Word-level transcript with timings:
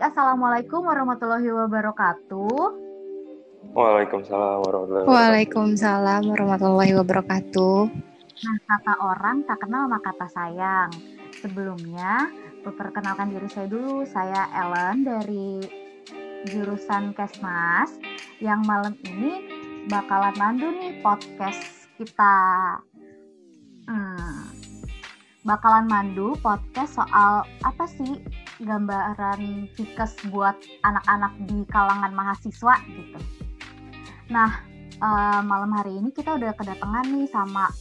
Baik, 0.00 0.16
Assalamualaikum 0.16 0.80
warahmatullahi 0.80 1.44
wabarakatuh. 1.52 2.56
Waalaikumsalam 3.76 4.64
warahmatullahi 4.64 5.04
wabarakatuh. 5.04 5.12
Waalaikumsalam 5.12 6.22
warahmatullahi 6.24 6.92
wabarakatuh. 6.96 7.80
Nah, 8.40 8.56
kata 8.64 8.94
orang 8.96 9.44
tak 9.44 9.60
kenal 9.60 9.92
maka 9.92 10.16
kata 10.16 10.26
sayang. 10.32 10.88
Sebelumnya, 11.44 12.32
perkenalkan 12.64 13.28
diri 13.28 13.44
saya 13.52 13.68
dulu. 13.68 14.08
Saya 14.08 14.48
Ellen 14.56 15.04
dari 15.04 15.68
jurusan 16.48 17.12
Kesmas 17.12 17.92
yang 18.40 18.64
malam 18.64 18.96
ini 19.04 19.52
bakalan 19.92 20.32
mandu 20.40 20.72
nih 20.80 20.96
podcast 21.04 21.92
kita. 22.00 22.40
Hmm, 23.84 24.48
bakalan 25.44 25.84
mandu 25.92 26.40
podcast 26.40 26.96
soal 26.96 27.44
apa 27.68 27.84
sih 27.84 28.16
gambaran 28.60 29.72
Fikes 29.72 30.20
buat 30.28 30.56
anak-anak 30.84 31.32
di 31.48 31.64
kalangan 31.68 32.12
mahasiswa 32.12 32.74
gitu. 32.92 33.20
Nah, 34.30 34.62
uh, 35.00 35.40
malam 35.42 35.72
hari 35.74 35.96
ini 35.96 36.12
kita 36.12 36.36
udah 36.36 36.52
kedatangan 36.54 37.08
nih 37.08 37.26
sama 37.32 37.72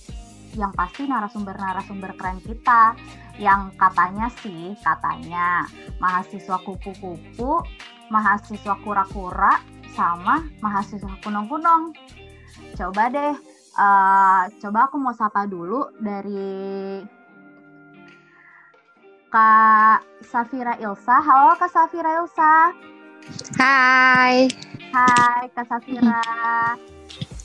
yang 0.58 0.74
pasti 0.74 1.06
narasumber-narasumber 1.06 2.18
keren 2.18 2.42
kita 2.42 2.98
yang 3.38 3.70
katanya 3.78 4.28
sih 4.42 4.74
katanya 4.82 5.64
mahasiswa 6.02 6.58
kupu-kupu, 6.66 7.62
mahasiswa 8.10 8.76
kura-kura, 8.82 9.62
sama 9.94 10.44
mahasiswa 10.60 11.14
kunong-kunong. 11.22 11.94
Coba 12.76 13.14
deh, 13.14 13.36
uh, 13.78 14.44
coba 14.60 14.80
aku 14.90 14.96
mau 14.98 15.14
sapa 15.14 15.46
dulu 15.46 15.94
dari 16.02 17.00
Kak 19.30 20.02
Safira 20.26 20.74
Ilsa. 20.82 21.22
Halo 21.22 21.54
Kak 21.54 21.70
Safira 21.70 22.18
Ilsa. 22.18 22.74
Hai. 23.62 24.50
Hai 24.90 25.46
Kak 25.54 25.70
Safira. 25.70 26.22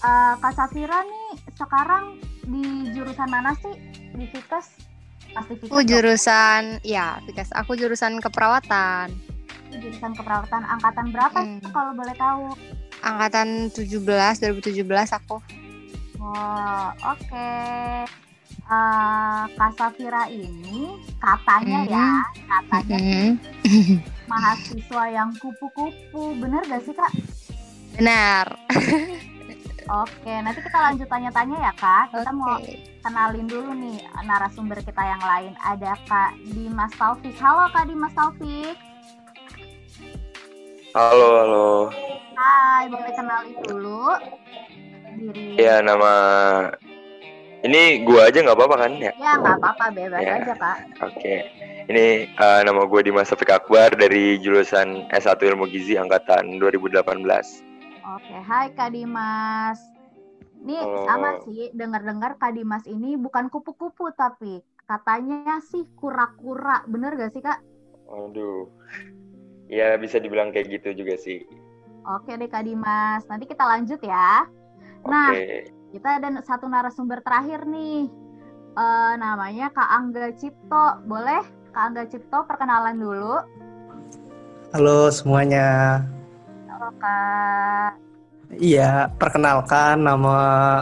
Uh, 0.00 0.32
Kak 0.40 0.52
Safira 0.56 1.04
nih 1.04 1.28
sekarang 1.52 2.16
di 2.48 2.88
jurusan 2.96 3.28
mana 3.28 3.52
sih 3.60 3.76
di 4.16 4.24
Fikes? 4.32 4.80
Pasti 5.36 5.60
Fikes. 5.60 5.68
Aku 5.68 5.84
jurusan 5.84 6.80
ya 6.80 7.20
Fikes. 7.28 7.52
Aku 7.52 7.76
jurusan 7.76 8.16
keperawatan. 8.16 9.12
Jurusan 9.68 10.16
keperawatan 10.16 10.64
angkatan 10.64 11.12
berapa 11.12 11.36
hmm. 11.36 11.68
kalau 11.68 11.92
boleh 11.92 12.16
tahu? 12.16 12.48
Angkatan 13.04 13.68
17 13.68 14.00
2017 14.00 14.88
aku. 15.20 15.36
Oh, 16.16 16.88
oke. 17.04 17.20
Okay 17.28 18.08
uh, 18.70 19.44
ini 20.30 20.98
katanya 21.20 21.78
mm 21.80 21.88
-hmm. 21.88 21.94
ya 21.94 22.08
katanya 22.48 22.98
mm 22.98 23.32
-hmm. 23.64 23.98
mahasiswa 24.30 25.04
yang 25.12 25.30
kupu-kupu 25.36 26.34
bener 26.40 26.62
gak 26.68 26.82
sih 26.84 26.94
kak? 26.96 27.12
Benar. 27.94 28.46
Oke, 29.84 30.32
nanti 30.40 30.64
kita 30.64 30.78
lanjut 30.80 31.04
tanya-tanya 31.12 31.56
ya 31.60 31.72
kak. 31.76 32.08
Kita 32.08 32.32
okay. 32.32 32.40
mau 32.40 32.56
kenalin 33.04 33.44
dulu 33.44 33.70
nih 33.76 34.00
narasumber 34.24 34.80
kita 34.80 35.02
yang 35.04 35.20
lain. 35.20 35.52
Ada 35.60 35.92
Kak 36.08 36.40
Dimas 36.56 36.92
Taufik. 36.96 37.36
Halo 37.36 37.68
Kak 37.68 37.84
Dimas 37.84 38.16
Taufik. 38.16 38.76
Halo, 40.96 41.28
halo. 41.44 41.68
Hai, 42.32 42.88
boleh 42.88 43.12
kenalin 43.12 43.56
dulu 43.60 44.08
diri. 45.20 45.60
Ya, 45.60 45.84
nama 45.84 46.14
ini 47.64 48.04
gua 48.04 48.28
aja 48.28 48.44
nggak 48.44 48.56
apa-apa 48.60 48.76
kan 48.76 48.92
ya? 49.00 49.12
Ya 49.16 49.40
nggak 49.40 49.56
apa-apa, 49.56 49.84
bebas 49.96 50.20
ya. 50.20 50.36
aja 50.36 50.52
kak. 50.52 50.78
Oke, 51.00 51.16
okay. 51.16 51.38
ini 51.88 52.28
uh, 52.36 52.60
nama 52.60 52.84
gue 52.84 53.00
Dimas 53.00 53.32
Taufik 53.32 53.48
Akbar 53.48 53.96
dari 53.96 54.36
jurusan 54.36 55.08
S1 55.08 55.40
Ilmu 55.40 55.64
Gizi 55.72 55.96
angkatan 55.96 56.60
2018. 56.60 57.00
Oke, 57.00 57.24
okay. 58.04 58.40
hai 58.44 58.68
Kak 58.76 58.92
Dimas. 58.92 59.80
Ini 60.60 60.76
oh. 60.80 61.08
sama 61.08 61.40
sih, 61.48 61.72
dengar-dengar 61.72 62.36
Kak 62.36 62.52
Dimas 62.52 62.84
ini 62.84 63.16
bukan 63.16 63.48
kupu-kupu 63.48 64.12
tapi 64.12 64.60
katanya 64.84 65.60
sih 65.64 65.88
kura-kura, 65.96 66.84
bener 66.84 67.16
gak 67.16 67.32
sih 67.32 67.40
Kak? 67.40 67.64
Aduh, 68.12 68.68
ya 69.72 69.96
bisa 69.96 70.20
dibilang 70.20 70.52
kayak 70.52 70.68
gitu 70.68 70.92
juga 70.92 71.16
sih. 71.16 71.40
Oke 72.04 72.36
deh 72.36 72.48
Kak 72.48 72.68
Dimas, 72.68 73.24
nanti 73.24 73.48
kita 73.48 73.64
lanjut 73.64 74.00
ya. 74.04 74.44
Nah, 75.04 75.32
okay 75.32 75.73
kita 75.94 76.18
ada 76.18 76.42
satu 76.42 76.66
narasumber 76.66 77.22
terakhir 77.22 77.62
nih. 77.70 78.10
Uh, 78.74 79.14
namanya 79.14 79.70
Kak 79.70 79.86
Angga 79.86 80.34
Cipto. 80.34 80.98
Boleh 81.06 81.46
Kak 81.70 81.94
Angga 81.94 82.10
Cipto 82.10 82.42
perkenalan 82.50 82.98
dulu? 82.98 83.38
Halo 84.74 85.06
semuanya. 85.14 86.02
Halo 86.66 86.90
Kak. 86.98 88.02
Iya, 88.58 89.06
perkenalkan 89.22 90.02
nama 90.02 90.36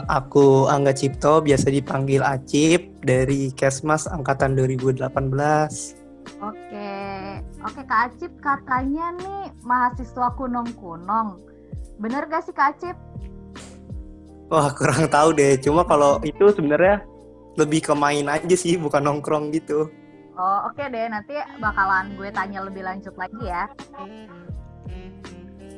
aku 0.08 0.64
Angga 0.72 0.96
Cipto, 0.96 1.44
biasa 1.44 1.68
dipanggil 1.68 2.24
Acip 2.24 3.04
dari 3.04 3.52
Kesmas 3.52 4.08
angkatan 4.08 4.56
2018. 4.56 5.04
Oke. 6.40 6.88
Oke 7.60 7.82
Kak 7.84 8.16
Acip 8.16 8.32
katanya 8.40 9.12
nih 9.20 9.52
mahasiswa 9.60 10.32
kunong-kunong. 10.40 11.36
Bener 12.00 12.24
gak 12.32 12.48
sih 12.48 12.56
Kak 12.56 12.80
Acip? 12.80 12.96
Wah 14.52 14.68
kurang 14.76 15.08
tahu 15.08 15.32
deh. 15.32 15.56
Cuma 15.56 15.80
kalau 15.88 16.20
itu 16.20 16.52
sebenarnya 16.52 17.00
lebih 17.56 17.80
ke 17.80 17.96
main 17.96 18.28
aja 18.28 18.52
sih, 18.52 18.76
bukan 18.76 19.00
nongkrong 19.00 19.48
gitu. 19.56 19.88
Oh 20.36 20.68
oke 20.68 20.76
okay 20.76 20.92
deh, 20.92 21.08
nanti 21.08 21.40
bakalan 21.56 22.12
gue 22.20 22.28
tanya 22.28 22.60
lebih 22.60 22.84
lanjut 22.84 23.16
lagi 23.16 23.48
ya. 23.48 23.64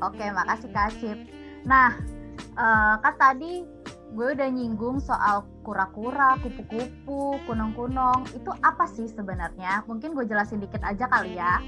Oke, 0.02 0.18
okay, 0.18 0.28
makasih 0.34 0.70
Kak 0.74 0.90
Asif. 0.90 1.18
Nah, 1.62 1.94
uh, 2.58 2.98
kan 2.98 3.14
tadi 3.14 3.62
gue 4.10 4.28
udah 4.34 4.50
nyinggung 4.50 4.98
soal 4.98 5.46
kura-kura, 5.62 6.34
kupu-kupu, 6.42 7.38
kunong-kunong. 7.46 8.26
Itu 8.34 8.50
apa 8.58 8.90
sih 8.90 9.06
sebenarnya? 9.06 9.86
Mungkin 9.86 10.18
gue 10.18 10.26
jelasin 10.26 10.58
dikit 10.58 10.82
aja 10.82 11.06
kali 11.06 11.38
ya 11.38 11.62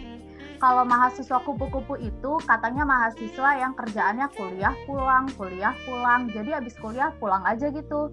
kalau 0.57 0.83
mahasiswa 0.89 1.39
kupu-kupu 1.45 2.01
itu 2.01 2.33
katanya 2.45 2.83
mahasiswa 2.89 3.51
yang 3.61 3.73
kerjaannya 3.77 4.27
kuliah 4.33 4.75
pulang, 4.89 5.29
kuliah 5.37 5.77
pulang. 5.85 6.29
Jadi 6.33 6.51
habis 6.57 6.75
kuliah 6.81 7.13
pulang 7.21 7.45
aja 7.45 7.69
gitu. 7.69 8.09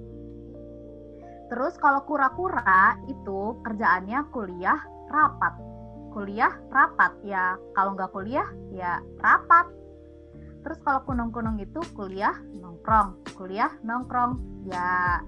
Terus 1.52 1.76
kalau 1.80 2.04
kura-kura 2.08 2.98
itu 3.08 3.58
kerjaannya 3.64 4.28
kuliah 4.32 4.80
rapat. 5.12 5.54
Kuliah 6.14 6.54
rapat 6.70 7.14
ya 7.26 7.58
kalau 7.74 7.96
nggak 7.98 8.12
kuliah 8.12 8.48
ya 8.74 9.00
rapat. 9.24 9.72
Terus 10.64 10.80
kalau 10.84 11.04
kunung-kunung 11.04 11.60
itu 11.60 11.84
kuliah 11.98 12.36
nongkrong, 12.60 13.20
kuliah 13.36 13.72
nongkrong. 13.84 14.40
Ya 14.64 15.20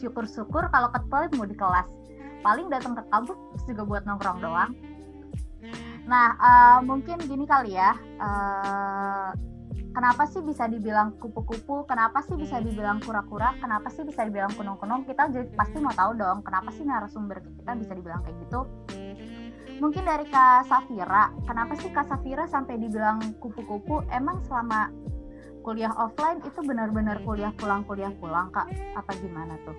syukur-syukur 0.00 0.72
kalau 0.72 0.88
ketelit 0.92 1.32
mau 1.36 1.46
di 1.46 1.56
kelas. 1.56 1.88
Paling 2.42 2.66
datang 2.72 2.98
ke 2.98 3.04
kampus 3.12 3.38
juga 3.68 3.82
buat 3.86 4.02
nongkrong 4.02 4.42
doang. 4.42 4.72
Nah, 6.06 6.34
uh, 6.38 6.78
mungkin 6.82 7.18
gini 7.22 7.46
kali 7.46 7.78
ya. 7.78 7.94
Uh, 8.18 9.30
kenapa 9.94 10.26
sih 10.26 10.42
bisa 10.42 10.66
dibilang 10.66 11.14
kupu-kupu? 11.20 11.86
Kenapa 11.86 12.24
sih 12.26 12.34
bisa 12.34 12.58
dibilang 12.58 12.98
kura-kura? 13.04 13.54
Kenapa 13.62 13.92
sih 13.92 14.02
bisa 14.02 14.26
dibilang 14.26 14.50
kunung-kunung? 14.56 15.06
Kita 15.06 15.30
jadi 15.30 15.46
pasti 15.54 15.78
mau 15.78 15.94
tahu 15.94 16.18
dong, 16.18 16.42
kenapa 16.42 16.72
sih 16.74 16.82
narasumber 16.82 17.38
kita 17.44 17.72
bisa 17.78 17.92
dibilang 17.94 18.20
kayak 18.26 18.36
gitu? 18.48 18.60
Mungkin 19.82 20.06
dari 20.06 20.26
Kak 20.30 20.70
Safira, 20.70 21.34
kenapa 21.42 21.74
sih 21.74 21.90
Kak 21.90 22.06
Safira 22.06 22.46
sampai 22.46 22.78
dibilang 22.78 23.18
kupu-kupu? 23.42 24.06
Emang 24.14 24.38
selama 24.46 24.94
kuliah 25.62 25.90
offline 25.94 26.42
itu 26.42 26.58
benar-benar 26.62 27.22
kuliah 27.22 27.54
pulang 27.58 27.82
kuliah 27.86 28.10
pulang 28.18 28.50
Kak? 28.54 28.70
Apa 28.98 29.10
gimana 29.18 29.58
tuh? 29.66 29.74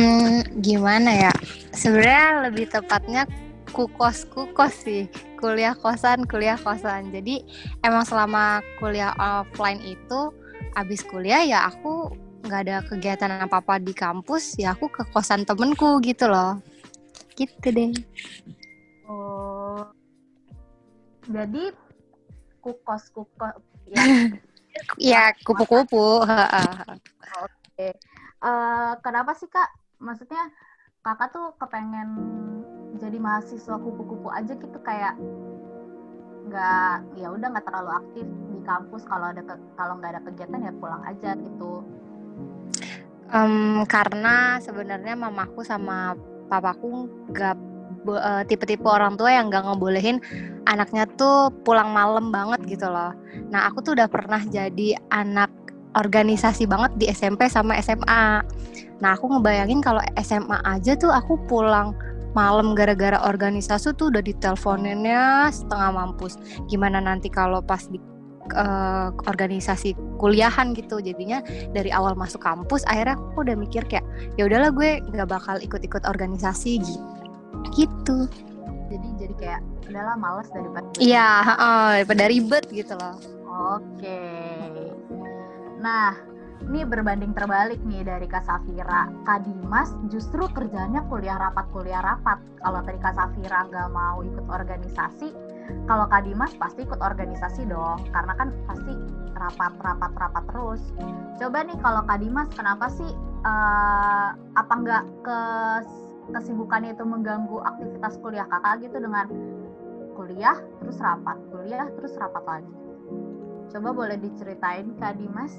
Hmm, 0.00 0.40
gimana 0.64 1.28
ya? 1.28 1.32
Sebenarnya 1.76 2.48
lebih 2.48 2.72
tepatnya 2.72 3.28
kukos 3.68 4.24
kukos 4.32 4.72
sih. 4.88 5.04
Kuliah 5.36 5.76
kosan 5.76 6.24
kuliah 6.24 6.56
kosan. 6.56 7.12
Jadi 7.12 7.44
emang 7.84 8.08
selama 8.08 8.64
kuliah 8.80 9.12
offline 9.20 9.84
itu 9.84 10.32
abis 10.72 11.04
kuliah 11.04 11.44
ya 11.44 11.68
aku 11.68 12.16
nggak 12.48 12.60
ada 12.64 12.76
kegiatan 12.88 13.44
apa 13.44 13.60
apa 13.60 13.76
di 13.76 13.92
kampus 13.92 14.56
ya 14.56 14.72
aku 14.72 14.88
ke 14.88 15.04
kosan 15.12 15.44
temenku 15.44 16.00
gitu 16.00 16.32
loh. 16.32 16.56
Gitu 17.36 17.68
deh. 17.68 17.92
Oh. 19.04 19.84
Jadi 21.28 21.76
kukos 22.64 23.12
kukos 23.12 23.52
ya. 23.84 24.00
Ya 24.96 25.34
kupu-kupu 25.44 26.22
oke. 26.22 26.30
Okay 27.76 27.92
uh, 28.44 28.92
kenapa 29.04 29.36
sih 29.36 29.48
kak 29.48 29.68
maksudnya 30.00 30.48
kakak 31.04 31.30
tuh 31.32 31.52
kepengen 31.60 32.10
jadi 32.96 33.16
mahasiswa 33.20 33.76
kupu-kupu 33.80 34.28
aja 34.32 34.56
gitu 34.56 34.78
kayak 34.80 35.16
nggak 36.48 36.96
ya 37.20 37.28
udah 37.30 37.46
nggak 37.52 37.66
terlalu 37.68 37.90
aktif 37.94 38.26
di 38.50 38.58
kampus 38.64 39.06
kalau 39.06 39.30
ada 39.30 39.44
kalau 39.76 40.00
nggak 40.00 40.18
ada 40.18 40.22
kegiatan 40.26 40.66
ya 40.66 40.72
pulang 40.80 41.04
aja 41.06 41.36
gitu 41.36 41.84
um, 43.30 43.86
karena 43.86 44.58
sebenarnya 44.58 45.14
mamaku 45.14 45.62
sama 45.62 46.16
papaku 46.50 47.06
nggak 47.30 47.56
uh, 48.08 48.42
tipe-tipe 48.48 48.84
orang 48.88 49.14
tua 49.14 49.30
yang 49.30 49.52
nggak 49.52 49.68
ngebolehin 49.68 50.18
anaknya 50.66 51.06
tuh 51.14 51.52
pulang 51.64 51.90
malam 51.94 52.30
banget 52.30 52.60
gitu 52.68 52.86
loh. 52.88 53.14
Nah 53.48 53.70
aku 53.70 53.80
tuh 53.82 53.96
udah 53.96 54.08
pernah 54.10 54.42
jadi 54.44 54.98
anak 55.08 55.50
organisasi 55.98 56.66
banget 56.70 56.92
di 56.98 57.06
SMP 57.10 57.50
sama 57.50 57.78
SMA. 57.82 58.44
Nah 59.00 59.10
aku 59.16 59.26
ngebayangin 59.32 59.80
kalau 59.82 60.02
SMA 60.20 60.58
aja 60.62 60.94
tuh 60.94 61.10
aku 61.10 61.40
pulang 61.50 61.96
malam 62.30 62.78
gara-gara 62.78 63.18
organisasi 63.26 63.90
tuh 63.98 64.14
udah 64.14 64.22
diteleponinnya 64.22 65.50
setengah 65.50 65.90
mampus. 65.90 66.38
Gimana 66.70 67.02
nanti 67.02 67.26
kalau 67.26 67.58
pas 67.58 67.82
di 67.90 67.98
uh, 68.54 69.10
organisasi 69.26 69.94
kuliahan 70.18 70.74
gitu 70.74 70.98
jadinya 71.02 71.42
dari 71.74 71.90
awal 71.90 72.14
masuk 72.14 72.42
kampus 72.42 72.82
akhirnya 72.86 73.18
aku 73.18 73.46
udah 73.46 73.56
mikir 73.56 73.82
kayak 73.86 74.06
ya 74.36 74.46
udahlah 74.46 74.70
gue 74.74 75.00
nggak 75.14 75.28
bakal 75.28 75.56
ikut-ikut 75.62 76.02
organisasi 76.06 76.82
gitu 76.82 77.20
gitu 77.76 78.18
jadi 78.90 79.08
jadi 79.20 79.34
kayak 79.38 79.60
udahlah 79.90 80.16
males 80.18 80.48
daripada 80.50 80.86
iya 80.98 81.28
uh, 81.58 81.90
daripada 82.00 82.24
ribet 82.30 82.64
gitu 82.70 82.94
loh 82.98 83.16
oke 83.78 84.20
nah 85.80 86.12
ini 86.68 86.84
berbanding 86.84 87.32
terbalik 87.32 87.80
nih 87.88 88.04
dari 88.04 88.28
Kak 88.28 88.44
Safira. 88.44 89.08
Kak 89.24 89.48
Dimas 89.48 89.96
justru 90.12 90.44
kerjanya 90.52 91.00
kuliah 91.08 91.40
rapat 91.40 91.64
kuliah 91.72 92.04
rapat. 92.04 92.36
Kalau 92.60 92.84
tadi 92.84 93.00
Kak 93.00 93.16
Safira 93.16 93.64
nggak 93.64 93.88
mau 93.88 94.20
ikut 94.20 94.44
organisasi, 94.44 95.32
kalau 95.88 96.04
Kak 96.12 96.28
Dimas 96.28 96.52
pasti 96.60 96.84
ikut 96.84 97.00
organisasi 97.00 97.64
dong, 97.64 98.04
karena 98.12 98.36
kan 98.36 98.52
pasti 98.68 98.92
rapat 99.32 99.72
rapat 99.80 100.12
rapat 100.20 100.44
terus. 100.52 100.82
Coba 101.40 101.64
nih 101.64 101.78
kalau 101.80 102.04
Kak 102.04 102.20
Dimas, 102.20 102.48
kenapa 102.52 102.92
sih 102.92 103.08
uh, 103.48 104.36
apa 104.36 104.74
nggak 104.84 105.04
ke 105.24 105.40
kesibukannya 106.30 106.92
itu 106.92 107.04
mengganggu 107.08 107.58
aktivitas 107.64 108.20
kuliah 108.20 108.46
kakak 108.46 108.84
gitu 108.84 109.00
dengan 109.00 109.26
kuliah 110.14 110.60
terus 110.84 111.00
rapat, 111.00 111.40
kuliah 111.48 111.88
terus 111.96 112.12
rapat 112.20 112.44
lagi. 112.44 112.74
Coba 113.72 113.96
boleh 113.96 114.20
diceritain 114.20 114.92
Kak 115.00 115.16
Dimas? 115.16 115.54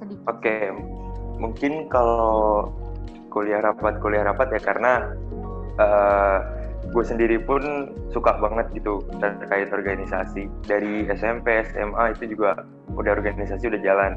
Oke, 0.00 0.24
okay. 0.26 0.62
mungkin 1.38 1.86
kalau 1.88 2.68
kuliah 3.32 3.64
rapat 3.64 3.96
kuliah 4.04 4.28
rapat 4.28 4.52
ya 4.52 4.60
karena 4.60 4.92
uh, 5.80 6.38
gue 6.92 7.04
sendiri 7.06 7.40
pun 7.40 7.88
suka 8.12 8.36
banget 8.42 8.68
gitu 8.76 9.00
terkait 9.22 9.72
organisasi. 9.72 10.50
Dari 10.68 11.08
SMP 11.08 11.64
SMA 11.72 12.12
itu 12.12 12.36
juga 12.36 12.66
udah 12.92 13.12
organisasi 13.16 13.72
udah 13.72 13.80
jalan. 13.80 14.12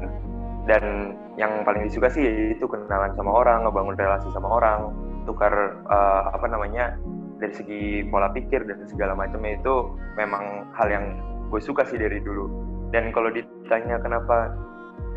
Dan 0.66 1.14
yang 1.38 1.62
paling 1.62 1.86
disuka 1.86 2.10
sih 2.10 2.52
itu 2.52 2.66
kenalan 2.66 3.14
sama 3.14 3.30
orang 3.30 3.64
ngebangun 3.64 3.94
relasi 3.94 4.28
sama 4.34 4.50
orang 4.50 4.90
tukar 5.24 5.78
uh, 5.86 6.34
apa 6.34 6.46
namanya 6.50 6.98
dari 7.38 7.54
segi 7.54 7.82
pola 8.10 8.32
pikir 8.34 8.66
dan 8.66 8.82
segala 8.88 9.14
macamnya 9.14 9.60
itu 9.60 9.94
memang 10.18 10.66
hal 10.74 10.88
yang 10.90 11.04
gue 11.48 11.60
suka 11.62 11.86
sih 11.86 11.96
dari 11.96 12.18
dulu. 12.18 12.50
Dan 12.90 13.14
kalau 13.14 13.30
ditanya 13.30 14.02
kenapa 14.02 14.54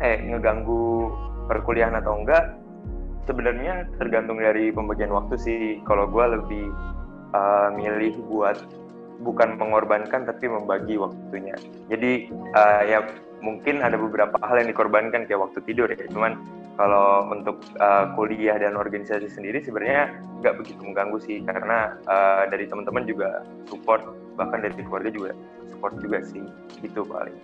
eh 0.00 0.16
ngeganggu 0.24 1.12
perkuliahan 1.46 1.98
atau 2.00 2.20
enggak 2.20 2.56
sebenarnya 3.30 3.86
tergantung 4.00 4.40
dari 4.40 4.74
pembagian 4.74 5.12
waktu 5.14 5.34
sih. 5.38 5.62
Kalau 5.86 6.10
gue 6.10 6.24
lebih 6.40 6.66
uh, 7.36 7.68
milih 7.74 8.18
buat 8.26 8.58
bukan 9.20 9.60
mengorbankan 9.60 10.24
tapi 10.24 10.48
membagi 10.48 10.96
waktunya. 10.96 11.54
Jadi 11.92 12.32
uh, 12.56 12.82
ya 12.88 13.04
mungkin 13.44 13.80
ada 13.84 13.96
beberapa 13.96 14.36
hal 14.40 14.64
yang 14.64 14.68
dikorbankan 14.72 15.28
kayak 15.28 15.40
waktu 15.46 15.60
tidur 15.68 15.88
ya. 15.92 16.08
Cuman 16.08 16.40
kalau 16.80 17.28
untuk 17.28 17.60
uh, 17.76 18.08
kuliah 18.16 18.56
dan 18.56 18.74
organisasi 18.74 19.28
sendiri 19.28 19.60
sebenarnya 19.60 20.16
nggak 20.40 20.56
begitu 20.56 20.80
mengganggu 20.80 21.18
sih. 21.20 21.44
Karena 21.44 21.94
uh, 22.08 22.48
dari 22.48 22.64
teman-teman 22.66 23.04
juga 23.04 23.44
support 23.68 24.02
bahkan 24.40 24.64
dari 24.64 24.80
keluarga 24.80 25.12
juga 25.12 25.30
support 25.68 25.94
juga 26.00 26.24
sih. 26.24 26.42
Itu 26.80 27.04
paling 27.04 27.36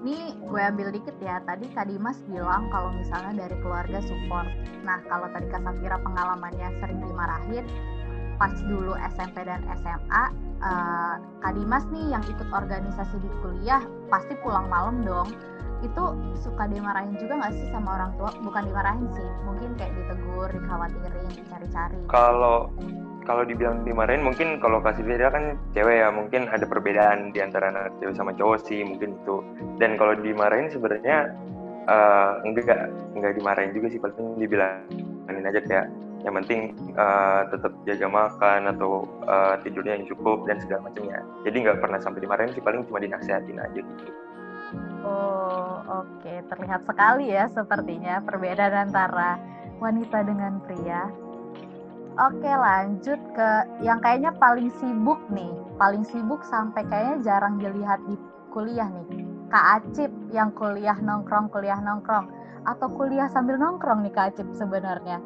ini 0.00 0.32
gue 0.48 0.60
ambil 0.60 0.88
dikit 0.92 1.16
ya. 1.20 1.44
Tadi 1.44 1.68
Kak 1.76 1.92
Dimas 1.92 2.16
bilang 2.28 2.72
kalau 2.72 2.90
misalnya 2.96 3.44
dari 3.44 3.56
keluarga 3.60 4.00
support. 4.00 4.48
Nah 4.80 4.98
kalau 5.06 5.28
tadi 5.32 5.46
Kak 5.52 5.60
Safira 5.60 6.00
pengalamannya 6.00 6.68
sering 6.80 7.00
dimarahin 7.04 7.68
pas 8.40 8.56
dulu 8.64 8.96
SMP 9.12 9.44
dan 9.44 9.60
SMA 9.84 10.24
uh, 10.24 10.24
eh, 10.64 11.14
Kak 11.44 11.52
Dimas 11.52 11.84
nih 11.92 12.16
yang 12.16 12.24
ikut 12.24 12.48
organisasi 12.48 13.16
di 13.20 13.30
kuliah 13.44 13.84
pasti 14.08 14.32
pulang 14.40 14.66
malam 14.72 15.04
dong. 15.04 15.28
Itu 15.84 16.16
suka 16.40 16.68
dimarahin 16.68 17.16
juga 17.20 17.40
nggak 17.40 17.52
sih 17.56 17.68
sama 17.68 18.00
orang 18.00 18.12
tua? 18.16 18.32
Bukan 18.40 18.62
dimarahin 18.72 19.08
sih 19.12 19.28
mungkin 19.44 19.76
kayak 19.76 19.92
ditegur 19.92 20.48
dikhawatirin 20.48 21.28
cari-cari 21.52 21.96
kalau 22.08 22.72
kalau 23.30 23.46
dibilang 23.46 23.86
dimarahin 23.86 24.26
mungkin 24.26 24.58
kalau 24.58 24.82
kasih 24.82 25.06
beda 25.06 25.30
kan 25.30 25.54
cewek 25.70 26.02
ya 26.02 26.10
mungkin 26.10 26.50
ada 26.50 26.66
perbedaan 26.66 27.30
di 27.30 27.38
antara 27.38 27.70
anak 27.70 27.94
cewek 28.02 28.18
sama 28.18 28.34
cowok 28.34 28.58
sih 28.66 28.82
mungkin 28.82 29.14
itu. 29.22 29.38
Dan 29.78 29.94
kalau 29.94 30.18
dimarahin 30.18 30.66
sebenarnya 30.66 31.30
uh, 31.86 32.42
enggak 32.42 32.90
enggak 33.14 33.38
dimarahin 33.38 33.70
juga 33.70 33.86
sih 33.94 34.02
paling 34.02 34.34
dibilangin 34.42 35.46
aja 35.46 35.62
kayak 35.62 35.86
yang 36.20 36.34
penting 36.42 36.76
uh, 36.98 37.48
tetap 37.48 37.72
jaga 37.88 38.06
makan 38.10 38.60
atau 38.76 39.08
uh, 39.24 39.56
tidurnya 39.64 40.02
yang 40.02 40.06
cukup 40.10 40.44
dan 40.44 40.60
segala 40.60 40.90
macamnya 40.92 41.24
jadi 41.48 41.56
nggak 41.64 41.78
pernah 41.80 41.96
sampai 41.96 42.20
dimarahin 42.20 42.52
sih 42.52 42.60
paling 42.60 42.84
cuma 42.84 43.00
dinasehatin 43.00 43.56
aja 43.56 43.80
gitu. 43.80 44.12
Oh 45.00 45.80
oke. 45.86 46.20
Okay. 46.20 46.44
terlihat 46.50 46.84
sekali 46.84 47.32
ya 47.32 47.48
sepertinya 47.48 48.20
perbedaan 48.20 48.90
antara 48.90 49.40
wanita 49.80 50.20
dengan 50.28 50.60
pria 50.68 51.08
Oke 52.20 52.52
lanjut 52.52 53.16
ke 53.32 53.48
yang 53.80 53.96
kayaknya 54.04 54.36
paling 54.36 54.68
sibuk 54.76 55.16
nih, 55.32 55.48
paling 55.80 56.04
sibuk 56.04 56.44
sampai 56.44 56.84
kayaknya 56.84 57.16
jarang 57.24 57.56
dilihat 57.56 57.96
di 58.04 58.12
kuliah 58.52 58.92
nih. 58.92 59.24
Kak 59.48 59.66
Acip 59.80 60.12
yang 60.28 60.52
kuliah 60.52 61.00
nongkrong, 61.00 61.48
kuliah 61.48 61.80
nongkrong, 61.80 62.28
atau 62.68 62.92
kuliah 62.92 63.24
sambil 63.32 63.56
nongkrong 63.56 64.04
nih 64.04 64.12
Kak 64.12 64.36
Acip 64.36 64.52
sebenarnya? 64.52 65.16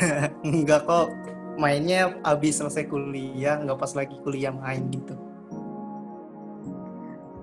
Enggak 0.48 0.88
kok, 0.88 1.12
mainnya 1.60 2.16
abis 2.24 2.56
selesai 2.64 2.88
kuliah, 2.88 3.60
nggak 3.60 3.76
pas 3.76 3.92
lagi 3.92 4.16
kuliah 4.24 4.56
main 4.56 4.80
gitu. 4.88 5.12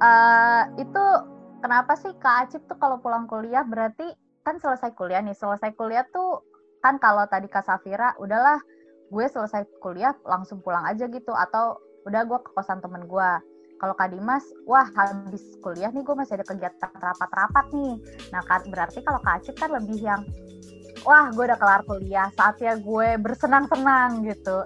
Uh, 0.01 0.73
itu 0.81 1.03
kenapa 1.61 1.93
sih 2.01 2.17
Kak 2.17 2.49
Acip 2.49 2.65
tuh 2.65 2.81
kalau 2.81 2.97
pulang 2.97 3.29
kuliah 3.29 3.61
berarti 3.61 4.09
kan 4.41 4.57
selesai 4.57 4.89
kuliah 4.97 5.21
nih, 5.21 5.37
selesai 5.37 5.69
kuliah 5.77 6.01
tuh 6.09 6.41
kan 6.83 6.99
kalau 6.99 7.23
tadi 7.31 7.47
Kak 7.47 7.63
Safira 7.63 8.11
udahlah 8.19 8.59
gue 9.07 9.25
selesai 9.31 9.63
kuliah 9.79 10.11
langsung 10.27 10.59
pulang 10.59 10.83
aja 10.83 11.07
gitu 11.07 11.31
atau 11.31 11.79
udah 12.03 12.27
gue 12.27 12.39
ke 12.43 12.49
kosan 12.51 12.83
temen 12.83 13.07
gue 13.07 13.31
kalau 13.83 13.99
Kak 13.99 14.15
Dimas, 14.15 14.47
wah 14.63 14.87
habis 14.95 15.43
kuliah 15.59 15.91
nih 15.91 16.07
gue 16.07 16.15
masih 16.15 16.39
ada 16.39 16.47
kegiatan 16.47 16.87
rapat-rapat 17.03 17.67
nih. 17.75 17.99
Nah 18.31 18.39
berarti 18.71 19.03
kalau 19.03 19.19
Kak 19.19 19.43
Acik 19.43 19.59
kan 19.59 19.75
lebih 19.75 19.99
yang, 19.99 20.23
wah 21.03 21.27
gue 21.35 21.43
udah 21.43 21.59
kelar 21.59 21.83
kuliah, 21.83 22.31
saatnya 22.31 22.79
gue 22.79 23.19
bersenang-senang 23.19 24.23
gitu. 24.23 24.63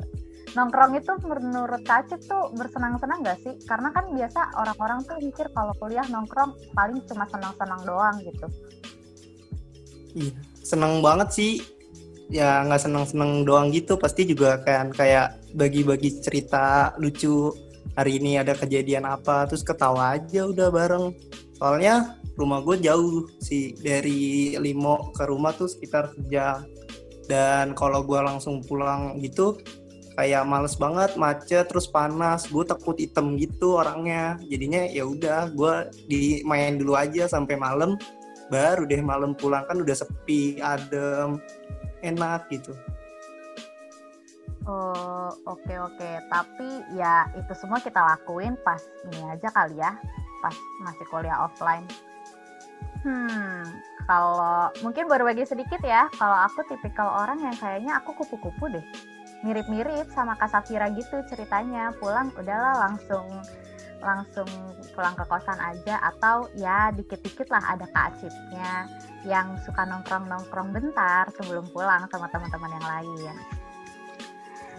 Nongkrong 0.54 1.02
itu 1.02 1.18
menurut 1.26 1.82
Kak 1.82 2.06
Acik 2.06 2.30
tuh 2.30 2.54
bersenang-senang 2.62 3.26
gak 3.26 3.42
sih? 3.42 3.58
Karena 3.66 3.90
kan 3.90 4.06
biasa 4.14 4.54
orang-orang 4.54 5.02
tuh 5.10 5.18
mikir 5.18 5.50
kalau 5.50 5.74
kuliah 5.82 6.06
nongkrong 6.14 6.54
paling 6.78 7.02
cuma 7.10 7.26
senang-senang 7.26 7.82
doang 7.90 8.22
gitu. 8.22 8.46
Iya, 10.14 10.38
senang 10.62 11.02
banget 11.02 11.34
sih 11.34 11.77
ya 12.28 12.64
nggak 12.68 12.82
seneng-seneng 12.84 13.48
doang 13.48 13.72
gitu. 13.72 13.96
Pasti 13.96 14.28
juga 14.28 14.60
kan 14.64 14.92
kayak 14.92 15.56
bagi-bagi 15.56 16.20
cerita 16.22 16.94
lucu 17.00 17.52
hari 17.98 18.22
ini 18.22 18.38
ada 18.38 18.54
kejadian 18.54 19.08
apa 19.10 19.48
terus 19.50 19.66
ketawa 19.66 20.20
aja 20.20 20.46
udah 20.46 20.70
bareng. 20.70 21.16
Soalnya 21.58 22.20
rumah 22.38 22.62
gue 22.62 22.78
jauh 22.78 23.26
sih 23.42 23.74
dari 23.74 24.54
Limo 24.62 25.10
ke 25.16 25.26
rumah 25.26 25.56
tuh 25.56 25.66
sekitar 25.72 26.14
sejam. 26.14 26.68
Dan 27.28 27.76
kalau 27.76 28.08
gue 28.08 28.20
langsung 28.24 28.64
pulang 28.64 29.20
gitu 29.20 29.60
kayak 30.16 30.48
males 30.48 30.80
banget 30.80 31.18
macet 31.18 31.68
terus 31.68 31.90
panas. 31.90 32.46
Gue 32.48 32.64
takut 32.64 32.96
item 33.02 33.36
gitu 33.42 33.82
orangnya. 33.82 34.38
Jadinya 34.46 34.86
ya 34.88 35.04
udah 35.04 35.52
gue 35.52 35.74
di 36.06 36.46
main 36.46 36.78
dulu 36.78 36.94
aja 36.94 37.26
sampai 37.26 37.58
malam. 37.58 37.98
Baru 38.48 38.88
deh 38.88 39.04
malam 39.04 39.36
pulang 39.36 39.68
kan 39.68 39.84
udah 39.84 39.92
sepi 39.92 40.64
adem 40.64 41.36
enak 42.02 42.50
gitu. 42.52 42.74
Oh 44.68 45.32
oke 45.48 45.64
okay, 45.64 45.78
oke 45.80 45.96
okay. 45.96 46.16
tapi 46.28 46.70
ya 47.00 47.32
itu 47.40 47.54
semua 47.56 47.80
kita 47.80 48.04
lakuin 48.04 48.60
pas 48.68 48.84
ini 49.08 49.24
aja 49.32 49.48
kali 49.54 49.80
ya 49.80 49.96
pas 50.44 50.56
masih 50.84 51.06
kuliah 51.08 51.40
offline. 51.48 51.88
Hmm 53.06 53.64
kalau 54.08 54.72
mungkin 54.82 55.06
baru 55.12 55.28
bagi 55.28 55.44
sedikit 55.44 55.84
ya 55.84 56.08
kalau 56.16 56.48
aku 56.48 56.64
tipikal 56.72 57.12
orang 57.12 57.44
yang 57.44 57.56
kayaknya 57.60 58.00
aku 58.00 58.16
kupu-kupu 58.24 58.72
deh 58.72 58.86
mirip-mirip 59.46 60.10
sama 60.16 60.34
Kak 60.40 60.50
Safira 60.50 60.90
gitu 60.96 61.22
ceritanya 61.30 61.94
pulang 62.00 62.32
udahlah 62.40 62.88
langsung 62.88 63.28
langsung 64.02 64.48
pulang 64.96 65.14
ke 65.14 65.26
kosan 65.28 65.60
aja 65.60 66.00
atau 66.02 66.48
ya 66.56 66.90
dikit-dikit 66.96 67.52
lah 67.52 67.62
ada 67.76 67.86
Kak 67.92 68.16
Acipnya 68.16 68.88
yang 69.28 69.60
suka 69.68 69.84
nongkrong-nongkrong 69.84 70.72
bentar 70.72 71.28
sebelum 71.36 71.68
pulang 71.76 72.08
sama 72.08 72.32
teman-teman 72.32 72.72
yang 72.72 72.88
lain. 72.88 73.36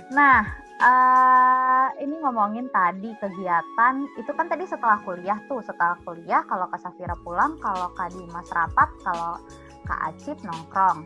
Nah, 0.09 0.41
uh, 0.81 1.89
ini 2.01 2.17
ngomongin 2.23 2.71
tadi 2.73 3.13
kegiatan 3.19 3.95
itu 4.17 4.31
kan 4.33 4.47
tadi 4.49 4.65
setelah 4.65 4.99
kuliah 5.05 5.37
tuh. 5.47 5.61
Setelah 5.61 6.01
kuliah 6.07 6.43
kalau 6.49 6.67
Kak 6.73 6.81
Safira 6.81 7.15
pulang 7.21 7.61
kalau 7.61 7.93
Kak 7.93 8.15
Dimas 8.17 8.49
rapat 8.55 8.89
kalau 9.05 9.37
Kak 9.85 10.01
Acip 10.15 10.39
nongkrong. 10.41 11.05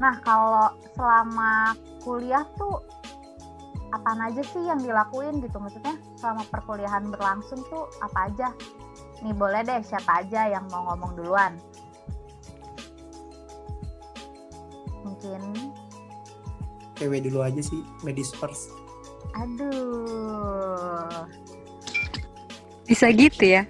Nah 0.00 0.18
kalau 0.26 0.74
selama 0.98 1.76
kuliah 2.02 2.42
tuh 2.58 2.82
apa 3.92 4.16
aja 4.24 4.42
sih 4.42 4.64
yang 4.64 4.80
dilakuin 4.80 5.38
gitu? 5.44 5.60
Maksudnya 5.60 5.94
selama 6.16 6.42
perkuliahan 6.48 7.12
berlangsung 7.12 7.60
tuh 7.68 7.86
apa 8.00 8.32
aja? 8.32 8.48
Nih 9.22 9.36
boleh 9.36 9.62
deh 9.62 9.84
siapa 9.86 10.26
aja 10.26 10.50
yang 10.50 10.66
mau 10.72 10.90
ngomong 10.90 11.14
duluan 11.14 11.54
mungkin 15.22 15.70
cewek 16.98 17.22
dulu 17.30 17.46
aja 17.46 17.62
sih 17.62 17.78
medis 18.02 18.34
first 18.34 18.74
Aduh. 19.32 21.24
Bisa 22.84 23.08
gitu 23.14 23.44
ya? 23.48 23.64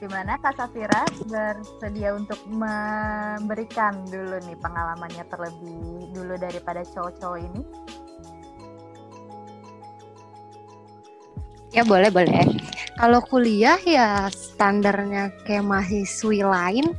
Gimana 0.00 0.40
Kak 0.40 0.56
Safira 0.56 1.04
bersedia 1.28 2.16
untuk 2.16 2.40
memberikan 2.48 4.08
dulu 4.08 4.40
nih 4.48 4.56
pengalamannya 4.56 5.24
terlebih 5.28 6.08
dulu 6.16 6.40
daripada 6.40 6.80
cowok-cowok 6.88 7.40
ini? 7.44 7.60
Ya 11.70 11.86
boleh 11.86 12.10
boleh. 12.10 12.42
Kalau 12.98 13.22
kuliah 13.22 13.78
ya 13.86 14.26
standarnya 14.34 15.30
kayak 15.46 15.62
mahasiswi 15.62 16.42
lain 16.42 16.90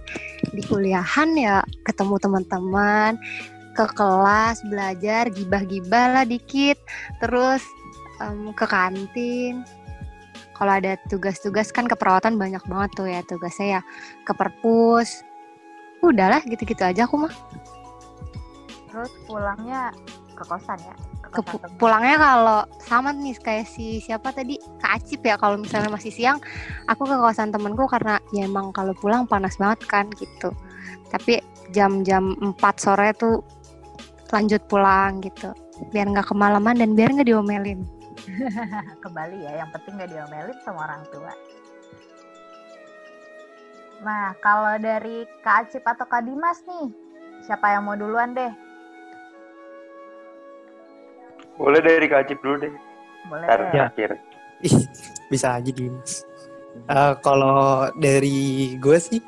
di 0.55 0.63
kuliahan 0.63 1.35
ya 1.35 1.59
ketemu 1.83 2.15
teman-teman, 2.23 3.19
ke 3.75 3.85
kelas 3.91 4.63
belajar 4.63 5.27
gibah-gibah 5.27 6.15
lah 6.15 6.25
dikit 6.25 6.79
terus 7.19 7.59
um, 8.23 8.55
ke 8.55 8.63
kantin. 8.63 9.67
Kalau 10.55 10.71
ada 10.77 10.95
tugas-tugas 11.11 11.73
kan 11.75 11.89
keperawatan 11.89 12.39
banyak 12.39 12.63
banget 12.63 12.89
tuh 12.95 13.07
ya 13.11 13.19
tugasnya 13.27 13.67
ya 13.67 13.81
ke 14.23 14.31
perpus. 14.31 15.19
Udahlah 15.99 16.41
gitu-gitu 16.47 16.81
aja 16.81 17.03
aku 17.03 17.27
mah. 17.27 17.33
Terus 18.87 19.11
pulangnya 19.27 19.91
ke 20.31 20.43
kosan 20.47 20.79
ya 20.79 21.10
ke 21.31 21.39
pulangnya 21.79 22.19
kalau 22.19 22.59
sama 22.83 23.15
nih 23.15 23.39
kayak 23.39 23.63
si 23.63 24.03
siapa 24.03 24.35
tadi? 24.35 24.59
Kak 24.83 24.99
Acip 24.99 25.23
ya 25.23 25.39
kalau 25.39 25.55
misalnya 25.55 25.87
masih 25.87 26.11
siang 26.11 26.37
aku 26.91 27.07
ke 27.07 27.15
kosan 27.15 27.55
temenku 27.55 27.87
karena 27.87 28.19
ya 28.35 28.43
emang 28.43 28.75
kalau 28.75 28.91
pulang 28.91 29.23
panas 29.23 29.55
banget 29.55 29.79
kan 29.87 30.05
gitu. 30.19 30.51
Tapi 31.07 31.39
jam-jam 31.71 32.35
4 32.35 32.59
sore 32.75 33.15
tuh 33.15 33.39
lanjut 34.35 34.59
pulang 34.67 35.23
gitu. 35.23 35.55
Biar 35.95 36.11
nggak 36.11 36.27
kemalaman 36.27 36.75
dan 36.75 36.99
biar 36.99 37.15
nggak 37.15 37.31
diomelin. 37.31 37.87
Ke 39.01 39.07
Bali 39.07 39.47
ya 39.47 39.63
yang 39.63 39.71
penting 39.71 39.95
nggak 39.95 40.11
diomelin 40.11 40.57
sama 40.67 40.83
orang 40.91 41.03
tua. 41.15 41.31
Nah 44.03 44.35
kalau 44.43 44.75
dari 44.83 45.23
Kak 45.47 45.71
Acip 45.71 45.87
atau 45.87 46.03
Kak 46.03 46.27
Dimas 46.27 46.59
nih 46.67 46.91
siapa 47.47 47.71
yang 47.71 47.87
mau 47.87 47.95
duluan 47.95 48.35
deh 48.35 48.51
boleh 51.61 51.81
dari 51.85 52.05
Kak 52.09 52.25
Acip 52.25 52.39
dulu 52.41 52.55
deh 52.65 52.73
boleh 53.29 53.45
ya. 53.45 53.93
akhir 53.93 54.17
bisa 55.29 55.61
aja 55.61 55.69
Dimas 55.69 56.25
uh, 56.89 57.13
kalau 57.21 57.89
dari 58.01 58.73
gue 58.81 58.97
sih 58.97 59.21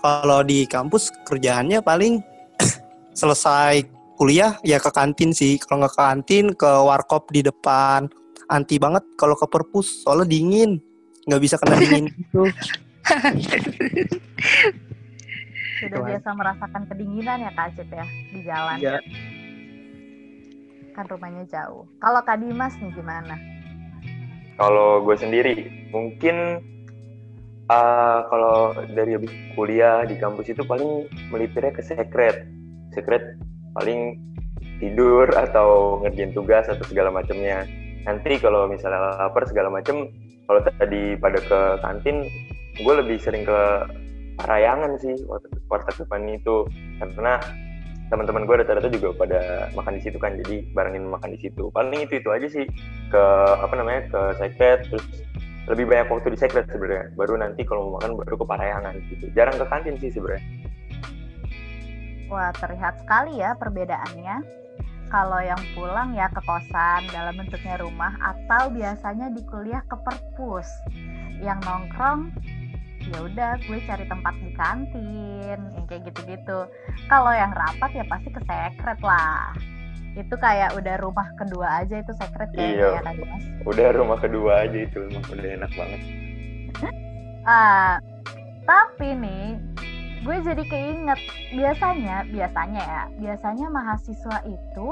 kalau 0.00 0.40
di 0.40 0.64
kampus 0.64 1.12
kerjaannya 1.28 1.84
paling 1.84 2.24
selesai 3.20 3.84
kuliah 4.20 4.56
ya 4.60 4.76
ke 4.76 4.92
kantin 4.92 5.32
sih. 5.32 5.56
Kalau 5.60 5.80
nggak 5.80 5.96
ke 5.96 6.00
kantin 6.00 6.52
ke 6.52 6.68
warkop 6.68 7.32
di 7.32 7.40
depan. 7.40 8.08
Anti 8.50 8.76
banget 8.76 9.04
kalau 9.16 9.32
ke 9.32 9.48
perpus 9.48 10.04
soalnya 10.04 10.28
dingin. 10.28 10.76
Nggak 11.24 11.40
bisa 11.40 11.56
kena 11.56 11.80
dingin 11.80 12.12
gitu. 12.12 12.44
Sudah 15.80 16.00
biasa 16.04 16.28
merasakan 16.36 16.84
kedinginan 16.92 17.40
ya 17.40 17.50
Kak 17.56 17.72
Acip 17.72 17.88
ya 17.88 18.04
di 18.04 18.40
jalan. 18.44 18.76
Ya. 18.76 19.00
Kan 20.96 21.06
rumahnya 21.06 21.46
jauh. 21.46 21.86
Kalau 22.02 22.20
Kak 22.26 22.42
Dimas 22.42 22.74
nih 22.78 22.92
gimana? 22.94 23.34
Kalau 24.60 25.00
gue 25.06 25.16
sendiri 25.16 25.88
mungkin 25.88 26.60
uh, 27.72 28.18
kalau 28.28 28.76
dari 28.92 29.16
habis 29.16 29.32
kuliah 29.56 30.04
di 30.04 30.18
kampus 30.20 30.52
itu 30.52 30.62
paling 30.66 31.08
melipirnya 31.32 31.72
ke 31.72 31.82
secret. 31.82 32.44
Secret 32.92 33.40
paling 33.78 34.18
tidur 34.80 35.28
atau 35.36 36.00
ngerjain 36.02 36.32
tugas 36.32 36.66
atau 36.66 36.84
segala 36.88 37.12
macamnya 37.12 37.68
nanti 38.08 38.40
kalau 38.40 38.64
misalnya 38.64 39.20
lapar 39.20 39.44
segala 39.44 39.68
macam 39.68 40.08
kalau 40.48 40.60
tadi 40.64 41.14
pada 41.20 41.36
ke 41.36 41.60
kantin 41.84 42.26
gue 42.80 42.94
lebih 42.96 43.20
sering 43.20 43.44
ke 43.44 43.60
Parayangan 44.40 44.96
sih 44.96 45.20
warteg 45.68 46.00
depan 46.00 46.24
itu 46.32 46.64
karena 46.96 47.36
teman-teman 48.10 48.42
gue 48.42 48.56
rata-rata 48.58 48.90
juga 48.90 49.14
pada 49.14 49.40
makan 49.78 49.96
di 49.96 50.02
situ 50.02 50.18
kan 50.18 50.34
jadi 50.42 50.66
barengin 50.74 51.06
makan 51.06 51.30
di 51.30 51.38
situ 51.46 51.70
paling 51.70 52.02
itu 52.02 52.18
itu 52.18 52.28
aja 52.34 52.46
sih 52.50 52.66
ke 53.08 53.22
apa 53.62 53.74
namanya 53.78 54.10
ke 54.10 54.20
secret 54.42 54.82
terus 54.90 55.06
lebih 55.70 55.86
banyak 55.86 56.10
waktu 56.10 56.34
di 56.34 56.38
secret 56.42 56.66
sebenarnya 56.74 57.14
baru 57.14 57.38
nanti 57.38 57.62
kalau 57.62 57.86
mau 57.86 58.02
makan 58.02 58.18
baru 58.18 58.34
ke 58.34 58.46
Parayangan 58.50 58.94
gitu 59.06 59.24
jarang 59.38 59.54
ke 59.54 59.66
kantin 59.70 59.94
sih 60.02 60.10
sebenarnya 60.10 60.42
Wah, 62.30 62.54
terlihat 62.54 63.02
sekali 63.02 63.42
ya 63.42 63.58
perbedaannya. 63.58 64.62
Kalau 65.10 65.42
yang 65.42 65.58
pulang 65.74 66.14
ya 66.14 66.30
ke 66.30 66.38
kosan 66.46 67.10
dalam 67.10 67.34
bentuknya 67.34 67.74
rumah 67.82 68.14
atau 68.22 68.70
biasanya 68.70 69.34
di 69.34 69.42
kuliah 69.42 69.82
ke 69.90 69.98
perpus. 69.98 70.70
Yang 71.42 71.58
nongkrong 71.66 72.30
ya 73.10 73.18
udah 73.26 73.50
gue 73.66 73.78
cari 73.84 74.04
tempat 74.06 74.34
di 74.38 74.50
kantin 74.54 75.58
yang 75.74 75.84
kayak 75.90 76.06
gitu-gitu. 76.06 76.58
Kalau 77.10 77.32
yang 77.34 77.50
rapat 77.50 77.90
ya 77.94 78.04
pasti 78.06 78.30
ke 78.30 78.40
sekret 78.46 79.00
lah. 79.02 79.50
Itu 80.14 80.34
kayak 80.38 80.74
udah 80.78 80.94
rumah 81.02 81.26
kedua 81.38 81.82
aja 81.86 82.02
itu 82.02 82.12
sekret 82.14 82.50
iya, 82.54 82.98
ya 82.98 83.00
kan 83.02 83.14
Mas? 83.18 83.44
Udah 83.66 83.94
rumah 83.94 84.18
kedua 84.18 84.66
aja 84.66 84.78
itu 84.78 85.06
emang 85.10 85.26
udah 85.26 85.50
enak 85.58 85.70
banget. 85.74 86.00
ah, 87.50 87.98
tapi 88.66 89.08
nih 89.18 89.58
gue 90.20 90.36
jadi 90.44 90.64
keinget 90.68 91.20
biasanya 91.56 92.28
biasanya 92.28 92.82
ya 92.84 93.02
biasanya 93.16 93.66
mahasiswa 93.72 94.38
itu 94.44 94.88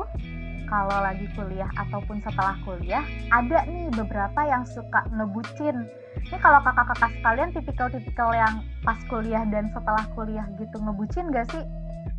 kalau 0.68 0.98
lagi 1.00 1.26
kuliah 1.32 1.68
ataupun 1.74 2.20
setelah 2.20 2.54
kuliah 2.62 3.04
ada 3.32 3.64
nih 3.64 3.88
beberapa 3.96 4.40
yang 4.44 4.62
suka 4.68 5.04
ngebucin. 5.10 5.88
Ini 6.28 6.36
kalau 6.44 6.60
kakak-kakak 6.60 7.10
sekalian 7.18 7.50
tipikal-tipikal 7.56 8.30
yang 8.36 8.60
pas 8.84 9.00
kuliah 9.08 9.42
dan 9.48 9.72
setelah 9.72 10.04
kuliah 10.12 10.44
gitu 10.60 10.76
ngebucin 10.76 11.32
gak 11.32 11.48
sih? 11.50 11.64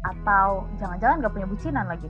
Atau 0.02 0.66
jangan-jangan 0.82 1.22
gak 1.22 1.34
punya 1.34 1.48
bucinan 1.48 1.86
lagi? 1.86 2.10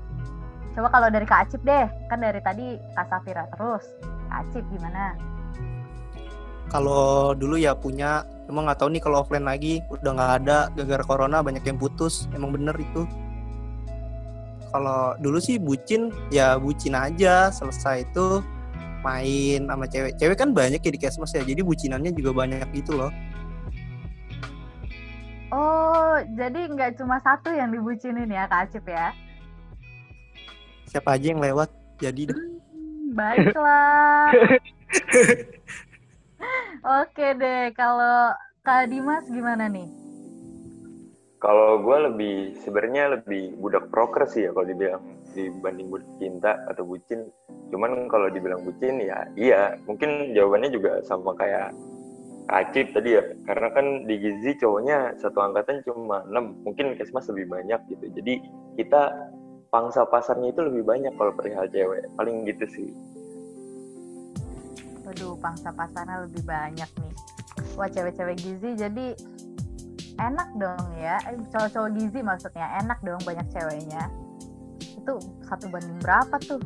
Coba 0.73 0.87
kalau 0.95 1.07
dari 1.11 1.27
Kak 1.27 1.49
Acip 1.49 1.61
deh 1.67 1.85
kan 2.07 2.23
dari 2.23 2.39
tadi 2.39 2.79
Kak 2.95 3.11
Safira 3.11 3.43
terus. 3.51 3.83
Kak 4.31 4.47
Acip 4.47 4.63
gimana? 4.71 5.19
Kalau 6.69 7.33
dulu 7.33 7.57
ya 7.57 7.73
punya 7.73 8.21
emang 8.45 8.69
nggak 8.69 8.79
tahu 8.81 8.93
nih 8.93 9.01
kalau 9.01 9.25
offline 9.25 9.45
lagi 9.45 9.81
udah 9.89 10.11
nggak 10.13 10.31
ada 10.41 10.57
gara-gara 10.73 11.03
corona 11.05 11.41
banyak 11.41 11.65
yang 11.65 11.81
putus 11.81 12.29
emang 12.33 12.53
bener 12.53 12.77
itu 12.77 13.09
kalau 14.69 15.17
dulu 15.19 15.37
sih 15.41 15.57
bucin 15.57 16.13
ya 16.29 16.57
bucin 16.57 16.93
aja 16.95 17.49
selesai 17.49 18.05
itu 18.07 18.41
main 19.03 19.65
sama 19.65 19.85
cewek. 19.89 20.15
Cewek 20.17 20.37
kan 20.37 20.53
banyak 20.53 20.81
ya 20.81 20.91
di 20.91 20.99
kesmas 20.99 21.33
ya 21.33 21.43
jadi 21.43 21.61
bucinannya 21.65 22.13
juga 22.13 22.31
banyak 22.33 22.67
gitu 22.73 22.97
loh. 22.97 23.11
Oh 25.49 26.21
jadi 26.37 26.69
nggak 26.69 27.01
cuma 27.01 27.17
satu 27.25 27.49
yang 27.49 27.73
dibucinin 27.73 28.29
ya 28.29 28.45
kak 28.45 28.69
Acip 28.69 28.85
ya? 28.85 29.09
Siapa 30.89 31.17
aja 31.17 31.25
yang 31.33 31.41
lewat 31.41 31.69
jadi 32.01 32.33
deh. 32.33 32.37
Hmm, 32.37 33.13
baiklah. 33.13 34.33
Oke 37.03 37.35
deh, 37.35 37.75
kalau 37.75 38.33
Kak 38.63 38.87
Dimas 38.87 39.27
gimana 39.27 39.67
nih? 39.67 39.85
Kalau 41.39 41.79
gue 41.79 41.97
lebih 42.11 42.35
sebenarnya 42.59 43.15
lebih 43.15 43.55
budak 43.63 43.87
proker 43.95 44.27
sih 44.27 44.43
ya 44.43 44.51
kalau 44.51 44.67
dibilang 44.67 44.99
dibanding 45.31 45.87
budak 45.87 46.11
cinta 46.19 46.51
atau 46.67 46.83
bucin. 46.83 47.31
Cuman 47.71 48.11
kalau 48.11 48.27
dibilang 48.27 48.59
bucin 48.67 48.99
ya 48.99 49.23
iya, 49.39 49.79
mungkin 49.87 50.35
jawabannya 50.35 50.69
juga 50.71 50.99
sama 51.07 51.31
kayak 51.39 51.71
Acip 52.49 52.91
tadi 52.97 53.13
ya. 53.13 53.23
Karena 53.45 53.69
kan 53.71 54.09
di 54.09 54.17
Gizi 54.17 54.57
cowoknya 54.57 55.21
satu 55.21 55.37
angkatan 55.37 55.85
cuma 55.85 56.25
6, 56.25 56.65
mungkin 56.65 56.97
Kesmas 56.97 57.29
lebih 57.29 57.45
banyak 57.45 57.77
gitu. 57.93 58.09
Jadi 58.09 58.41
kita 58.73 59.29
pangsa 59.69 60.01
pasarnya 60.09 60.49
itu 60.49 60.65
lebih 60.65 60.81
banyak 60.81 61.13
kalau 61.13 61.29
perihal 61.37 61.69
cewek. 61.69 62.09
Paling 62.17 62.49
gitu 62.49 62.65
sih. 62.73 62.89
Waduh, 65.05 65.37
pangsa 65.37 65.69
pasarnya 65.69 66.25
lebih 66.25 66.41
banyak 66.41 66.89
nih. 66.89 67.13
Wah, 67.77 67.85
cewek-cewek 67.85 68.41
gizi 68.41 68.73
jadi 68.73 69.13
enak 70.19 70.49
dong 70.55 70.83
ya 70.99 71.15
Eh, 71.25 71.35
cowok-cowok 71.49 71.89
gizi 71.95 72.19
maksudnya 72.19 72.67
enak 72.83 72.99
dong 73.01 73.19
banyak 73.23 73.47
ceweknya 73.49 74.03
itu 74.79 75.13
satu 75.43 75.65
banding 75.71 75.99
berapa 75.99 76.35
tuh 76.43 76.59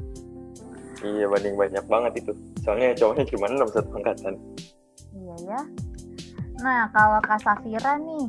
Iya 1.03 1.27
banding 1.27 1.59
banyak 1.59 1.83
banget 1.91 2.23
itu. 2.23 2.31
Soalnya 2.63 2.95
cowoknya 2.95 3.27
cuma 3.27 3.45
6 3.51 3.67
satu 3.69 3.89
angkatan. 3.93 4.33
iya 5.13 5.35
ya 5.45 5.61
nah 6.61 6.87
kalau 6.95 7.19
kak 7.19 7.43
Safira 7.43 7.99
nih 7.99 8.25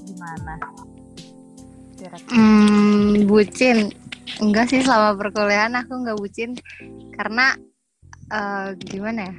gimana. 0.00 0.54
Hmm, 2.32 3.28
bucin. 3.28 3.92
Enggak 4.40 4.72
sih 4.72 4.80
selama 4.80 5.12
perkuliahan 5.20 5.76
aku 5.76 5.92
nggak 6.00 6.16
bucin 6.16 6.56
karena 7.12 7.52
eh, 8.32 8.72
gimana 8.80 9.28
ya? 9.28 9.34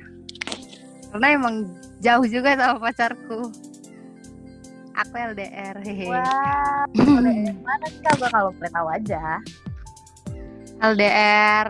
Karena 1.10 1.28
emang 1.34 1.56
jauh 2.00 2.26
juga 2.30 2.54
sama 2.54 2.78
pacarku. 2.78 3.50
Aku 5.02 5.14
LDR, 5.18 5.76
hehe. 5.82 6.06
wah 6.06 6.86
boleh 6.96 7.54
mana 7.66 7.86
sih 7.90 8.02
kak 8.06 8.14
Gua 8.22 8.30
kalau 8.30 8.50
boleh 8.54 8.72
tahu 8.72 8.88
aja 8.90 9.24
LDR 10.82 11.68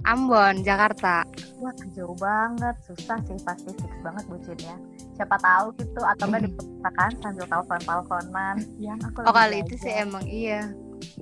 Ambon, 0.00 0.64
Jakarta. 0.64 1.28
Wah 1.60 1.76
jauh 1.92 2.16
banget, 2.16 2.72
susah 2.88 3.20
sih 3.28 3.36
pasti 3.44 3.68
fix 3.76 3.92
banget 4.00 4.24
bucinnya. 4.32 4.80
Siapa 5.12 5.36
tahu 5.36 5.76
gitu 5.76 6.00
atau 6.00 6.24
enggak 6.24 6.48
di 6.48 6.50
perpustakaan 6.56 7.12
sambil 7.20 7.44
telepon-teleponan. 7.44 8.56
Yang 8.80 8.98
aku 9.12 9.18
Oh 9.28 9.34
kali 9.36 9.60
itu 9.60 9.74
sih 9.76 9.92
emang 9.92 10.24
iya. 10.24 10.72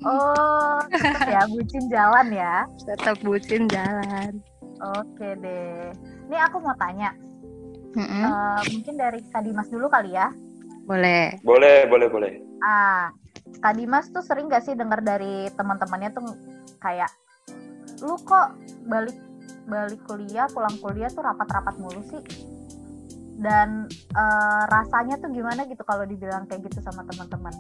Oh, 0.07 0.79
tetep 0.95 1.27
ya 1.27 1.43
bucin 1.51 1.91
jalan 1.91 2.27
ya. 2.31 2.71
Tetap 2.87 3.19
bucin 3.27 3.67
jalan. 3.67 4.39
Oke 4.95 5.35
deh. 5.43 5.91
Ini 6.31 6.37
aku 6.47 6.63
mau 6.63 6.75
tanya, 6.79 7.11
Mm-mm. 7.99 8.23
eh, 8.31 8.61
mungkin 8.79 8.95
dari 8.95 9.19
Kak 9.27 9.43
Dimas 9.43 9.67
dulu 9.75 9.91
kali 9.91 10.15
ya. 10.15 10.31
Boleh. 10.89 11.37
Boleh, 11.45 11.85
boleh, 11.85 12.09
boleh. 12.09 12.33
Ah, 12.65 13.13
Kak 13.61 13.77
Dimas 13.77 14.09
tuh 14.09 14.25
sering 14.25 14.49
gak 14.49 14.65
sih 14.65 14.73
dengar 14.73 15.05
dari 15.05 15.53
teman-temannya 15.53 16.11
tuh 16.17 16.25
kayak 16.81 17.13
lu 18.01 18.15
kok 18.23 18.55
balik 18.87 19.19
balik 19.69 20.01
kuliah 20.07 20.47
pulang 20.49 20.75
kuliah 20.79 21.11
tuh 21.11 21.21
rapat-rapat 21.27 21.75
mulu 21.83 21.99
sih 22.07 22.23
dan 23.43 23.91
eh, 24.15 24.63
rasanya 24.71 25.19
tuh 25.19 25.31
gimana 25.35 25.67
gitu 25.67 25.83
kalau 25.83 26.07
dibilang 26.07 26.47
kayak 26.47 26.67
gitu 26.71 26.79
sama 26.83 27.03
teman-teman 27.11 27.53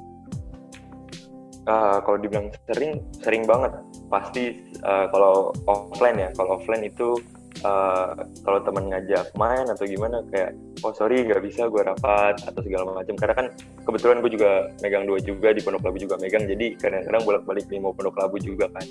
Ah, 1.68 2.00
kalau 2.00 2.16
dibilang 2.16 2.48
sering, 2.64 3.04
sering 3.20 3.44
banget. 3.44 3.76
Pasti 4.08 4.72
ah, 4.80 5.04
kalau 5.12 5.52
offline 5.68 6.16
ya, 6.16 6.28
kalau 6.32 6.56
offline 6.56 6.88
itu 6.88 7.20
ah, 7.64 8.14
kalau 8.44 8.60
teman 8.62 8.90
ngajak 8.90 9.30
main 9.34 9.66
atau 9.70 9.84
gimana 9.86 10.22
kayak, 10.30 10.54
oh 10.84 10.92
sorry 10.94 11.24
nggak 11.24 11.42
bisa 11.42 11.66
gue 11.66 11.82
rapat 11.82 12.38
atau 12.44 12.60
segala 12.62 12.92
macam. 12.92 13.14
Karena 13.18 13.34
kan 13.34 13.46
kebetulan 13.86 14.18
gue 14.20 14.30
juga 14.34 14.50
megang 14.84 15.04
dua 15.06 15.18
juga 15.22 15.54
di 15.54 15.60
Pondok 15.62 15.82
Labu 15.86 15.98
juga 15.98 16.16
megang, 16.20 16.44
jadi 16.46 16.66
kadang-kadang 16.78 17.22
bolak-balik 17.24 17.66
nih 17.70 17.80
mau 17.80 17.92
Pondok 17.94 18.18
Labu 18.18 18.36
juga 18.38 18.66
kan. 18.70 18.86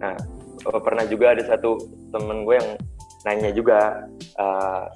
Nah 0.00 0.16
eh, 0.64 0.80
pernah 0.80 1.04
juga 1.08 1.36
ada 1.36 1.42
satu 1.44 1.80
temen 2.12 2.44
gue 2.44 2.56
yang 2.56 2.70
nanya 3.26 3.50
juga, 3.50 4.06
ah, 4.38 4.86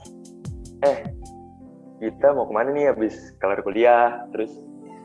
eh 0.87 0.99
kita 2.01 2.33
mau 2.33 2.49
ke 2.49 2.53
mana 2.57 2.73
nih 2.73 2.95
habis 2.95 3.37
kelar 3.37 3.61
kuliah, 3.61 4.25
terus 4.33 4.55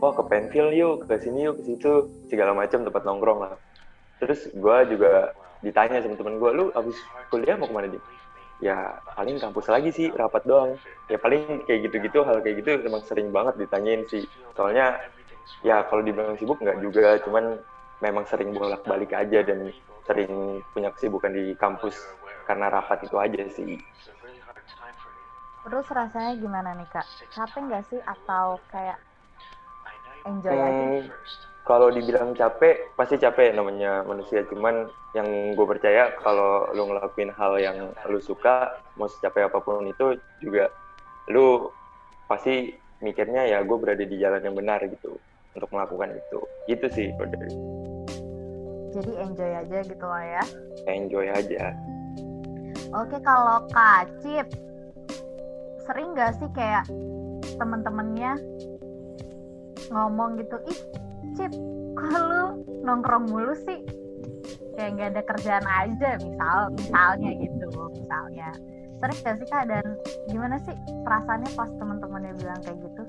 oh 0.03 0.11
ke 0.11 0.23
pensil 0.27 0.71
yuk 0.75 1.07
ke 1.07 1.15
sini 1.19 1.47
yuk 1.47 1.59
ke 1.59 1.63
situ 1.73 2.11
segala 2.27 2.51
macam 2.51 2.83
tempat 2.83 3.03
nongkrong 3.07 3.39
lah 3.41 3.55
terus 4.19 4.47
gue 4.51 4.77
juga 4.95 5.35
ditanya 5.63 6.01
sama 6.03 6.15
temen 6.19 6.37
gue 6.41 6.51
lu 6.55 6.65
abis 6.73 6.97
kuliah 7.31 7.55
mau 7.59 7.67
ke 7.69 7.75
mana 7.75 7.87
di 7.91 7.99
ya 8.61 8.99
paling 9.17 9.37
kampus 9.43 9.67
lagi 9.71 9.89
sih 9.91 10.07
rapat 10.15 10.43
doang. 10.47 10.71
Ya 11.11 11.17
paling 11.21 11.67
kayak 11.69 11.79
gitu-gitu 11.89 12.25
hal 12.25 12.41
kayak 12.41 12.65
gitu 12.65 12.71
emang 12.87 13.03
sering 13.05 13.29
banget 13.29 13.55
ditanyain 13.61 14.03
sih. 14.09 14.25
Soalnya 14.57 14.97
ya 15.61 15.85
kalau 15.89 16.01
dibilang 16.05 16.37
sibuk 16.39 16.57
nggak 16.63 16.79
juga 16.81 17.19
cuman 17.25 17.59
memang 18.01 18.25
sering 18.27 18.51
bolak-balik 18.55 19.11
aja 19.15 19.39
dan 19.45 19.69
sering 20.07 20.61
punya 20.73 20.89
kesibukan 20.93 21.31
di 21.33 21.53
kampus 21.57 21.95
karena 22.45 22.69
rapat 22.69 23.05
itu 23.07 23.17
aja 23.17 23.43
sih. 23.49 23.77
Terus 25.65 25.87
rasanya 25.89 26.33
gimana 26.37 26.69
nih 26.77 26.87
kak? 26.93 27.07
Capek 27.33 27.61
nggak 27.67 27.83
sih? 27.89 27.99
Atau 28.05 28.61
kayak 28.71 28.97
enjoy 30.29 30.57
aja? 30.57 30.87
Hmm, 30.89 31.09
kalau 31.65 31.89
dibilang 31.89 32.37
capek, 32.37 32.93
pasti 32.93 33.17
capek 33.17 33.57
namanya 33.57 34.05
manusia. 34.05 34.45
Cuman 34.45 34.85
yang 35.17 35.57
gue 35.57 35.65
percaya 35.65 36.13
kalau 36.21 36.69
lu 36.77 36.85
ngelakuin 36.85 37.33
hal 37.33 37.57
yang 37.57 37.89
lu 38.05 38.21
suka, 38.21 38.77
mau 39.01 39.09
secapek 39.09 39.49
apa 39.49 39.57
pun 39.65 39.89
itu 39.89 40.13
juga 40.45 40.69
lu 41.33 41.73
pasti 42.29 42.69
mikirnya 43.01 43.49
ya 43.49 43.65
gue 43.65 43.77
berada 43.81 44.05
di 44.05 44.15
jalan 44.21 44.45
yang 44.45 44.53
benar 44.53 44.77
gitu 44.85 45.17
untuk 45.57 45.69
melakukan 45.73 46.13
itu. 46.13 46.39
Gitu 46.69 46.85
sih, 46.93 47.09
kalau 47.17 47.33
dari 47.33 47.49
jadi 48.95 49.11
enjoy 49.27 49.51
aja 49.51 49.77
gitu 49.83 50.05
lah 50.07 50.23
ya 50.23 50.43
enjoy 50.87 51.27
aja. 51.27 51.75
Oke, 52.95 53.17
kalau 53.25 53.65
Kak 53.73 54.07
Cip, 54.23 54.47
sering 55.83 56.15
nggak 56.15 56.37
sih 56.39 56.47
kayak 56.55 56.87
temen-temennya 57.59 58.39
ngomong 59.91 60.39
gitu, 60.39 60.55
ih 60.71 60.79
Cip, 61.33 61.51
lu 61.97 62.45
nongkrong 62.85 63.25
mulu 63.33 63.57
sih? 63.65 63.81
Kayak 64.77 64.89
nggak 64.93 65.09
ada 65.15 65.21
kerjaan 65.25 65.65
aja, 65.65 66.09
misal, 66.21 66.57
misalnya 66.77 67.31
gitu, 67.41 67.65
misalnya. 67.95 68.49
Sering 69.01 69.17
nggak 69.23 69.35
sih 69.41 69.47
Kak, 69.49 69.63
dan 69.67 69.85
gimana 70.29 70.55
sih 70.61 70.75
perasaannya 71.03 71.49
pas 71.57 71.69
temen-temennya 71.79 72.33
bilang 72.37 72.59
kayak 72.63 72.77
gitu? 72.83 73.03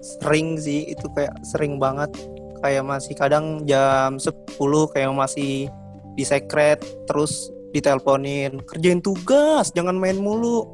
Sering 0.00 0.56
sih, 0.60 0.86
itu 0.92 1.06
kayak 1.16 1.34
sering 1.42 1.80
banget. 1.80 2.12
Kayak 2.60 2.84
masih 2.88 3.14
kadang 3.18 3.66
jam 3.68 4.16
10 4.16 4.88
kayak 4.92 5.12
masih 5.12 5.68
di 6.16 6.24
secret, 6.24 6.80
terus 7.04 7.52
diteleponin, 7.76 8.64
kerjain 8.64 9.04
tugas, 9.04 9.68
jangan 9.76 9.96
main 9.96 10.16
mulu. 10.16 10.64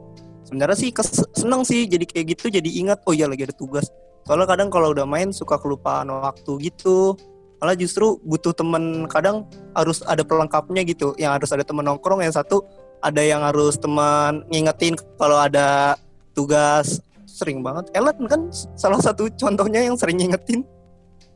Sebenarnya 0.47 0.79
sih 0.79 0.91
kes- 0.95 1.27
seneng 1.35 1.67
sih 1.67 1.91
jadi 1.91 2.07
kayak 2.07 2.27
gitu, 2.39 2.47
jadi 2.53 2.71
ingat, 2.85 3.03
oh 3.09 3.15
iya 3.15 3.27
lagi 3.27 3.43
ada 3.43 3.57
tugas. 3.57 3.91
Soalnya 4.23 4.47
kadang 4.47 4.69
kalau 4.71 4.95
udah 4.95 5.07
main 5.07 5.35
suka 5.35 5.59
kelupaan 5.59 6.11
waktu 6.11 6.71
gitu. 6.71 7.19
Malah 7.63 7.79
justru 7.79 8.19
butuh 8.27 8.51
temen 8.55 9.07
kadang 9.07 9.47
harus 9.75 10.03
ada 10.07 10.23
pelengkapnya 10.27 10.83
gitu. 10.87 11.15
Yang 11.19 11.43
harus 11.43 11.51
ada 11.55 11.65
temen 11.67 11.87
nongkrong, 11.87 12.23
yang 12.23 12.35
satu 12.35 12.63
ada 13.03 13.23
yang 13.23 13.43
harus 13.43 13.79
teman 13.79 14.47
ngingetin 14.51 14.95
kalau 15.19 15.39
ada 15.39 15.99
tugas. 16.35 17.03
Sering 17.27 17.65
banget. 17.65 17.91
Ellen 17.97 18.29
kan 18.29 18.51
salah 18.77 19.01
satu 19.01 19.27
contohnya 19.35 19.83
yang 19.83 19.97
sering 19.99 20.21
ngingetin. 20.21 20.63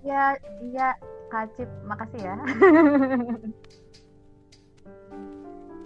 Ya, 0.06 0.38
iya 0.62 0.94
Kak 1.32 1.50
Cip, 1.58 1.70
makasih 1.86 2.20
ya. 2.22 2.36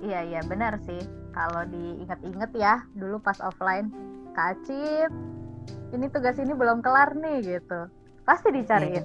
Iya, 0.00 0.20
iya 0.24 0.40
benar 0.48 0.80
sih. 0.88 1.00
Kalau 1.36 1.62
diinget-inget 1.68 2.50
ya, 2.56 2.80
dulu 2.96 3.20
pas 3.20 3.36
offline, 3.44 3.92
Kak 4.32 4.56
Cip, 4.64 5.12
ini 5.90 6.06
tugas 6.10 6.36
ini 6.38 6.52
belum 6.54 6.82
kelar 6.82 7.14
nih 7.18 7.38
gitu. 7.42 7.80
Pasti 8.22 8.48
dicariin. 8.54 9.02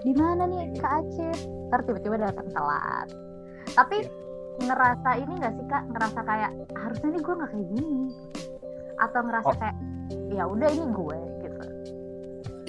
Di 0.00 0.12
mana 0.16 0.46
nih 0.46 0.72
Kak 0.78 0.92
Acip? 1.04 1.38
Ntar 1.68 1.80
tiba-tiba 1.84 2.16
datang 2.16 2.48
telat. 2.54 3.08
Tapi 3.74 3.96
ngerasa 4.60 5.10
ini 5.18 5.32
gak 5.40 5.54
sih 5.58 5.66
Kak? 5.66 5.82
Ngerasa 5.92 6.20
kayak 6.24 6.50
harusnya 6.76 7.08
nih 7.12 7.20
gue 7.20 7.34
nggak 7.34 7.50
kayak 7.50 7.66
gini. 7.74 8.02
Atau 9.00 9.20
ngerasa 9.26 9.48
Oh. 9.50 9.56
kayak 9.58 9.76
ya 10.30 10.44
udah 10.46 10.68
ini 10.70 10.86
gue 10.90 11.18
gitu. 11.42 11.64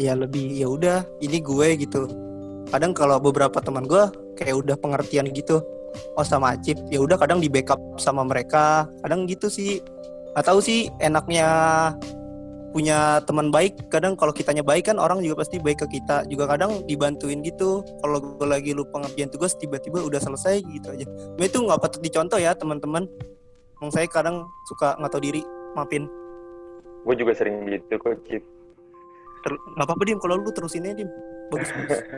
Ya 0.02 0.14
lebih 0.18 0.46
ya 0.52 0.68
udah 0.68 0.98
ini 1.22 1.38
gue 1.40 1.68
gitu. 1.78 2.02
Kadang 2.72 2.96
kalau 2.96 3.20
beberapa 3.20 3.60
teman 3.62 3.86
gue 3.86 4.04
kayak 4.40 4.56
udah 4.58 4.76
pengertian 4.80 5.30
gitu. 5.30 5.62
Oh 6.16 6.24
sama 6.24 6.56
Acip, 6.56 6.80
ya 6.88 7.04
udah 7.04 7.20
kadang 7.20 7.44
di 7.44 7.52
backup 7.52 7.78
sama 8.00 8.24
mereka. 8.24 8.88
Kadang 9.04 9.28
gitu 9.28 9.52
sih. 9.52 9.84
Gak 10.32 10.48
tahu 10.48 10.64
sih 10.64 10.88
enaknya 11.04 11.48
punya 12.72 13.20
teman 13.28 13.52
baik 13.52 13.92
kadang 13.92 14.16
kalau 14.16 14.32
kitanya 14.32 14.64
baik 14.64 14.88
kan 14.88 14.98
orang 14.98 15.20
juga 15.20 15.44
pasti 15.44 15.60
baik 15.60 15.84
ke 15.86 16.00
kita. 16.00 16.24
Juga 16.32 16.48
kadang 16.48 16.84
dibantuin 16.88 17.44
gitu. 17.44 17.84
Kalau 18.00 18.18
gue 18.20 18.48
lagi 18.48 18.72
lupa 18.72 19.04
ngerjain 19.04 19.30
tugas 19.30 19.54
tiba-tiba 19.60 20.00
udah 20.02 20.20
selesai 20.24 20.64
gitu 20.64 20.88
aja. 20.92 21.06
Cuma 21.36 21.46
itu 21.46 21.60
nggak 21.60 21.80
patut 21.84 22.02
dicontoh 22.02 22.40
ya 22.40 22.56
teman-teman. 22.56 23.06
Emang 23.80 23.92
saya 23.92 24.08
kadang 24.08 24.48
suka 24.72 24.96
nggak 24.98 25.12
tahu 25.12 25.22
diri. 25.22 25.44
Maafin. 25.76 26.08
Gue 27.04 27.16
juga 27.16 27.36
sering 27.36 27.68
gitu 27.68 27.96
kok, 28.00 28.16
Cip. 28.28 28.44
Ter- 29.42 29.64
nggak 29.76 29.88
apa-apa 29.88 30.04
dim. 30.08 30.20
Kalau 30.20 30.40
lu 30.40 30.52
terusin 30.56 30.88
aja 30.88 30.96
dim. 30.96 31.10
Bagus 31.52 31.70
bagus 31.76 32.00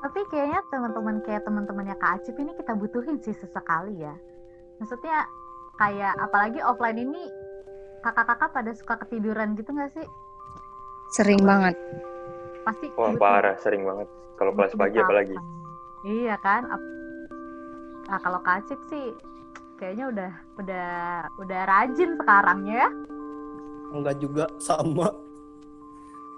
Tapi 0.00 0.20
kayaknya 0.32 0.64
teman-teman 0.72 1.20
kayak 1.22 1.44
teman-temannya 1.44 1.92
Kak 2.00 2.24
Acip 2.24 2.34
ini 2.40 2.56
kita 2.56 2.72
butuhin 2.72 3.20
sih 3.20 3.36
sesekali 3.36 4.00
ya. 4.00 4.16
Maksudnya 4.80 5.28
kayak 5.76 6.16
apalagi 6.16 6.64
offline 6.64 7.04
ini 7.04 7.28
kakak-kakak 8.00 8.50
pada 8.50 8.70
suka 8.72 8.94
ketiduran 8.98 9.54
gitu 9.54 9.70
nggak 9.70 9.92
sih? 9.92 10.06
Sering 11.10 11.40
banget. 11.40 11.74
Pasti 12.62 12.86
Wah, 12.92 13.10
butuh- 13.10 13.18
parah, 13.18 13.56
sering 13.56 13.82
banget. 13.82 14.08
Kalau 14.34 14.52
kelas 14.52 14.72
pagi 14.72 14.96
backup. 14.96 15.04
apalagi. 15.06 15.36
Iya 16.02 16.36
kan? 16.38 16.62
Ap- 16.66 16.88
Nah, 18.02 18.18
kalau 18.18 18.42
Kak 18.42 18.66
Acip 18.66 18.80
sih 18.84 19.14
kayaknya 19.76 20.10
udah 20.10 20.30
udah 20.58 20.88
udah 21.38 21.60
rajin 21.64 22.10
sekarang 22.16 22.66
ya. 22.66 22.90
enggak 23.88 24.18
juga 24.18 24.50
sama 24.56 25.14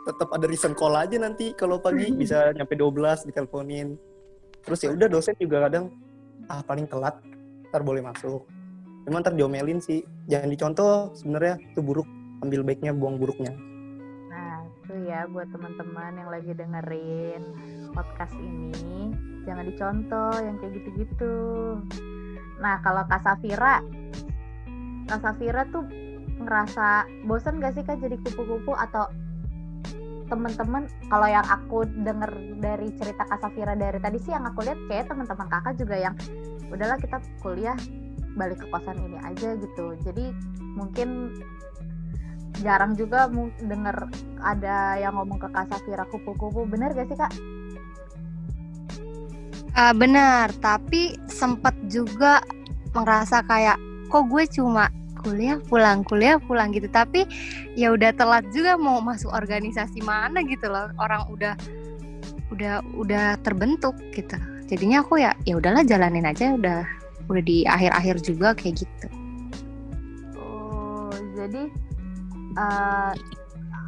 tetap 0.03 0.29
ada 0.31 0.45
reason 0.45 0.73
call 0.73 0.93
aja 0.95 1.17
nanti 1.17 1.53
kalau 1.53 1.77
pagi 1.79 2.13
bisa 2.21 2.53
nyampe 2.53 2.73
12 2.73 2.93
diteleponin 3.25 3.97
terus 4.61 4.81
ya 4.81 4.91
udah 4.91 5.05
dosen 5.07 5.33
juga 5.37 5.65
kadang 5.65 5.89
ah 6.47 6.61
paling 6.61 6.85
telat 6.85 7.17
ntar 7.67 7.81
boleh 7.81 8.01
masuk 8.01 8.45
cuman 9.07 9.21
ntar 9.23 9.35
diomelin 9.35 9.83
sih. 9.83 10.03
Jangan 10.31 10.49
dicontoh 10.51 11.11
sebenarnya 11.15 11.59
itu 11.61 11.81
buruk. 11.83 12.07
Ambil 12.43 12.67
baiknya 12.67 12.91
buang 12.91 13.23
buruknya. 13.23 13.55
Nah, 14.31 14.67
itu 14.67 14.93
ya 15.07 15.31
buat 15.31 15.47
teman-teman 15.55 16.19
yang 16.19 16.31
lagi 16.31 16.51
dengerin 16.55 17.43
podcast 17.95 18.35
ini, 18.41 19.15
jangan 19.47 19.65
dicontoh 19.69 20.35
yang 20.43 20.59
kayak 20.59 20.73
gitu-gitu. 20.83 21.37
Nah, 22.59 22.83
kalau 22.83 23.07
Kak 23.07 23.23
Safira, 23.23 23.79
Kak 25.07 25.21
Safira 25.23 25.67
tuh 25.71 25.87
ngerasa 26.43 27.07
bosan 27.31 27.63
gak 27.63 27.79
sih 27.79 27.87
Kak 27.87 28.03
jadi 28.03 28.19
kupu-kupu? 28.27 28.75
Atau 28.75 29.07
teman-teman 30.33 30.89
kalau 31.13 31.29
yang 31.29 31.45
aku 31.45 31.85
denger 31.85 32.33
dari 32.57 32.89
cerita 32.97 33.29
Kak 33.29 33.45
Safira 33.45 33.77
dari 33.77 34.01
tadi 34.01 34.17
sih 34.17 34.33
yang 34.33 34.49
aku 34.49 34.65
lihat 34.65 34.81
kayak 34.89 35.13
teman-teman 35.13 35.45
kakak 35.45 35.77
juga 35.77 35.97
yang 36.01 36.15
udahlah 36.73 36.97
kita 36.97 37.21
kuliah 37.45 37.77
balik 38.37 38.61
ke 38.63 38.67
kosan 38.73 38.99
ini 39.01 39.19
aja 39.21 39.57
gitu. 39.57 39.97
Jadi 40.05 40.33
mungkin 40.77 41.37
jarang 42.61 42.95
juga 42.95 43.27
denger 43.61 43.97
ada 44.41 44.97
yang 45.01 45.19
ngomong 45.19 45.41
ke 45.43 45.49
Kak 45.51 45.69
Safira 45.73 46.05
kupu-kupu. 46.09 46.65
Bener 46.69 46.95
gak 46.95 47.11
sih 47.11 47.19
kak? 47.19 47.33
Eh, 49.73 49.95
benar, 49.97 50.53
tapi 50.61 51.17
sempet 51.33 51.73
juga 51.89 52.45
merasa 52.93 53.41
kayak 53.41 53.81
kok 54.13 54.29
gue 54.29 54.45
cuma 54.53 54.93
kuliah 55.25 55.57
pulang 55.65 56.05
kuliah 56.05 56.37
pulang? 56.37 56.77
Gitu. 56.77 56.93
Tapi 56.93 57.25
ya 57.73 57.97
udah 57.97 58.13
telat 58.13 58.45
juga 58.53 58.77
mau 58.77 59.01
masuk 59.01 59.33
organisasi 59.33 60.05
mana 60.05 60.45
gitu 60.45 60.69
loh. 60.69 60.93
Orang 61.01 61.25
udah 61.33 61.57
udah 62.53 62.85
udah 63.01 63.41
terbentuk 63.41 63.97
gitu. 64.13 64.37
Jadinya 64.69 65.01
aku 65.01 65.25
ya 65.25 65.33
ya 65.49 65.57
udahlah 65.57 65.89
jalanin 65.89 66.29
aja 66.29 66.53
udah 66.53 66.85
udah 67.29 67.43
di 67.43 67.63
akhir-akhir 67.65 68.17
juga 68.23 68.55
kayak 68.55 68.83
gitu. 68.83 69.07
Oh 70.39 71.11
jadi 71.35 71.63
eh, 72.57 73.13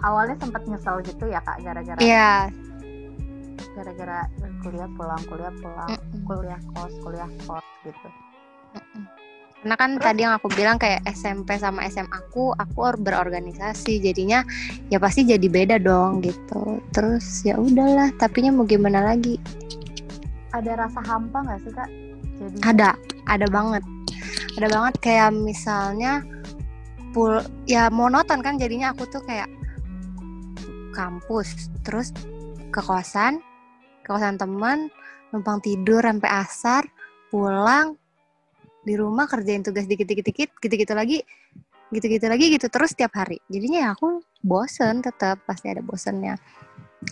awalnya 0.04 0.36
sempat 0.38 0.62
nyesel 0.68 1.00
gitu 1.02 1.24
ya 1.26 1.40
kak 1.42 1.64
gara-gara 1.64 2.00
Iya. 2.00 2.32
gara-gara 3.74 4.18
kuliah 4.62 4.86
pulang 4.94 5.22
kuliah 5.26 5.52
pulang 5.58 5.88
mm-mm, 5.90 6.20
kuliah 6.28 6.60
kos 6.76 6.94
kuliah 7.02 7.30
kos 7.42 7.66
gitu. 7.82 8.08
karena 9.64 9.80
kan 9.80 9.90
tadi 9.96 10.20
yang 10.28 10.36
aku 10.36 10.52
bilang 10.52 10.76
kayak 10.76 11.00
SMP 11.08 11.56
sama 11.56 11.88
SMA 11.88 12.12
aku 12.12 12.52
aku 12.52 12.78
or- 12.84 13.00
berorganisasi 13.00 13.96
jadinya 13.98 14.44
ya 14.92 15.00
pasti 15.00 15.24
jadi 15.24 15.48
beda 15.48 15.80
dong 15.80 16.20
gitu. 16.20 16.84
Terus 16.92 17.40
ya 17.42 17.56
udahlah 17.56 18.12
tapinya 18.20 18.52
mau 18.52 18.68
gimana 18.68 19.00
lagi? 19.00 19.40
Ada 20.52 20.84
rasa 20.84 21.00
hampa 21.00 21.40
nggak 21.48 21.60
sih 21.64 21.72
kak? 21.72 21.88
Jadi 22.38 22.58
ada 22.62 22.98
ada 23.26 23.46
banget. 23.48 23.82
Ada 24.54 24.66
banget 24.70 24.94
kayak 25.02 25.30
misalnya 25.34 26.22
pul 27.14 27.38
ya 27.70 27.90
monoton 27.94 28.42
kan 28.42 28.58
jadinya 28.58 28.90
aku 28.90 29.06
tuh 29.06 29.22
kayak 29.22 29.46
kampus 30.94 31.70
terus 31.86 32.10
ke 32.74 32.80
kosan 32.82 33.38
ke 34.02 34.10
kosan 34.10 34.34
teman 34.34 34.90
numpang 35.30 35.62
tidur 35.62 36.02
sampai 36.02 36.30
asar 36.30 36.82
pulang 37.30 37.94
di 38.82 38.94
rumah 38.94 39.26
kerjain 39.30 39.62
tugas 39.62 39.86
dikit-dikit 39.86 40.26
dikit 40.26 40.50
gitu-gitu 40.58 40.94
lagi 40.94 41.18
gitu-gitu 41.94 42.26
lagi 42.26 42.50
gitu 42.50 42.66
terus 42.66 42.92
tiap 42.98 43.14
hari. 43.14 43.38
Jadinya 43.46 43.78
ya 43.78 43.88
aku 43.94 44.18
bosen 44.42 45.00
tetap 45.00 45.38
pasti 45.46 45.70
ada 45.70 45.80
bosennya 45.80 46.34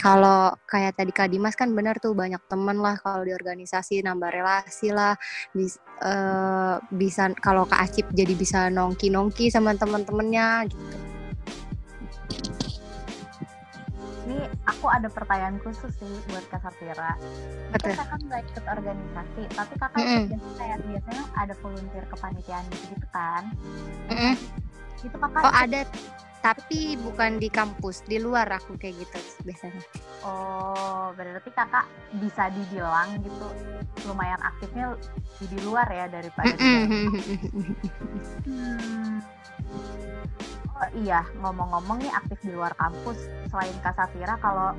kalau 0.01 0.55
kayak 0.65 0.97
tadi 0.97 1.13
Kak 1.13 1.29
Dimas 1.29 1.59
kan 1.59 1.75
benar 1.77 1.99
tuh 2.01 2.17
banyak 2.17 2.41
temen 2.49 2.79
lah 2.81 2.97
kalau 3.01 3.27
di 3.27 3.33
organisasi 3.35 4.01
nambah 4.01 4.31
relasi 4.33 4.95
lah 4.95 5.19
bis, 5.53 5.77
eh, 6.01 6.77
bisa 6.95 7.33
kalau 7.43 7.69
Kak 7.69 7.81
Acip 7.83 8.07
jadi 8.15 8.33
bisa 8.33 8.73
nongki-nongki 8.73 9.53
sama 9.53 9.77
temen-temennya 9.77 10.71
gitu. 10.71 10.97
ini 14.23 14.49
aku 14.65 14.87
ada 14.87 15.09
pertanyaan 15.11 15.59
khusus 15.61 15.93
sih 15.99 16.13
buat 16.31 16.45
Kak 16.49 16.63
Safira. 16.63 17.19
Betul. 17.75 17.93
Kan 17.99 18.21
nggak 18.23 18.43
ikut 18.49 18.65
organisasi, 18.65 19.43
tapi 19.53 19.75
kakak 19.77 20.03
ikut 20.03 20.25
biasanya 20.31 20.53
kayak 20.59 20.79
biasanya 20.87 21.25
ada 21.37 21.55
volunteer 21.61 22.05
kepanitiaan 22.09 22.65
gitu, 22.71 23.07
kan? 23.11 23.43
Mm-mm. 24.09 24.35
Itu 25.03 25.17
kakak 25.19 25.43
Oh 25.43 25.53
ada 25.53 25.81
tapi 26.43 26.99
bukan 26.99 27.39
di 27.39 27.47
kampus, 27.47 28.03
di 28.03 28.19
luar 28.19 28.51
aku 28.51 28.75
kayak 28.75 28.99
gitu 28.99 29.19
biasanya. 29.47 29.83
Oh, 30.27 31.15
berarti 31.15 31.51
kakak 31.55 31.87
bisa 32.19 32.51
dibilang 32.51 33.23
gitu 33.23 33.47
lumayan 34.11 34.43
aktifnya 34.43 34.99
di 35.39 35.59
luar 35.63 35.87
ya 35.87 36.11
daripada 36.11 36.51
di. 36.59 37.07
Hmm. 38.43 39.23
Oh 40.83 40.89
iya, 40.99 41.23
ngomong-ngomong 41.39 42.03
nih 42.03 42.11
aktif 42.11 42.43
di 42.43 42.51
luar 42.51 42.75
kampus. 42.75 43.23
Selain 43.47 43.77
Kak 43.87 43.95
Safira, 43.95 44.35
kalau 44.43 44.75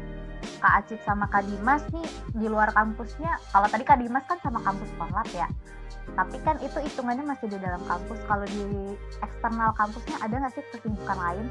Kak 0.60 0.84
Acip 0.84 1.00
sama 1.08 1.32
Kak 1.32 1.48
Dimas 1.48 1.84
nih 1.96 2.04
di 2.36 2.52
luar 2.52 2.76
kampusnya, 2.76 3.40
kalau 3.56 3.72
tadi 3.72 3.88
Kak 3.88 4.04
Dimas 4.04 4.28
kan 4.28 4.36
sama 4.44 4.60
kampus 4.68 4.92
Korlap 5.00 5.32
ya. 5.32 5.48
Tapi 6.14 6.38
kan 6.46 6.60
itu 6.62 6.78
hitungannya 6.78 7.26
masih 7.26 7.48
di 7.50 7.58
dalam 7.58 7.82
kampus. 7.88 8.20
Kalau 8.28 8.46
di 8.46 8.94
eksternal 9.24 9.72
kampusnya 9.74 10.18
ada 10.22 10.36
nggak 10.38 10.54
sih 10.54 10.64
kesibukan 10.70 11.18
lain? 11.18 11.46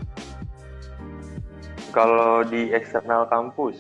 Kalau 1.93 2.47
di 2.47 2.73
eksternal 2.73 3.29
kampus, 3.29 3.77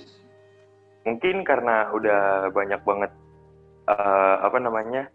mungkin 1.08 1.46
karena 1.48 1.88
udah 1.94 2.52
banyak 2.52 2.80
banget 2.84 3.12
eh, 3.88 4.36
apa 4.42 4.58
namanya 4.60 5.08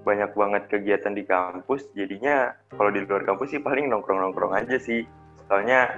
banyak 0.00 0.32
banget 0.32 0.62
kegiatan 0.72 1.12
di 1.12 1.28
kampus, 1.28 1.92
jadinya 1.92 2.56
kalau 2.72 2.88
di 2.88 3.04
luar 3.04 3.28
kampus 3.28 3.52
sih 3.52 3.60
paling 3.60 3.92
nongkrong-nongkrong 3.92 4.56
aja 4.56 4.80
sih. 4.80 5.04
Soalnya 5.50 5.90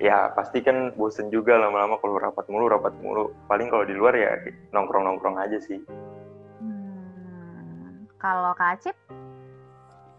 ya 0.00 0.32
pasti 0.32 0.64
kan 0.64 0.96
bosen 0.96 1.28
juga 1.28 1.60
lama-lama 1.60 2.00
kalau 2.00 2.16
rapat 2.16 2.48
mulu, 2.48 2.72
rapat 2.72 2.94
mulu. 3.04 3.30
Paling 3.46 3.68
kalau 3.68 3.84
di 3.84 3.92
luar 3.92 4.16
ya 4.16 4.32
nongkrong-nongkrong 4.72 5.36
aja 5.36 5.60
sih. 5.60 5.82
Kalau 8.22 8.54
Kak 8.54 8.78
Acip, 8.78 8.96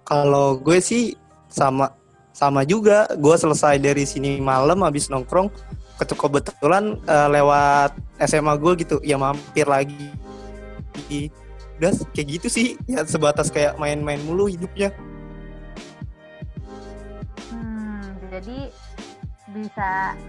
Kalau 0.04 0.60
gue 0.60 0.84
sih 0.84 1.16
sama 1.48 1.96
sama 2.36 2.68
juga. 2.68 3.08
Gue 3.16 3.40
selesai 3.40 3.80
dari 3.80 4.04
sini 4.04 4.44
malam 4.44 4.84
habis 4.84 5.08
nongkrong 5.08 5.48
kebetulan 6.04 7.00
eh, 7.08 7.28
lewat 7.32 7.96
SMA 8.28 8.60
gue 8.60 8.84
gitu 8.84 8.96
ya 9.00 9.16
mampir 9.16 9.64
lagi. 9.64 10.12
Udah 11.80 11.96
kayak 12.12 12.28
gitu 12.28 12.48
sih 12.52 12.68
ya 12.92 13.08
sebatas 13.08 13.48
kayak 13.48 13.80
main-main 13.80 14.20
mulu 14.28 14.52
hidupnya. 14.52 14.92
Hmm, 17.48 18.04
jadi 18.28 18.68
bisa 19.56 20.20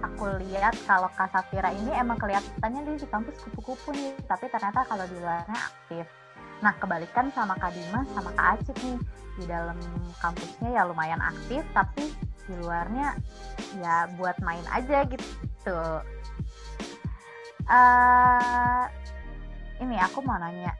aku 0.00 0.40
lihat 0.48 0.72
kalau 0.88 1.12
Kak 1.12 1.28
Safira 1.36 1.68
ini 1.76 1.92
emang 1.92 2.16
kelihatannya 2.16 2.80
dia 2.88 3.04
di 3.04 3.08
kampus 3.12 3.36
kupu-kupu 3.44 3.92
nih, 3.92 4.16
tapi 4.24 4.48
ternyata 4.48 4.88
kalau 4.88 5.04
di 5.04 5.20
luarnya 5.20 5.52
aktif. 5.52 6.08
Nah, 6.64 6.72
kebalikan 6.80 7.28
sama 7.36 7.56
Kak 7.60 7.72
Dimas 7.76 8.08
sama 8.16 8.32
Kak 8.32 8.60
Acik 8.60 8.78
nih. 8.80 8.98
Di 9.36 9.44
dalam 9.44 9.76
kampusnya 10.22 10.80
ya 10.80 10.82
lumayan 10.88 11.20
aktif, 11.20 11.60
tapi 11.76 12.08
di 12.46 12.54
luarnya 12.62 13.12
ya 13.82 14.08
buat 14.16 14.38
main 14.40 14.64
aja 14.72 15.04
gitu. 15.10 15.80
eh 17.66 18.84
ini 19.82 19.98
aku 19.98 20.22
mau 20.22 20.38
nanya, 20.38 20.70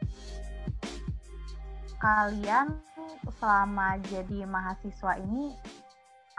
kalian 1.99 2.79
selama 3.37 3.99
jadi 4.07 4.47
mahasiswa 4.47 5.19
ini 5.19 5.51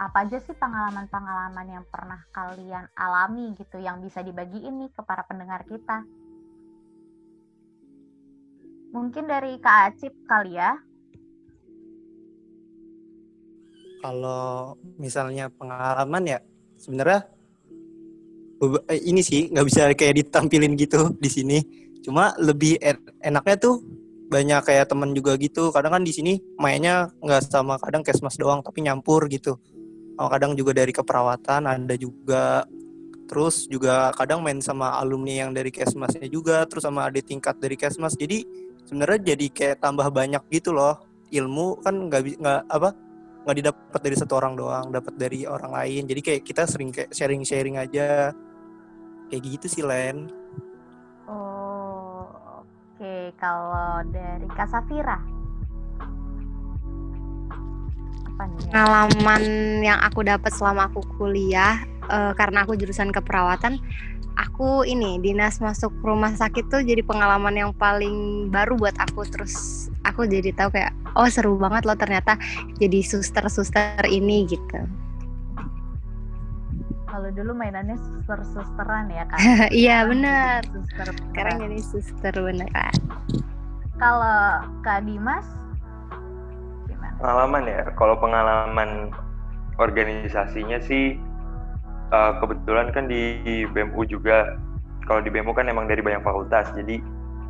apa 0.01 0.25
aja 0.25 0.41
sih 0.41 0.57
pengalaman-pengalaman 0.57 1.67
yang 1.69 1.85
pernah 1.91 2.23
kalian 2.33 2.89
alami 2.97 3.53
gitu 3.59 3.77
yang 3.77 4.01
bisa 4.01 4.25
dibagiin 4.25 4.79
nih 4.81 4.89
ke 4.89 5.01
para 5.05 5.21
pendengar 5.29 5.61
kita? 5.69 6.01
Mungkin 8.89 9.29
dari 9.29 9.53
Kak 9.61 9.93
Acip 9.93 10.13
kali 10.25 10.57
ya. 10.57 10.73
Kalau 13.99 14.79
misalnya 14.97 15.51
pengalaman 15.51 16.23
ya 16.25 16.39
sebenarnya 16.79 17.27
eh, 18.89 19.01
ini 19.03 19.21
sih 19.21 19.51
nggak 19.51 19.67
bisa 19.67 19.91
kayak 19.93 20.15
ditampilin 20.25 20.73
gitu 20.73 21.13
di 21.19 21.29
sini. 21.29 21.59
Cuma 22.01 22.33
lebih 22.39 22.79
en- 22.79 23.05
enaknya 23.21 23.55
tuh 23.59 23.83
banyak 24.31 24.61
kayak 24.65 24.89
temen 24.89 25.13
juga 25.13 25.37
gitu. 25.37 25.69
Kadang 25.69 25.99
kan 25.99 26.03
di 26.05 26.15
sini 26.15 26.39
mainnya 26.57 27.13
nggak 27.21 27.51
sama 27.51 27.77
kadang 27.77 28.01
kesmas 28.01 28.39
doang 28.39 28.65
tapi 28.65 28.81
nyampur 28.81 29.29
gitu. 29.29 29.59
Kadang 30.17 30.57
juga 30.57 30.73
dari 30.73 30.91
keperawatan 30.95 31.69
ada 31.69 31.95
juga. 31.99 32.65
Terus 33.29 33.69
juga 33.69 34.09
kadang 34.17 34.41
main 34.41 34.57
sama 34.57 34.97
alumni 34.97 35.45
yang 35.45 35.51
dari 35.53 35.69
kesmasnya 35.69 36.25
juga. 36.25 36.65
Terus 36.65 36.87
sama 36.87 37.05
adik 37.05 37.29
tingkat 37.29 37.61
dari 37.61 37.77
kesmas. 37.77 38.17
Jadi 38.17 38.41
sebenarnya 38.89 39.37
jadi 39.37 39.45
kayak 39.53 39.77
tambah 39.85 40.09
banyak 40.09 40.41
gitu 40.49 40.73
loh 40.73 40.97
ilmu 41.29 41.77
kan 41.85 42.09
nggak 42.09 42.41
nggak 42.41 42.61
apa 42.65 42.89
nggak 43.45 43.57
didapat 43.61 44.01
dari 44.01 44.15
satu 44.17 44.33
orang 44.41 44.57
doang 44.57 44.89
dapat 44.89 45.13
dari 45.13 45.45
orang 45.45 45.69
lain 45.69 46.09
jadi 46.09 46.21
kayak 46.25 46.41
kita 46.41 46.65
sering 46.65 46.89
kayak 46.89 47.13
sharing 47.13 47.45
sharing 47.45 47.77
aja 47.77 48.33
kayak 49.29 49.41
gitu 49.45 49.65
sih 49.69 49.85
Len 49.85 50.39
Oh, 51.29 52.25
oke. 52.65 53.13
Kalau 53.37 54.01
dari 54.09 54.49
Kak 54.49 54.65
Safira? 54.65 55.21
Apa 58.25 58.43
nih? 58.49 58.65
ya? 58.65 58.69
pengalaman 58.73 59.43
yang 59.85 59.99
aku 60.01 60.25
dapat 60.25 60.49
selama 60.49 60.89
aku 60.89 61.05
kuliah 61.21 61.85
eh, 62.09 62.33
karena 62.33 62.65
aku 62.65 62.73
jurusan 62.73 63.13
keperawatan 63.13 63.77
aku 64.39 64.87
ini 64.87 65.19
dinas 65.19 65.59
masuk 65.59 65.91
rumah 65.99 66.31
sakit 66.31 66.71
tuh 66.71 66.79
jadi 66.79 67.03
pengalaman 67.03 67.55
yang 67.59 67.71
paling 67.75 68.47
baru 68.47 68.79
buat 68.79 68.95
aku. 68.95 69.27
Terus 69.27 69.87
aku 70.07 70.23
jadi 70.23 70.55
tahu 70.55 70.71
kayak 70.71 70.95
oh 71.19 71.27
seru 71.27 71.59
banget 71.59 71.83
loh 71.83 71.99
ternyata 71.99 72.39
jadi 72.79 73.03
suster-suster 73.03 74.07
ini 74.07 74.47
gitu. 74.47 74.79
Kalau 77.09 77.29
dulu 77.33 77.51
mainannya 77.57 77.97
suster-susteran 77.97 79.09
ya, 79.09 79.25
Kak? 79.27 79.39
iya 79.81 80.05
bener 80.05 80.61
Suster 80.69 81.09
sekarang 81.09 81.57
jadi 81.57 81.79
suster 81.81 82.33
beneran 82.37 82.95
Kalau 83.97 84.61
Kak 84.85 85.09
Dimas 85.09 85.43
gimana? 86.85 87.17
Pengalaman 87.17 87.63
ya, 87.65 87.81
kalau 87.97 88.15
pengalaman 88.21 89.09
organisasinya 89.81 90.77
sih 90.85 91.17
eh, 92.09 92.33
kebetulan 92.41 92.89
kan 92.93 93.05
di 93.09 93.65
BMU 93.69 94.05
juga. 94.09 94.57
Kalau 95.05 95.25
di 95.25 95.33
BMU 95.33 95.57
kan 95.57 95.65
emang 95.65 95.89
dari 95.89 96.05
banyak 96.05 96.21
fakultas, 96.21 96.69
jadi 96.77 97.01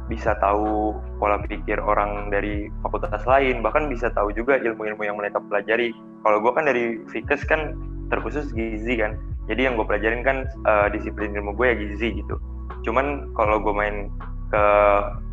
bisa 0.09 0.33
tahu 0.41 0.97
pola 1.21 1.37
pikir 1.45 1.77
orang 1.77 2.33
dari 2.33 2.71
fakultas 2.81 3.21
lain, 3.29 3.61
bahkan 3.61 3.85
bisa 3.91 4.09
tahu 4.09 4.33
juga 4.33 4.57
ilmu-ilmu 4.57 5.05
yang 5.05 5.19
mereka 5.19 5.37
pelajari. 5.43 5.93
Kalau 6.25 6.41
gue 6.41 6.51
kan 6.55 6.65
dari 6.65 7.03
Fikes 7.13 7.45
kan 7.45 7.77
terkhusus 8.09 8.49
gizi 8.55 8.97
kan, 8.97 9.19
jadi 9.45 9.69
yang 9.69 9.77
gue 9.77 9.85
pelajarin 9.85 10.25
kan 10.25 10.37
eh, 10.49 10.87
disiplin 10.95 11.35
ilmu 11.37 11.53
gue 11.53 11.65
ya 11.67 11.75
gizi 11.77 12.25
gitu. 12.25 12.41
Cuman 12.81 13.29
kalau 13.37 13.61
gue 13.61 13.73
main 13.75 14.09
ke 14.49 14.63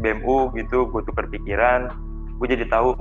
BMU 0.05 0.53
gitu, 0.61 0.93
gue 0.93 1.03
tukar 1.09 1.25
pikiran, 1.33 1.89
gue 2.37 2.47
jadi 2.53 2.69
tahu 2.69 2.93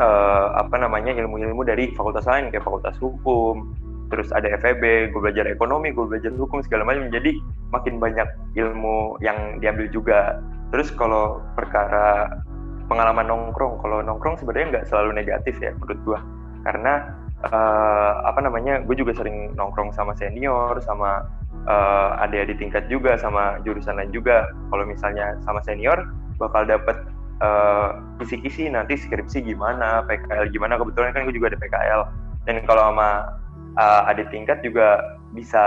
eh, 0.00 0.46
apa 0.56 0.80
namanya 0.80 1.12
ilmu-ilmu 1.12 1.60
dari 1.60 1.92
fakultas 1.92 2.24
lain 2.24 2.48
kayak 2.48 2.64
fakultas 2.64 2.96
hukum 2.96 3.68
terus 4.08 4.30
ada 4.30 4.46
FEB 4.62 5.10
gue 5.10 5.20
belajar 5.20 5.46
ekonomi 5.50 5.90
gue 5.90 6.06
belajar 6.06 6.30
hukum 6.34 6.62
segala 6.62 6.86
macam 6.86 7.10
jadi 7.10 7.38
makin 7.74 7.98
banyak 7.98 8.28
ilmu 8.54 9.18
yang 9.22 9.58
diambil 9.58 9.86
juga 9.90 10.38
terus 10.70 10.90
kalau 10.94 11.42
perkara 11.58 12.30
pengalaman 12.86 13.26
nongkrong 13.26 13.82
kalau 13.82 14.02
nongkrong 14.02 14.38
sebenarnya 14.38 14.78
nggak 14.78 14.86
selalu 14.86 15.18
negatif 15.18 15.58
ya 15.58 15.74
menurut 15.74 15.98
gue 16.06 16.18
karena 16.62 17.14
eh, 17.46 18.12
apa 18.26 18.38
namanya 18.42 18.82
gue 18.86 18.94
juga 18.94 19.14
sering 19.18 19.54
nongkrong 19.58 19.90
sama 19.90 20.14
senior 20.14 20.78
sama 20.82 21.26
eh, 21.66 22.22
adik-adik 22.22 22.62
tingkat 22.62 22.86
juga 22.86 23.18
sama 23.18 23.58
jurusan 23.66 23.98
lain 23.98 24.14
juga 24.14 24.46
kalau 24.70 24.86
misalnya 24.86 25.34
sama 25.42 25.58
senior 25.66 26.06
bakal 26.38 26.62
dapet 26.62 26.94
eh, 27.42 27.88
kisi-kisi 28.20 28.68
nanti 28.72 28.96
skripsi 28.96 29.44
gimana, 29.44 30.04
PKL 30.08 30.52
gimana. 30.52 30.80
Kebetulan 30.80 31.12
kan 31.12 31.24
gue 31.28 31.34
juga 31.36 31.52
ada 31.52 31.58
PKL. 31.60 32.00
Dan 32.46 32.62
kalau 32.64 32.92
sama 32.92 33.10
uh, 33.78 34.10
adik 34.10 34.28
tingkat 34.32 34.60
juga 34.64 35.00
bisa 35.32 35.64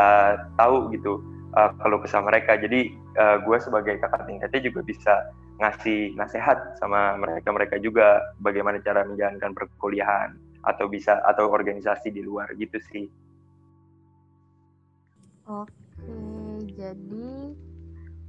tahu 0.58 0.91
gitu 0.93 1.22
uh, 1.56 1.72
kalau 1.80 2.02
kesah 2.02 2.22
mereka. 2.22 2.58
Jadi 2.58 2.93
uh, 3.17 3.41
gue 3.41 3.58
sebagai 3.62 4.02
kakak 4.02 4.26
tingkatnya 4.28 4.62
juga 4.65 4.82
bisa 4.86 5.13
ngasih 5.60 6.15
nasihat 6.15 6.80
sama 6.80 7.19
mereka-mereka 7.19 7.76
juga 7.84 8.32
bagaimana 8.39 8.80
cara 8.80 9.04
menjalankan 9.04 9.52
perkuliahan 9.52 10.39
atau 10.63 10.88
bisa 10.88 11.19
atau 11.28 11.52
organisasi 11.52 12.15
di 12.15 12.24
luar 12.24 12.48
gitu 12.56 12.80
sih. 12.91 13.08
Oke, 15.50 15.74
jadi 16.78 17.32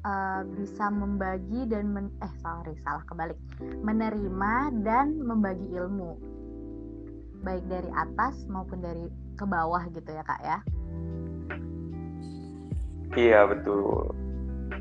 eh, 0.03 0.43
bisa 0.57 0.89
membagi 0.89 1.69
dan 1.71 1.93
men 1.93 2.09
eh 2.19 2.35
sorry 2.41 2.75
salah 2.83 3.05
kebalik 3.07 3.39
menerima 3.61 4.55
dan 4.83 5.21
membagi 5.21 5.69
ilmu 5.77 6.17
baik 7.45 7.65
dari 7.69 7.91
atas 7.93 8.49
maupun 8.49 8.81
dari 8.81 9.07
ke 9.41 9.49
bawah 9.49 9.81
gitu 9.89 10.11
ya 10.13 10.21
kak 10.21 10.41
ya. 10.45 10.59
Iya 13.17 13.41
betul. 13.49 14.13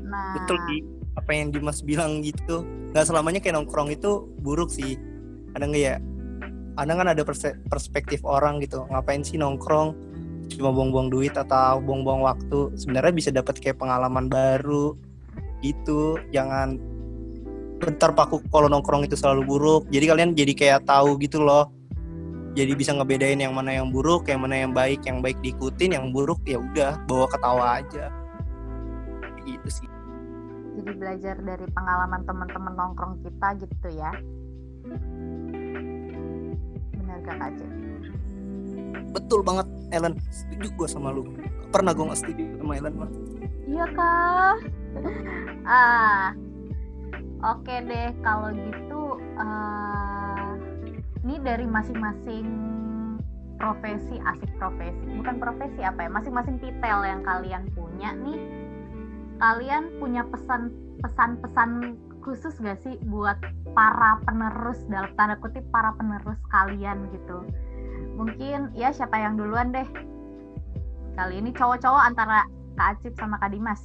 Nah, 0.04 0.36
betul 0.36 0.60
di 0.68 0.84
apa 1.16 1.30
yang 1.32 1.48
Dimas 1.48 1.80
bilang 1.80 2.20
gitu 2.20 2.62
nggak 2.92 3.08
selamanya 3.08 3.40
kayak 3.40 3.56
nongkrong 3.56 3.88
itu 3.88 4.28
buruk 4.44 4.68
sih. 4.68 5.00
Ada 5.56 5.64
nggak 5.64 5.82
ya? 5.82 5.96
Ada 6.76 6.92
kan 6.92 7.08
ada 7.08 7.22
perspektif 7.72 8.20
orang 8.28 8.60
gitu 8.60 8.84
ngapain 8.92 9.24
sih 9.24 9.40
nongkrong? 9.40 9.96
Cuma 10.52 10.70
buang-buang 10.76 11.08
duit 11.08 11.32
atau 11.34 11.80
buang-buang 11.80 12.20
waktu. 12.20 12.76
Sebenarnya 12.76 13.16
bisa 13.16 13.30
dapat 13.32 13.56
kayak 13.56 13.80
pengalaman 13.80 14.28
baru 14.28 14.92
gitu 15.64 16.16
jangan 16.32 16.76
bentar 17.80 18.12
paku 18.12 18.44
kalau 18.52 18.68
nongkrong 18.68 19.08
itu 19.08 19.16
selalu 19.16 19.42
buruk. 19.48 19.82
Jadi 19.88 20.04
kalian 20.04 20.30
jadi 20.36 20.52
kayak 20.52 20.80
tahu 20.84 21.16
gitu 21.18 21.40
loh 21.40 21.79
jadi 22.54 22.72
bisa 22.74 22.90
ngebedain 22.94 23.38
yang 23.38 23.54
mana 23.54 23.76
yang 23.78 23.88
buruk 23.94 24.26
yang 24.26 24.42
mana 24.42 24.66
yang 24.66 24.72
baik 24.74 25.00
yang 25.06 25.22
baik 25.22 25.38
diikutin 25.42 25.94
yang 25.94 26.10
buruk 26.10 26.38
ya 26.46 26.58
udah 26.58 26.98
bawa 27.06 27.26
ketawa 27.30 27.64
aja 27.82 28.10
gitu 29.46 29.68
sih 29.70 29.88
jadi 30.80 30.92
belajar 30.96 31.36
dari 31.42 31.66
pengalaman 31.74 32.22
teman-teman 32.24 32.72
nongkrong 32.78 33.20
kita 33.26 33.48
gitu 33.58 33.88
ya. 33.90 34.14
Benar 36.96 37.18
gak 37.26 37.52
Cip? 37.58 37.68
betul 39.10 39.42
banget 39.42 39.66
Ellen 39.90 40.14
setuju 40.30 40.66
gue 40.70 40.88
sama 40.88 41.10
lu 41.10 41.26
pernah 41.74 41.90
gue 41.90 42.04
gak 42.06 42.20
setuju 42.22 42.44
sama 42.62 42.72
Ellen 42.78 42.94
mah 42.94 43.10
Iya 43.70 43.86
kak. 43.94 44.56
ah, 45.78 46.34
oke 47.54 47.74
deh 47.86 48.10
kalau 48.18 48.50
gitu. 48.50 49.02
eh, 49.38 49.99
ini 51.24 51.36
dari 51.44 51.66
masing-masing 51.68 52.46
profesi 53.60 54.16
asik 54.24 54.48
profesi, 54.56 55.04
bukan 55.20 55.36
profesi 55.36 55.80
apa 55.84 56.08
ya? 56.08 56.10
Masing-masing 56.10 56.56
titel 56.64 56.98
yang 57.04 57.20
kalian 57.20 57.68
punya 57.76 58.16
nih. 58.16 58.40
Kalian 59.40 59.92
punya 60.00 60.24
pesan 60.28 60.72
pesan-pesan 61.00 61.96
khusus 62.20 62.56
gak 62.60 62.80
sih 62.84 62.96
buat 63.08 63.36
para 63.72 64.20
penerus 64.28 64.84
dalam 64.88 65.12
tanda 65.16 65.36
kutip 65.40 65.64
para 65.72 65.92
penerus 65.96 66.40
kalian 66.52 67.08
gitu? 67.12 67.44
Mungkin 68.16 68.72
ya 68.76 68.92
siapa 68.92 69.16
yang 69.16 69.36
duluan 69.36 69.72
deh? 69.72 69.88
Kali 71.16 71.40
ini 71.40 71.52
cowok-cowok 71.52 72.02
antara 72.04 72.48
Kak 72.76 72.96
Acip 72.96 73.12
sama 73.16 73.36
Kak 73.40 73.52
Dimas. 73.52 73.80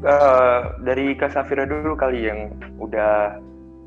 Eh, 0.00 0.60
dari 0.80 1.12
Kak 1.12 1.36
Safira 1.36 1.68
dulu 1.68 1.92
kali 1.92 2.24
yang 2.24 2.56
udah 2.80 3.36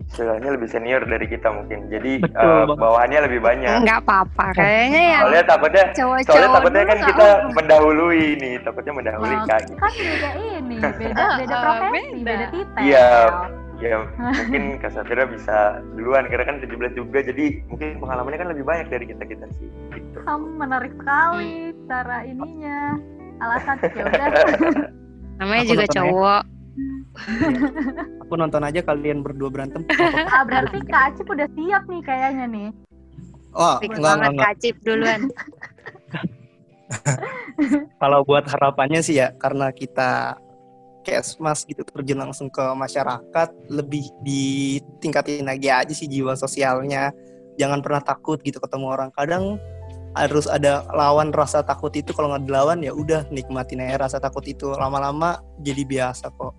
istilahnya 0.06 0.50
lebih 0.52 0.68
senior 0.68 1.02
dari 1.02 1.26
kita 1.26 1.48
mungkin. 1.48 1.88
Jadi 1.88 2.12
Betul 2.20 2.38
eh, 2.38 2.64
banget. 2.64 2.78
bawahannya 2.78 3.20
lebih 3.24 3.40
banyak. 3.40 3.76
nggak 3.82 4.00
apa-apa 4.02 4.46
kayaknya 4.54 5.02
ya 5.04 5.20
Soalnya 5.20 5.44
takutnya 5.46 5.84
soalnya 6.24 6.50
takutnya 6.52 6.84
kan 6.84 7.00
kita 7.02 7.26
apa-apa. 7.30 7.56
mendahului 7.56 8.24
nih, 8.38 8.54
takutnya 8.62 8.94
mendahului 8.94 9.36
Wah, 9.36 9.46
Kak. 9.46 9.62
kan 9.74 9.92
beda 9.94 10.30
ini, 10.38 10.78
beda 10.80 11.24
beda 11.38 11.56
Ah, 11.56 11.64
profesi, 11.64 12.10
beda. 12.16 12.24
beda 12.26 12.46
titel. 12.50 12.82
Iya. 12.82 13.10
Ya 13.82 14.00
mungkin 14.16 14.64
Kak 14.80 14.92
Safira 14.92 15.26
bisa 15.26 15.58
duluan 15.92 16.24
karena 16.26 16.46
kan 16.46 16.56
17 16.58 16.72
juga 16.94 17.20
jadi 17.20 17.46
mungkin 17.68 18.00
pengalamannya 18.00 18.40
kan 18.40 18.50
lebih 18.50 18.64
banyak 18.64 18.88
dari 18.88 19.06
kita-kita 19.06 19.44
sih. 19.52 19.68
Gitu. 19.92 20.20
Kamu 20.20 20.56
menarik 20.56 20.94
sekali 20.94 21.54
cara 21.86 22.24
ininya. 22.24 22.96
Alasan 23.40 23.76
ya 23.84 24.04
udah. 24.06 24.28
namanya 25.36 25.64
Aku 25.66 25.72
juga 25.74 25.84
ya. 25.84 26.46
Aku 28.26 28.34
nonton 28.34 28.66
aja 28.66 28.82
kalian 28.82 29.22
berdua 29.22 29.50
berantem 29.54 29.86
Ah, 30.34 30.42
berarti 30.42 30.82
Kak 30.90 31.14
Acip 31.14 31.28
udah 31.30 31.48
siap 31.54 31.84
nih 31.86 32.02
kayaknya 32.02 32.46
nih. 32.50 32.70
oh 33.54 33.78
enggak 33.86 34.14
enggak, 34.18 34.32
enggak. 34.34 34.48
kacip 34.58 34.76
duluan 34.82 35.22
kalau 38.02 38.26
buat 38.26 38.46
harapannya 38.50 39.06
sih 39.06 39.22
ya 39.22 39.30
karena 39.38 39.70
kita 39.70 40.38
kesmas 41.06 41.68
gitu 41.68 41.84
terjun 41.86 42.18
langsung 42.18 42.48
ke 42.50 42.64
masyarakat 42.74 43.50
lebih 43.70 44.08
ditingkatin 44.24 45.46
lagi 45.46 45.70
aja 45.70 45.94
sih 45.94 46.08
jiwa 46.10 46.34
sosialnya 46.34 47.12
jangan 47.60 47.84
pernah 47.84 48.02
takut 48.02 48.42
gitu 48.42 48.58
ketemu 48.58 48.88
orang 48.90 49.10
kadang 49.14 49.62
harus 50.14 50.46
ada 50.46 50.86
lawan 50.94 51.34
rasa 51.34 51.66
takut 51.66 51.90
itu 51.98 52.14
kalau 52.14 52.30
nggak 52.34 52.46
dilawan 52.46 52.80
ya 52.86 52.94
udah 52.94 53.26
nikmatin 53.34 53.82
aja 53.82 53.98
rasa 53.98 54.18
takut 54.22 54.46
itu 54.46 54.70
lama-lama 54.78 55.42
jadi 55.66 55.82
biasa 55.84 56.30
kok 56.34 56.54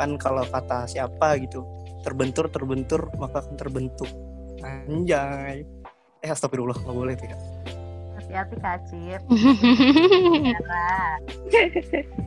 kan 0.00 0.16
kalau 0.16 0.42
kata 0.48 0.88
siapa 0.88 1.36
gitu 1.44 1.62
terbentur 2.00 2.48
terbentur 2.48 3.12
maka 3.20 3.44
akan 3.44 3.54
terbentuk 3.60 4.08
anjay 4.64 5.68
eh 6.24 6.30
astagfirullah 6.32 6.76
nggak 6.80 6.96
boleh 6.96 7.14
tuh 7.16 7.28
ya 7.28 7.38
Hati-hati. 8.34 9.14
Sarah. 10.50 11.14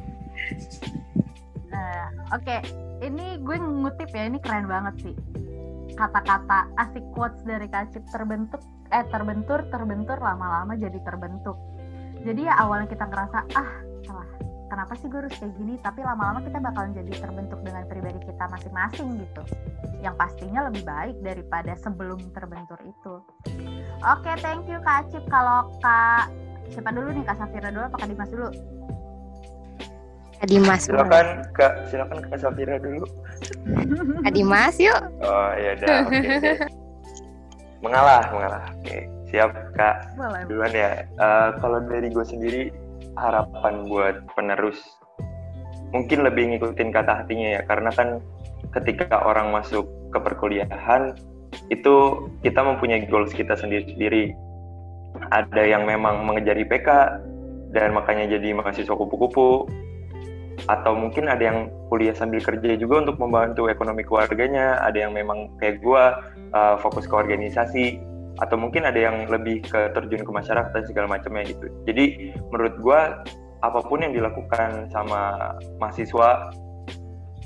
Nah, 1.68 2.10
oke. 2.32 2.58
Ini 3.04 3.44
gue 3.44 3.58
ngutip 3.60 4.10
ya, 4.16 4.26
ini 4.26 4.40
keren 4.40 4.66
banget 4.66 4.96
sih. 5.04 5.16
Kata-kata 5.94 6.72
asik 6.80 7.04
quotes 7.13 7.44
dari 7.46 7.68
Kak 7.70 7.92
Acip 7.92 8.08
terbentuk 8.10 8.63
eh 8.91 9.04
terbentur 9.12 9.67
terbentur 9.67 10.17
lama-lama 10.19 10.76
jadi 10.80 11.00
terbentuk. 11.04 11.58
Jadi 12.23 12.47
ya 12.47 12.54
awalnya 12.60 12.88
kita 12.88 13.06
ngerasa 13.08 13.39
ah 13.56 13.69
salah. 14.04 14.30
Kenapa 14.67 15.00
sih 15.00 15.08
gue 15.08 15.23
harus 15.23 15.36
kayak 15.39 15.56
gini? 15.56 15.80
Tapi 15.80 16.04
lama-lama 16.04 16.43
kita 16.43 16.60
bakalan 16.60 16.91
jadi 16.91 17.12
terbentuk 17.23 17.60
dengan 17.63 17.88
pribadi 17.88 18.19
kita 18.19 18.52
masing-masing 18.52 19.15
gitu. 19.15 19.41
Yang 20.04 20.15
pastinya 20.19 20.67
lebih 20.67 20.84
baik 20.84 21.15
daripada 21.23 21.71
sebelum 21.80 22.19
terbentur 22.36 22.80
itu. 22.84 23.13
Oke 24.04 24.32
thank 24.43 24.67
you 24.67 24.80
kak 24.84 25.08
Acip 25.08 25.23
kalau 25.32 25.71
kak 25.80 26.28
siapa 26.67 26.91
dulu 26.91 27.15
nih? 27.15 27.23
Kak 27.23 27.38
Safira 27.39 27.71
dulu 27.71 27.84
apa 27.88 27.95
kak 27.95 28.10
Dimas 28.12 28.30
dulu? 28.32 28.50
Kak 30.38 30.47
Dimas 30.52 30.82
silakan 30.84 31.28
kak. 31.56 31.73
Silakan 31.88 32.17
kak 32.28 32.39
Safira 32.43 32.76
dulu. 32.76 33.08
Kak 34.19 34.34
Dimas 34.36 34.76
yuk. 34.78 35.00
Oh 35.23 35.52
ya 35.56 35.80
udah. 35.80 35.95
Oke 36.04 36.19
okay, 36.19 36.67
mengalah 37.84 38.24
mengalah. 38.34 38.63
Oke 38.82 39.18
siap 39.28 39.52
kak. 39.76 40.16
Duluan 40.48 40.72
ya. 40.72 41.04
Uh, 41.20 41.50
kalau 41.60 41.84
dari 41.84 42.08
gue 42.08 42.26
sendiri 42.26 42.62
harapan 43.20 43.86
buat 43.90 44.24
penerus 44.38 44.78
mungkin 45.96 46.28
lebih 46.28 46.52
ngikutin 46.52 46.92
kata 46.92 47.24
hatinya 47.24 47.58
ya 47.58 47.62
karena 47.63 47.90
kan 47.96 48.20
ketika 48.76 49.24
orang 49.24 49.56
masuk 49.56 49.88
ke 50.12 50.20
perkuliahan 50.20 51.16
itu 51.72 52.28
kita 52.44 52.60
mempunyai 52.60 53.08
goals 53.08 53.32
kita 53.32 53.56
sendiri-sendiri. 53.56 54.36
Ada 55.34 55.63
yang 55.66 55.88
memang 55.88 56.28
mengejar 56.28 56.60
IPK 56.60 56.88
dan 57.74 57.96
makanya 57.96 58.38
jadi 58.38 58.54
mahasiswa 58.54 58.94
kupu-kupu 58.94 59.66
atau 60.65 60.98
mungkin 60.98 61.30
ada 61.30 61.54
yang 61.54 61.60
kuliah 61.93 62.17
sambil 62.17 62.41
kerja 62.41 62.74
juga 62.82 63.06
untuk 63.06 63.22
membantu 63.22 63.70
ekonomi 63.70 64.02
keluarganya 64.02 64.82
ada 64.82 64.98
yang 64.98 65.13
memang 65.13 65.54
kayak 65.62 65.86
gue 65.86 66.04
uh, 66.58 66.76
fokus 66.82 67.06
ke 67.06 67.13
organisasi 67.13 68.02
atau 68.41 68.58
mungkin 68.58 68.86
ada 68.86 68.98
yang 68.98 69.30
lebih 69.30 69.65
ke 69.65 69.93
terjun 69.93 70.26
ke 70.26 70.32
masyarakat 70.34 70.74
dan 70.74 70.86
segala 70.86 71.17
macamnya 71.17 71.50
gitu. 71.50 71.70
Jadi 71.89 72.34
menurut 72.50 72.74
gue 72.82 73.00
apa 73.65 73.80
pun 73.82 74.06
yang 74.06 74.13
dilakukan 74.13 74.89
sama 74.93 75.54
mahasiswa 75.82 76.54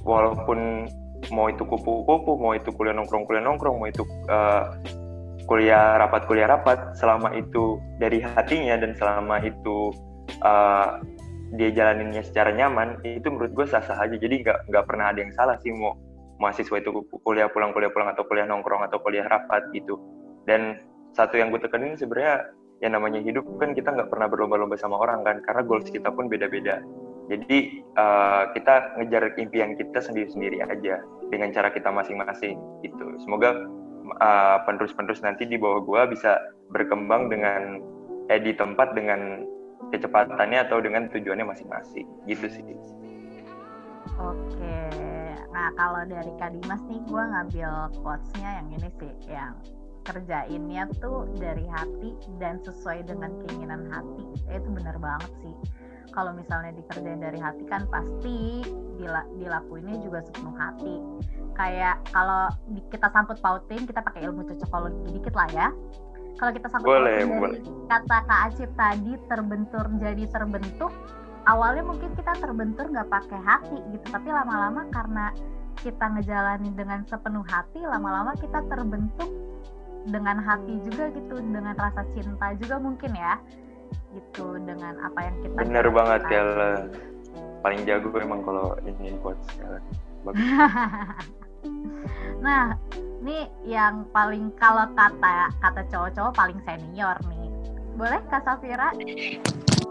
walaupun 0.04 0.92
mau 1.32 1.48
itu 1.48 1.64
kupu-kupu 1.64 2.36
mau 2.36 2.52
itu 2.58 2.74
kuliah 2.76 2.92
nongkrong 2.92 3.24
kuliah 3.30 3.44
nongkrong 3.46 3.78
mau 3.80 3.88
itu 3.88 4.04
uh, 4.28 4.76
kuliah 5.48 5.96
rapat 6.02 6.28
kuliah 6.28 6.50
rapat 6.50 6.98
selama 6.98 7.32
itu 7.38 7.80
dari 8.02 8.20
hatinya 8.20 8.76
dan 8.82 8.92
selama 8.98 9.40
itu 9.40 9.94
uh, 10.44 11.00
dia 11.52 11.70
jalaninnya 11.76 12.24
secara 12.24 12.56
nyaman 12.56 13.04
itu 13.04 13.28
menurut 13.28 13.52
gue 13.52 13.66
sah 13.68 13.84
sah 13.84 14.00
aja. 14.00 14.16
Jadi 14.16 14.44
nggak 14.44 14.72
nggak 14.72 14.86
pernah 14.88 15.12
ada 15.12 15.20
yang 15.20 15.34
salah 15.36 15.60
sih 15.60 15.72
mau 15.76 16.00
mahasiswa 16.40 16.82
itu 16.82 16.90
kuliah 17.22 17.52
pulang 17.52 17.76
kuliah 17.76 17.92
pulang 17.92 18.10
atau 18.10 18.26
kuliah 18.26 18.48
nongkrong 18.48 18.88
atau 18.88 18.98
kuliah 19.04 19.28
rapat 19.28 19.68
gitu. 19.76 20.00
Dan 20.48 20.80
satu 21.12 21.36
yang 21.36 21.52
gue 21.52 21.60
tekenin 21.60 22.00
sebenarnya 22.00 22.50
yang 22.82 22.98
namanya 22.98 23.22
hidup 23.22 23.46
kan 23.62 23.78
kita 23.78 23.94
nggak 23.94 24.10
pernah 24.10 24.26
berlomba-lomba 24.26 24.74
sama 24.80 24.98
orang 24.98 25.22
kan 25.22 25.38
karena 25.46 25.62
goals 25.62 25.88
kita 25.92 26.10
pun 26.10 26.32
beda-beda. 26.32 26.82
Jadi 27.30 27.86
uh, 27.96 28.52
kita 28.58 28.98
ngejar 28.98 29.38
impian 29.38 29.78
kita 29.78 30.02
sendiri-sendiri 30.02 30.66
aja 30.66 31.00
dengan 31.30 31.54
cara 31.54 31.70
kita 31.70 31.94
masing-masing 31.94 32.58
gitu. 32.82 33.06
Semoga 33.22 33.70
uh, 34.20 34.58
penerus-penerus 34.66 35.22
nanti 35.22 35.46
di 35.46 35.56
bawah 35.56 35.84
gue 35.86 36.18
bisa 36.18 36.42
berkembang 36.74 37.30
dengan 37.30 37.80
eh 38.28 38.42
di 38.42 38.56
tempat 38.56 38.98
dengan 38.98 39.46
kecepatannya 39.92 40.60
atau 40.66 40.80
dengan 40.80 41.12
tujuannya 41.12 41.46
masing-masing 41.46 42.08
gitu 42.26 42.48
sih. 42.48 42.64
Oke, 44.18 44.78
nah 45.52 45.70
kalau 45.76 46.02
dari 46.08 46.32
Kak 46.40 46.56
Dimas 46.58 46.82
nih 46.88 47.02
gue 47.06 47.24
ngambil 47.24 47.72
quotes-nya 48.02 48.50
yang 48.62 48.68
ini 48.76 48.90
sih, 49.02 49.14
yang 49.30 49.56
kerjainnya 50.02 50.90
tuh 50.98 51.30
dari 51.38 51.66
hati 51.70 52.18
dan 52.42 52.58
sesuai 52.66 53.06
dengan 53.06 53.34
keinginan 53.46 53.90
hati. 53.94 54.26
Eh, 54.50 54.58
itu 54.58 54.70
benar 54.74 54.98
banget 54.98 55.32
sih. 55.46 55.56
Kalau 56.12 56.36
misalnya 56.36 56.76
dikerjain 56.76 57.24
dari 57.24 57.40
hati 57.40 57.64
kan 57.72 57.88
pasti 57.88 58.68
dila 59.00 59.24
dilakuinnya 59.40 59.96
juga 60.04 60.20
sepenuh 60.28 60.56
hati. 60.60 60.96
Kayak 61.56 62.04
kalau 62.12 62.52
kita 62.92 63.08
sangkut 63.16 63.40
pautin, 63.40 63.88
kita 63.88 64.04
pakai 64.04 64.28
ilmu 64.28 64.44
cocokologi 64.44 65.08
dikit 65.18 65.34
lah 65.38 65.50
ya 65.56 65.70
kalau 66.38 66.52
kita 66.56 66.68
sangkut 66.72 66.90
boleh, 66.90 67.18
dari 67.22 67.28
boleh. 67.28 67.60
kata 67.90 68.18
Kak 68.26 68.40
Acip 68.50 68.72
tadi 68.74 69.14
terbentur 69.30 69.86
jadi 70.02 70.24
terbentuk 70.32 70.92
awalnya 71.46 71.84
mungkin 71.86 72.14
kita 72.14 72.34
terbentur 72.38 72.86
nggak 72.90 73.10
pakai 73.10 73.40
hati 73.42 73.78
gitu. 73.94 74.06
Tapi 74.10 74.30
lama-lama 74.30 74.86
karena 74.94 75.34
kita 75.82 76.06
ngejalanin 76.18 76.74
dengan 76.78 77.02
sepenuh 77.10 77.46
hati 77.50 77.82
lama-lama 77.82 78.38
kita 78.38 78.62
terbentuk 78.70 79.30
dengan 80.10 80.42
hati 80.42 80.82
juga 80.86 81.14
gitu 81.14 81.42
dengan 81.42 81.78
rasa 81.78 82.06
cinta 82.14 82.54
juga 82.58 82.76
mungkin 82.82 83.12
ya 83.14 83.38
gitu. 84.14 84.58
Dengan 84.62 84.98
apa 85.02 85.20
yang 85.26 85.36
kita 85.46 85.56
bener 85.62 85.88
banget 85.90 86.22
ya 86.30 86.44
paling 87.62 87.82
jago 87.86 88.10
emang 88.18 88.42
kalau 88.42 88.78
ini 88.86 89.14
buat 89.22 89.38
sekarang. 89.54 89.86
Nah 92.42 92.74
ini 93.22 93.46
yang 93.70 94.10
paling 94.10 94.50
kalau 94.58 94.90
kata 94.98 95.54
kata 95.62 95.82
cowok-cowok 95.94 96.34
paling 96.34 96.58
senior 96.66 97.14
nih. 97.30 97.48
Boleh 97.94 98.18
kak 98.34 98.42
Safira? 98.42 98.90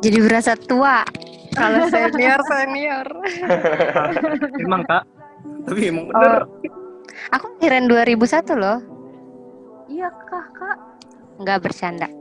Jadi 0.02 0.18
berasa 0.18 0.58
tua. 0.58 1.06
Kalau 1.54 1.86
senior 1.86 2.42
senior. 2.42 3.06
Emang 4.66 4.82
kak? 4.82 5.06
Tapi 5.40 5.88
emang 5.88 6.10
bener. 6.10 6.42
Oh, 6.42 6.44
aku 7.30 7.46
kirain 7.62 7.86
2001 7.86 8.58
loh. 8.58 8.82
Iya 9.86 10.10
kak 10.26 10.46
kak? 10.58 10.78
Nggak 11.38 11.58
bercanda. 11.62 12.08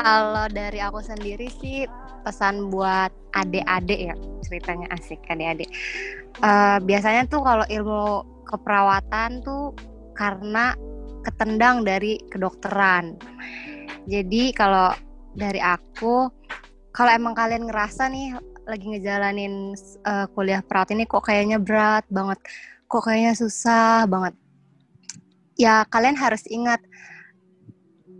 Kalau 0.00 0.46
dari 0.48 0.80
aku 0.80 1.02
sendiri 1.02 1.50
sih 1.50 1.84
pesan 2.22 2.68
buat 2.68 3.10
adik-adik 3.36 4.12
ya 4.12 4.14
ceritanya 4.44 4.86
asik 4.94 5.20
adik-adik. 5.28 5.70
Uh, 6.40 6.78
biasanya 6.84 7.26
tuh 7.28 7.40
kalau 7.42 7.66
ilmu 7.68 8.26
keperawatan 8.48 9.44
tuh 9.44 9.76
karena 10.14 10.74
ketendang 11.22 11.84
dari 11.84 12.18
kedokteran. 12.32 13.16
Jadi 14.08 14.56
kalau 14.56 14.90
dari 15.36 15.62
aku 15.62 16.28
kalau 16.90 17.10
emang 17.14 17.38
kalian 17.38 17.70
ngerasa 17.70 18.10
nih 18.10 18.34
lagi 18.66 18.86
ngejalanin 18.86 19.74
uh, 20.06 20.26
kuliah 20.34 20.62
perawat 20.62 20.94
ini 20.94 21.06
kok 21.06 21.26
kayaknya 21.26 21.58
berat 21.58 22.06
banget 22.10 22.38
kok 22.90 23.02
kayaknya 23.02 23.34
susah 23.34 24.06
banget 24.06 24.34
ya 25.58 25.86
kalian 25.90 26.18
harus 26.18 26.46
ingat 26.50 26.82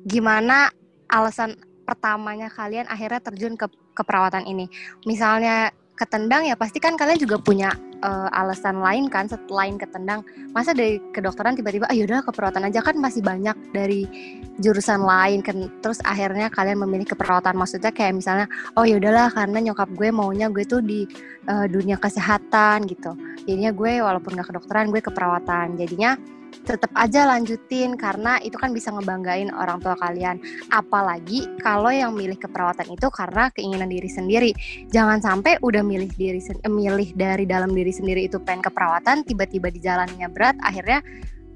gimana 0.07 0.71
alasan 1.11 1.55
pertamanya 1.91 2.47
kalian 2.47 2.87
akhirnya 2.87 3.19
terjun 3.19 3.59
ke 3.59 3.67
keperawatan 3.99 4.47
ini. 4.47 4.71
Misalnya 5.03 5.75
ketendang 5.99 6.49
ya 6.49 6.57
pasti 6.57 6.81
kan 6.81 6.97
kalian 6.97 7.21
juga 7.21 7.37
punya 7.37 7.77
uh, 8.01 8.33
alasan 8.33 8.81
lain 8.81 9.13
kan 9.13 9.29
selain 9.29 9.77
ketendang. 9.77 10.25
Masa 10.57 10.73
dari 10.73 10.97
kedokteran 11.13 11.53
tiba-tiba 11.59 11.85
ah 11.91 11.93
yaudah 11.93 12.25
keperawatan 12.25 12.73
aja 12.73 12.81
kan 12.81 12.97
masih 12.97 13.21
banyak 13.21 13.53
dari 13.77 14.09
jurusan 14.57 15.05
lain 15.05 15.45
kan 15.45 15.69
terus 15.85 16.01
akhirnya 16.01 16.49
kalian 16.49 16.81
memilih 16.81 17.05
keperawatan 17.05 17.53
maksudnya 17.53 17.93
kayak 17.93 18.17
misalnya 18.17 18.47
oh 18.81 18.89
yaudahlah 18.89 19.29
karena 19.29 19.61
nyokap 19.61 19.93
gue 19.93 20.09
maunya 20.09 20.49
gue 20.49 20.65
tuh 20.65 20.81
di 20.81 21.05
uh, 21.53 21.69
dunia 21.69 22.01
kesehatan 22.01 22.89
gitu. 22.89 23.13
Jadinya 23.45 23.75
gue 23.77 23.93
walaupun 24.01 24.41
gak 24.41 24.49
kedokteran 24.49 24.89
gue 24.89 25.05
keperawatan. 25.05 25.77
Jadinya 25.77 26.17
tetap 26.65 26.91
aja 26.95 27.27
lanjutin 27.27 27.99
karena 27.99 28.39
itu 28.45 28.55
kan 28.55 28.71
bisa 28.71 28.93
ngebanggain 28.95 29.51
orang 29.51 29.83
tua 29.83 29.97
kalian. 29.99 30.39
Apalagi 30.71 31.49
kalau 31.63 31.91
yang 31.91 32.15
milih 32.15 32.39
keperawatan 32.39 32.91
itu 32.93 33.07
karena 33.11 33.51
keinginan 33.55 33.91
diri 33.91 34.11
sendiri. 34.11 34.51
Jangan 34.93 35.19
sampai 35.23 35.59
udah 35.63 35.83
milih 35.83 36.11
diri 36.15 36.41
eh, 36.41 36.71
milih 36.71 37.17
dari 37.17 37.45
dalam 37.49 37.73
diri 37.75 37.91
sendiri 37.91 38.27
itu 38.29 38.39
pengen 38.43 38.67
keperawatan, 38.67 39.27
tiba-tiba 39.27 39.73
di 39.73 39.81
jalannya 39.83 40.29
berat, 40.31 40.57
akhirnya 40.63 41.03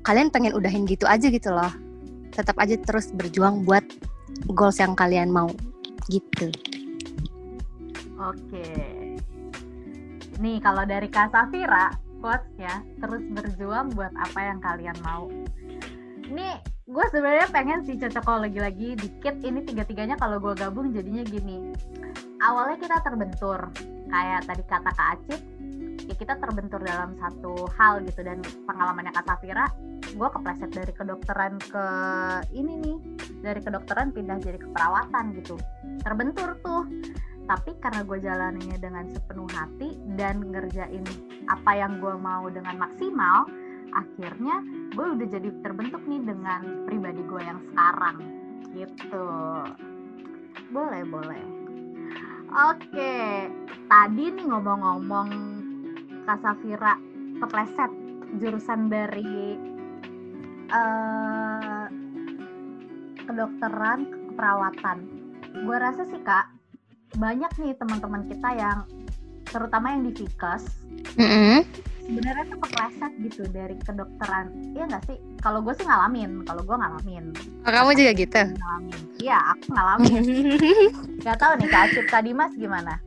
kalian 0.04 0.28
pengen 0.28 0.52
udahin 0.56 0.84
gitu 0.84 1.06
aja 1.06 1.26
gitu 1.30 1.50
loh. 1.52 1.70
Tetap 2.34 2.58
aja 2.58 2.74
terus 2.80 3.14
berjuang 3.14 3.62
buat 3.62 3.86
goals 4.50 4.82
yang 4.82 4.98
kalian 4.98 5.30
mau 5.30 5.48
gitu. 6.10 6.50
Oke. 8.18 8.66
Nih 10.42 10.58
kalau 10.58 10.82
dari 10.82 11.06
Kak 11.06 11.30
Safira, 11.30 11.94
quotes-nya 12.24 12.80
terus 13.04 13.20
berjuang 13.36 13.92
buat 13.92 14.08
apa 14.16 14.40
yang 14.40 14.58
kalian 14.64 14.96
mau. 15.04 15.28
Ini 16.24 16.56
gue 16.88 17.04
sebenarnya 17.12 17.52
pengen 17.52 17.84
sih 17.84 18.00
cocok 18.00 18.48
lagi-lagi 18.48 18.96
dikit. 18.96 19.44
Ini 19.44 19.60
tiga-tiganya 19.68 20.16
kalau 20.16 20.40
gue 20.40 20.56
gabung 20.56 20.96
jadinya 20.96 21.20
gini. 21.20 21.76
Awalnya 22.40 22.80
kita 22.80 22.96
terbentur. 23.04 23.68
Kayak 24.08 24.48
tadi 24.48 24.64
kata 24.64 24.90
Kak 24.96 25.08
Acip 25.20 25.40
ya 26.04 26.14
kita 26.14 26.36
terbentur 26.38 26.80
dalam 26.82 27.16
satu 27.18 27.68
hal 27.78 28.02
gitu. 28.04 28.20
Dan 28.22 28.42
pengalamannya 28.66 29.12
Kak 29.14 29.26
Safira 29.26 29.66
gue 30.14 30.28
kepleset 30.30 30.70
dari 30.70 30.92
kedokteran 30.94 31.58
ke 31.58 31.86
ini 32.54 32.72
nih 32.78 32.96
dari 33.42 33.60
kedokteran 33.60 34.14
pindah 34.14 34.38
jadi 34.40 34.58
keperawatan 34.60 35.34
gitu. 35.42 35.56
Terbentur 36.02 36.58
tuh. 36.62 36.84
Tapi 37.44 37.76
karena 37.76 38.00
gue 38.08 38.18
jalaninya 38.24 38.78
dengan 38.80 39.04
sepenuh 39.12 39.48
hati 39.52 40.00
dan 40.16 40.40
ngerjain 40.48 41.04
apa 41.52 41.70
yang 41.76 42.00
gue 42.00 42.16
mau 42.16 42.48
dengan 42.48 42.80
maksimal 42.80 43.44
akhirnya 43.94 44.58
gue 44.96 45.06
udah 45.06 45.28
jadi 45.28 45.54
terbentuk 45.62 46.02
nih 46.08 46.24
dengan 46.24 46.88
pribadi 46.88 47.20
gue 47.20 47.42
yang 47.44 47.60
sekarang. 47.72 48.16
Gitu. 48.72 49.26
Boleh 50.72 51.02
boleh. 51.04 51.44
Oke 52.54 53.50
tadi 53.88 54.24
nih 54.32 54.46
ngomong-ngomong 54.48 55.53
Kak 56.24 56.40
Safira 56.40 56.96
kepleset 57.38 57.92
jurusan 58.40 58.90
dari 58.90 59.60
uh, 60.72 61.86
kedokteran 63.24 64.08
keperawatan 64.10 64.98
gue 65.54 65.76
rasa 65.78 66.02
sih 66.10 66.18
kak 66.26 66.50
banyak 67.14 67.50
nih 67.62 67.78
teman-teman 67.78 68.26
kita 68.26 68.48
yang 68.58 68.78
terutama 69.46 69.94
yang 69.94 70.02
di 70.02 70.12
Fikes 70.18 70.66
mm 71.14 71.22
-hmm. 71.22 71.58
sebenarnya 72.10 72.44
tuh 72.50 72.58
kepleset 72.58 73.12
gitu 73.22 73.42
dari 73.48 73.78
kedokteran. 73.80 74.50
Iya 74.74 74.84
nggak 74.90 75.04
sih? 75.08 75.16
Kalau 75.40 75.62
gue 75.62 75.72
sih 75.78 75.86
ngalamin 75.86 76.42
kalau 76.42 76.60
gue 76.66 76.76
ngalamin. 76.76 77.24
Oh, 77.64 77.70
kamu 77.70 77.90
juga 77.96 78.12
gitu? 78.18 78.42
ngalamin. 78.50 79.00
Iya 79.22 79.38
aku 79.54 79.66
ngalamin. 79.72 80.22
Nggak 81.22 81.38
tahu 81.38 81.52
nih 81.56 81.68
kak 81.70 81.82
Acip 81.88 82.06
Kak 82.10 82.22
Dimas 82.26 82.52
gimana? 82.58 82.98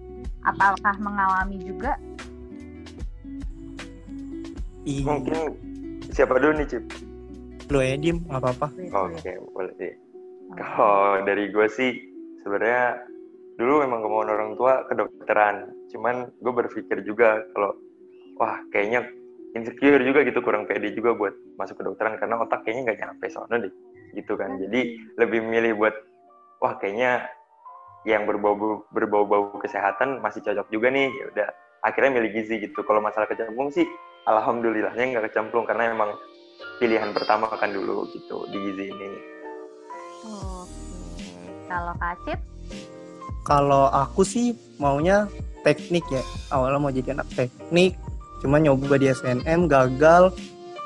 Apakah 0.42 0.96
mengalami 1.04 1.60
juga 1.62 2.00
mungkin 5.04 5.56
siapa 6.12 6.40
dulu 6.40 6.64
nih 6.64 6.68
Cip? 6.68 6.84
Lu 7.68 7.84
ya 7.84 8.00
Dim 8.00 8.24
nggak 8.24 8.40
apa-apa. 8.40 8.68
Oke 8.72 9.20
okay, 9.20 9.36
boleh. 9.52 9.74
deh 9.76 9.94
kalau 10.56 11.28
dari 11.28 11.52
gue 11.52 11.68
sih 11.68 11.92
sebenarnya 12.40 13.04
dulu 13.60 13.84
memang 13.84 14.00
kemauan 14.06 14.32
orang 14.32 14.52
tua 14.56 14.88
kedokteran. 14.88 15.76
Cuman 15.92 16.32
gue 16.40 16.54
berpikir 16.54 17.04
juga 17.04 17.44
kalau 17.52 17.76
wah 18.40 18.62
kayaknya 18.72 19.04
insecure 19.58 20.00
juga 20.06 20.24
gitu 20.24 20.40
kurang 20.40 20.70
pede 20.70 20.94
juga 20.94 21.18
buat 21.18 21.34
masuk 21.58 21.82
kedokteran 21.82 22.16
karena 22.22 22.40
otak 22.40 22.64
kayaknya 22.64 22.94
nggak 22.94 23.00
nyampe 23.04 23.26
soalnya 23.28 23.68
deh 23.68 23.74
gitu 24.16 24.40
kan. 24.40 24.56
Jadi 24.62 24.96
lebih 25.20 25.44
milih 25.44 25.76
buat 25.76 25.96
wah 26.64 26.80
kayaknya 26.80 27.28
yang 28.08 28.24
berbau 28.24 28.88
berbau-bau 28.96 29.60
kesehatan 29.60 30.24
masih 30.24 30.40
cocok 30.46 30.68
juga 30.72 30.88
nih 30.94 31.12
ya 31.12 31.26
udah. 31.36 31.50
Akhirnya 31.84 32.20
milih 32.20 32.32
gizi 32.40 32.64
gitu. 32.64 32.80
Kalau 32.88 33.04
masalah 33.04 33.28
kecemplung 33.28 33.70
sih 33.70 33.86
alhamdulillahnya 34.28 35.04
nggak 35.16 35.32
kecemplung 35.32 35.64
karena 35.64 35.96
emang 35.96 36.12
pilihan 36.78 37.16
pertama 37.16 37.48
kan 37.56 37.72
dulu 37.74 38.06
gitu 38.12 38.46
di 38.52 38.58
gizi 38.60 38.86
ini 38.92 39.10
oke 40.28 40.68
kalau 41.68 41.94
kasih 41.98 42.38
kalau 43.48 43.88
aku 43.88 44.28
sih 44.28 44.52
maunya 44.76 45.32
teknik 45.68 46.04
ya. 46.08 46.24
Awalnya 46.52 46.80
mau 46.80 46.92
jadi 46.92 47.16
anak 47.16 47.28
teknik, 47.36 47.96
cuma 48.40 48.60
nyoba 48.60 48.96
di 48.96 49.12
SNM 49.12 49.68
gagal, 49.68 50.36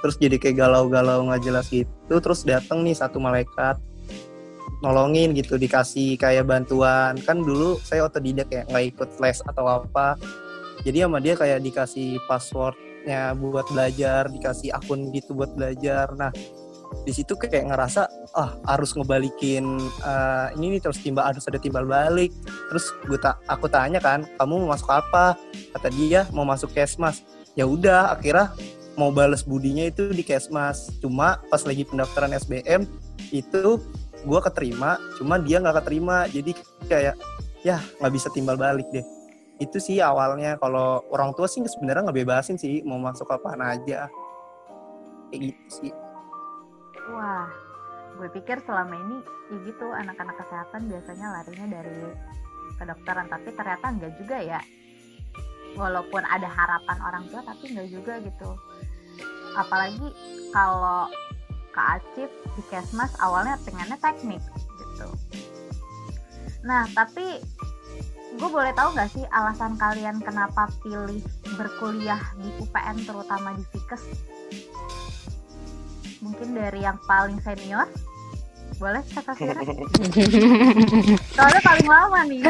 terus 0.02 0.16
jadi 0.18 0.42
kayak 0.42 0.62
galau-galau 0.62 1.26
nggak 1.30 1.42
jelas 1.46 1.70
gitu. 1.70 2.18
Terus 2.18 2.42
datang 2.42 2.82
nih 2.82 2.98
satu 2.98 3.22
malaikat 3.22 3.78
nolongin 4.82 5.38
gitu, 5.38 5.62
dikasih 5.62 6.18
kayak 6.18 6.50
bantuan. 6.50 7.18
Kan 7.22 7.46
dulu 7.46 7.78
saya 7.82 8.06
otodidak 8.06 8.50
ya, 8.50 8.62
nggak 8.66 8.86
ikut 8.98 9.10
les 9.22 9.42
atau 9.46 9.66
apa. 9.66 10.18
Jadi 10.82 11.06
sama 11.06 11.22
dia 11.22 11.38
kayak 11.38 11.62
dikasih 11.62 12.18
passwordnya 13.02 13.34
buat 13.38 13.66
belajar, 13.74 14.30
dikasih 14.30 14.70
akun 14.78 15.10
gitu 15.12 15.34
buat 15.34 15.49
belajar. 15.58 16.14
Nah 16.14 16.30
di 17.08 17.12
situ 17.16 17.34
kayak 17.39 17.72
ngerasa 17.72 18.04
ah 18.36 18.60
harus 18.68 18.91
ngebalikin 18.93 19.64
uh, 20.04 20.52
ini 20.60 20.76
nih 20.78 20.82
terus 20.84 20.99
timbal 20.99 21.26
harus 21.26 21.47
ada 21.49 21.58
timbal 21.58 21.88
balik. 21.88 22.30
Terus 22.70 22.93
gue 23.10 23.18
tak 23.18 23.41
aku 23.49 23.66
tanya 23.72 23.97
kan 23.97 24.28
kamu 24.38 24.54
mau 24.68 24.70
masuk 24.76 24.91
apa? 24.91 25.34
Kata 25.74 25.89
dia 25.89 26.30
mau 26.30 26.45
masuk 26.45 26.70
kesmas. 26.78 27.26
Ya 27.58 27.66
udah 27.66 28.14
akhirnya 28.14 28.54
mau 28.99 29.10
balas 29.10 29.41
budinya 29.41 29.88
itu 29.88 30.14
di 30.14 30.22
kesmas. 30.22 30.93
Cuma 31.02 31.41
pas 31.49 31.66
lagi 31.66 31.88
pendaftaran 31.88 32.38
SBM 32.38 32.86
itu 33.34 33.82
gue 34.22 34.39
keterima 34.45 35.02
cuma 35.18 35.41
dia 35.41 35.58
nggak 35.58 35.82
keterima. 35.82 36.30
Jadi 36.30 36.54
kayak 36.86 37.16
ya 37.66 37.82
nggak 37.97 38.14
bisa 38.14 38.28
timbal 38.30 38.58
balik 38.60 38.86
deh 38.93 39.20
itu 39.62 39.78
sih 39.78 40.01
awalnya 40.01 40.57
kalau 40.57 41.05
orang 41.14 41.38
tua 41.38 41.45
sih 41.45 41.62
sebenarnya 41.62 42.09
nggak 42.09 42.18
bebasin 42.26 42.57
sih 42.57 42.82
mau 42.82 42.97
masuk 42.97 43.30
apa 43.30 43.53
aja 43.62 44.09
kayak 45.30 45.53
gitu 45.53 45.70
sih 45.70 45.93
Wah, 47.12 47.49
gue 48.16 48.30
pikir 48.32 48.64
selama 48.64 48.95
ini 48.95 49.18
ya 49.51 49.57
gitu 49.68 49.86
anak-anak 49.91 50.36
kesehatan 50.39 50.88
biasanya 50.88 51.28
larinya 51.34 51.68
dari 51.82 52.07
kedokteran, 52.80 53.28
tapi 53.28 53.49
ternyata 53.51 53.86
enggak 53.91 54.14
juga 54.16 54.38
ya. 54.39 54.62
Walaupun 55.76 56.24
ada 56.24 56.47
harapan 56.47 56.97
orang 57.03 57.24
tua, 57.28 57.41
tapi 57.43 57.76
enggak 57.76 57.89
juga 57.91 58.14
gitu. 58.24 58.49
Apalagi 59.59 60.07
kalau 60.55 61.12
Kak 61.76 61.99
Acip 61.99 62.32
di 62.55 62.64
Kesmas 62.72 63.12
awalnya 63.20 63.59
pengennya 63.64 63.99
teknik 63.99 64.39
gitu. 64.80 65.07
Nah, 66.64 66.88
tapi 66.95 67.43
gue 68.32 68.50
boleh 68.50 68.72
tahu 68.72 68.96
nggak 68.96 69.12
sih 69.12 69.26
alasan 69.32 69.76
kalian 69.76 70.24
kenapa 70.24 70.72
pilih 70.80 71.20
berkuliah 71.60 72.22
di 72.40 72.48
UPN 72.64 72.98
terutama 73.04 73.52
di 73.60 73.64
Fikes 73.76 74.04
mungkin 76.22 76.54
dari 76.56 76.86
yang 76.86 77.02
paling 77.10 77.42
senior 77.44 77.90
boleh 78.82 79.04
kata? 79.14 79.38
Soalnya 81.38 81.62
paling 81.62 81.86
lama 81.86 82.20
nih. 82.26 82.42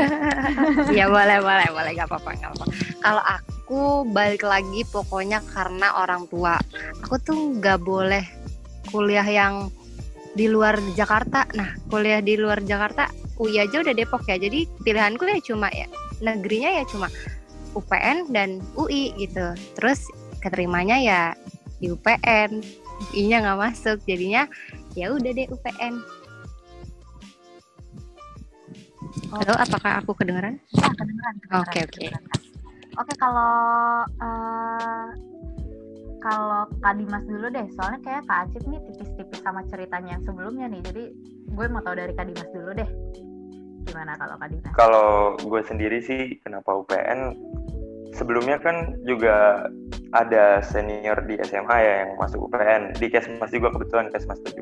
Iya 0.95 1.11
boleh 1.11 1.43
boleh 1.43 1.67
boleh 1.75 1.91
gak 1.91 2.07
apa-apa 2.07 2.29
gak 2.39 2.51
apa. 2.55 2.65
Kalau 3.03 3.23
aku 3.25 3.81
balik 4.07 4.47
lagi 4.47 4.87
pokoknya 4.87 5.43
karena 5.51 5.91
orang 5.99 6.31
tua. 6.31 6.55
Aku 7.03 7.19
tuh 7.19 7.59
nggak 7.59 7.83
boleh 7.83 8.23
kuliah 8.95 9.27
yang 9.27 9.67
di 10.31 10.47
luar 10.47 10.79
Jakarta. 10.95 11.51
Nah 11.51 11.75
kuliah 11.91 12.23
di 12.23 12.39
luar 12.39 12.63
Jakarta 12.63 13.11
UI 13.41 13.57
aja 13.57 13.81
udah 13.81 13.93
Depok 13.97 14.21
ya. 14.29 14.37
Jadi 14.37 14.69
pilihanku 14.85 15.25
ya 15.25 15.41
cuma 15.41 15.67
ya 15.73 15.89
negerinya 16.21 16.69
ya 16.77 16.83
cuma 16.85 17.09
UPN 17.73 18.29
dan 18.29 18.61
UI 18.77 19.17
gitu. 19.17 19.57
Terus 19.81 20.05
keterimanya 20.37 21.01
ya 21.01 21.21
di 21.81 21.89
UPN 21.89 22.61
I-nya 23.17 23.41
nggak 23.41 23.59
masuk 23.59 23.97
jadinya 24.05 24.45
ya 24.93 25.09
udah 25.09 25.31
deh 25.33 25.49
UPN 25.49 25.97
Halo, 29.31 29.55
apakah 29.55 30.03
aku 30.03 30.11
kedengeran? 30.15 30.59
Ya, 30.75 30.91
kedengeran. 30.91 31.35
Oke, 31.63 31.79
oke. 31.87 32.07
Oke, 32.99 33.13
kalau 33.15 34.03
uh, 34.07 35.07
kalau 36.19 36.67
Kak 36.83 36.99
Dimas 36.99 37.23
dulu 37.23 37.47
deh, 37.47 37.63
soalnya 37.75 37.99
kayak 38.03 38.23
Kak 38.27 38.39
Acip 38.47 38.63
nih 38.67 38.79
tipis-tipis 38.91 39.39
sama 39.39 39.63
ceritanya 39.71 40.19
yang 40.19 40.23
sebelumnya 40.27 40.67
nih. 40.67 40.81
Jadi 40.83 41.03
gue 41.47 41.65
mau 41.71 41.79
tahu 41.79 41.95
dari 41.95 42.11
Kak 42.11 42.27
Dimas 42.27 42.49
dulu 42.51 42.71
deh. 42.75 42.89
Gimana 43.87 44.13
kalau 44.19 44.35
Kak 44.37 44.47
Dimas? 44.51 44.73
Kalau 44.77 45.09
gue 45.39 45.61
sendiri 45.65 45.97
sih 46.03 46.37
kenapa 46.43 46.73
UPN? 46.73 47.33
Sebelumnya 48.11 48.59
kan 48.59 48.99
juga 49.07 49.65
ada 50.11 50.59
senior 50.59 51.15
di 51.23 51.39
SMA 51.47 51.77
ya 51.79 51.93
yang 52.03 52.19
masuk 52.19 52.51
UPN 52.51 52.91
di 52.99 53.07
Kesmas 53.07 53.55
juga 53.55 53.71
kebetulan 53.71 54.11
Kesmas 54.11 54.43
17 54.43 54.59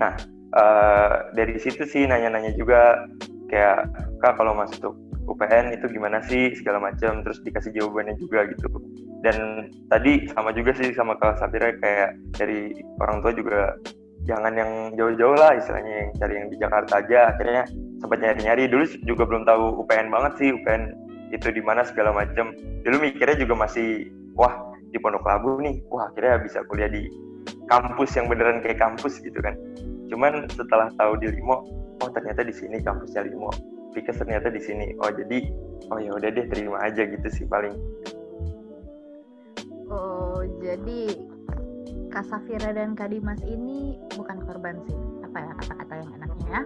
nah 0.00 0.16
uh, 0.56 1.30
dari 1.36 1.60
situ 1.60 1.84
sih 1.84 2.08
nanya-nanya 2.08 2.56
juga 2.56 3.06
kayak 3.52 3.86
kak 4.24 4.34
kalau 4.40 4.56
masuk 4.56 4.96
UPN 5.28 5.70
itu 5.70 5.86
gimana 5.86 6.18
sih? 6.26 6.50
segala 6.58 6.82
macam 6.82 7.22
terus 7.22 7.38
dikasih 7.46 7.70
jawabannya 7.78 8.18
juga 8.18 8.42
gitu. 8.50 8.66
Dan 9.22 9.70
tadi 9.86 10.26
sama 10.34 10.50
juga 10.50 10.74
sih 10.74 10.90
sama 10.98 11.14
Kak 11.14 11.38
Safira 11.38 11.70
kayak 11.78 12.18
dari 12.34 12.74
orang 12.98 13.22
tua 13.22 13.30
juga 13.30 13.78
jangan 14.26 14.50
yang 14.58 14.70
jauh-jauh 14.98 15.38
lah 15.38 15.54
istilahnya 15.54 15.94
yang 15.94 16.10
cari 16.18 16.34
yang 16.42 16.48
di 16.50 16.56
Jakarta 16.58 16.98
aja. 16.98 17.30
Akhirnya 17.30 17.62
sempat 18.02 18.18
nyari-nyari. 18.18 18.66
Dulu 18.66 18.84
juga 19.06 19.22
belum 19.24 19.46
tahu 19.46 19.86
UPN 19.86 20.10
banget 20.10 20.32
sih 20.42 20.48
UPN 20.50 20.82
itu 21.32 21.48
di 21.48 21.62
mana 21.64 21.86
segala 21.86 22.12
macam 22.12 22.52
dulu 22.84 23.00
mikirnya 23.00 23.40
juga 23.40 23.54
masih 23.56 24.10
wah 24.36 24.52
di 24.90 24.98
Pondok 24.98 25.24
Labu 25.24 25.62
nih. 25.62 25.80
Wah 25.88 26.10
akhirnya 26.10 26.42
bisa 26.42 26.66
kuliah 26.66 26.90
di 26.90 27.06
kampus 27.70 28.12
yang 28.18 28.26
beneran 28.28 28.60
kayak 28.60 28.82
kampus 28.82 29.22
gitu 29.22 29.38
kan. 29.40 29.54
Cuman 30.10 30.50
setelah 30.50 30.90
tahu 30.98 31.16
di 31.22 31.30
Limo 31.32 31.64
oh 32.02 32.10
ternyata 32.10 32.42
di 32.42 32.52
sini 32.52 32.82
kampusnya 32.82 33.24
Limo. 33.24 33.48
Pikes 33.94 34.18
ternyata 34.18 34.50
di 34.50 34.60
sini. 34.60 34.92
Oh 35.00 35.08
jadi 35.08 35.48
oh 35.94 35.98
ya 36.02 36.10
udah 36.12 36.28
deh 36.28 36.46
terima 36.50 36.82
aja 36.82 37.06
gitu 37.06 37.28
sih 37.32 37.46
paling. 37.48 37.72
Oh 39.88 40.42
jadi 40.60 41.16
Kak 42.12 42.28
Safira 42.28 42.76
dan 42.76 42.92
Kak 42.92 43.08
Dimas 43.08 43.40
ini 43.44 43.96
bukan 44.12 44.44
korban 44.44 44.76
sih 44.84 44.96
apa 45.24 45.38
ya 45.40 45.52
kata-kata 45.64 45.94
yang 45.96 46.10
enaknya 46.20 46.44
ya 46.48 46.62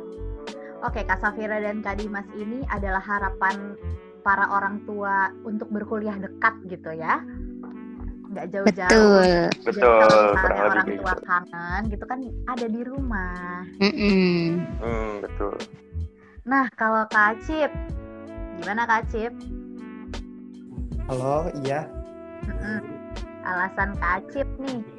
Oke, 0.84 1.00
Kak 1.08 1.20
Safira 1.24 1.56
dan 1.62 1.80
Kak 1.80 1.96
Dimas 2.00 2.28
ini 2.36 2.60
adalah 2.68 3.00
harapan 3.00 3.78
para 4.20 4.50
orang 4.50 4.82
tua 4.84 5.30
untuk 5.46 5.70
berkuliah 5.70 6.18
dekat 6.18 6.54
gitu 6.66 6.90
ya 6.92 7.22
nggak 8.36 8.52
jauh-jauh. 8.52 8.92
Betul. 8.92 9.32
Betul. 9.64 9.96
Kalau 10.04 10.20
misalnya 10.36 10.62
orang 10.68 10.88
tua 10.92 11.14
gitu. 11.16 11.24
kangen 11.24 11.80
gitu 11.88 12.04
kan 12.04 12.18
ada 12.44 12.66
di 12.68 12.80
rumah. 12.84 13.64
Mm 13.80 13.92
-mm. 13.96 14.44
Hmm, 14.84 15.10
betul. 15.24 15.54
Nah 16.44 16.68
kalau 16.76 17.08
Kak 17.08 17.40
Cip, 17.48 17.72
gimana 18.60 18.84
Kak 18.84 19.08
Cip? 19.08 19.32
Halo, 21.08 21.48
iya. 21.64 21.88
Mm 22.44 22.56
-mm. 22.60 22.80
alasan 23.46 23.96
Kak 23.96 24.26
Acip 24.26 24.48
nih. 24.60 24.95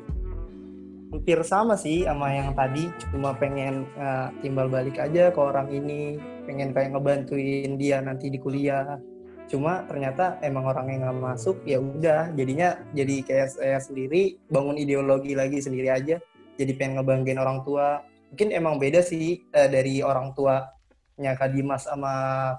Hampir 1.12 1.40
sama 1.48 1.80
sih 1.80 2.04
sama 2.04 2.28
yang 2.32 2.52
tadi 2.52 2.92
cuma 3.12 3.32
pengen 3.36 3.88
uh, 3.96 4.28
timbal 4.44 4.68
balik 4.68 5.00
aja 5.00 5.32
ke 5.32 5.40
orang 5.40 5.72
ini. 5.72 6.20
Pengen 6.48 6.72
kayak 6.72 6.96
ngebantuin 6.96 7.76
dia 7.80 8.04
nanti 8.04 8.32
di 8.32 8.40
kuliah. 8.40 9.00
Cuma 9.48 9.88
ternyata 9.88 10.40
emang 10.44 10.68
orang 10.68 10.92
yang 10.92 11.08
nggak 11.08 11.20
masuk 11.24 11.64
ya 11.64 11.80
udah. 11.80 12.32
Jadinya 12.36 12.80
jadi 12.92 13.16
kayak 13.24 13.50
saya 13.56 13.78
sendiri 13.80 14.40
bangun 14.52 14.76
ideologi 14.76 15.36
lagi 15.36 15.64
sendiri 15.64 15.88
aja. 15.92 16.20
Jadi 16.60 16.72
pengen 16.76 17.00
ngebanggain 17.00 17.40
orang 17.40 17.64
tua. 17.64 18.04
Mungkin 18.28 18.52
emang 18.52 18.76
beda 18.76 19.00
sih 19.00 19.48
uh, 19.56 19.68
dari 19.72 20.04
orang 20.04 20.36
tuanya 20.36 21.32
Kak 21.40 21.56
Dimas 21.56 21.88
sama 21.88 22.12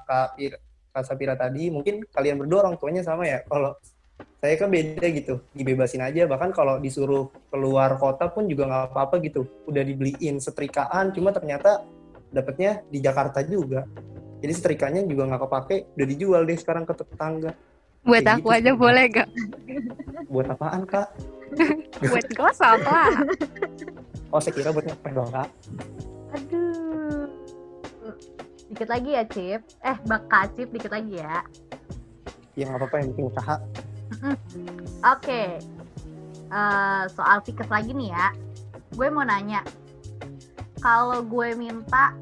Kak, 0.08 0.40
Pir, 0.40 0.56
Kak 0.96 1.04
Sapira 1.04 1.36
tadi. 1.36 1.68
Mungkin 1.68 2.08
kalian 2.08 2.40
berdua 2.40 2.64
orang 2.64 2.80
tuanya 2.80 3.04
sama 3.04 3.28
ya 3.28 3.44
kalau 3.44 3.76
saya 4.38 4.54
kan 4.54 4.70
beda 4.70 5.06
gitu 5.10 5.34
dibebasin 5.54 6.02
aja. 6.02 6.26
Bahkan 6.30 6.50
kalau 6.54 6.78
disuruh 6.78 7.30
keluar 7.50 7.98
kota 7.98 8.30
pun 8.30 8.46
juga 8.46 8.70
nggak 8.70 8.84
apa-apa 8.94 9.18
gitu. 9.24 9.46
Udah 9.66 9.82
dibeliin 9.82 10.38
setrikaan 10.38 11.10
cuma 11.10 11.34
ternyata 11.34 11.82
dapatnya 12.30 12.82
di 12.88 12.98
Jakarta 13.02 13.42
juga. 13.42 13.88
Jadi 14.38 14.52
setrikanya 14.54 15.02
juga 15.02 15.26
nggak 15.26 15.42
kepake 15.42 15.76
udah 15.98 16.06
dijual 16.06 16.42
deh 16.46 16.58
sekarang 16.58 16.86
ke 16.86 16.94
tetangga. 16.94 17.52
Buat 18.06 18.24
Kayak 18.24 18.36
aku 18.38 18.48
gitu 18.48 18.56
aja 18.56 18.70
boleh 18.78 19.04
gak 19.10 19.28
buat 20.30 20.46
apaan 20.48 20.82
kak? 20.86 21.08
Buat 21.98 22.26
gosok 22.38 22.78
lah 22.86 23.10
oh 24.32 24.40
saya 24.40 24.52
kira 24.52 24.70
buat 24.72 24.84
ngepel 24.84 25.12
dong 25.16 25.30
kak. 25.32 25.48
Aduh. 26.36 27.26
Dikit 28.68 28.88
lagi 28.92 29.10
ya, 29.16 29.24
Cip. 29.24 29.60
Eh, 29.80 29.96
Bak 30.04 30.28
Kak 30.28 30.52
Cip, 30.52 30.68
dikit 30.68 30.92
lagi 30.92 31.16
ya. 31.16 31.40
ya 32.52 32.66
nggak 32.68 32.80
apa-apa 32.82 32.96
yang 33.00 33.08
penting 33.14 33.28
usaha 33.30 33.54
Oke. 35.04 35.42
Eh, 36.48 37.02
soal 37.12 37.38
Fikes 37.44 37.68
lagi 37.68 37.92
nih 37.92 38.10
ya. 38.12 38.32
Gue 38.96 39.12
mau 39.12 39.24
nanya. 39.24 39.60
Kalau 40.80 41.20
gue 41.26 41.52
minta 41.58 42.14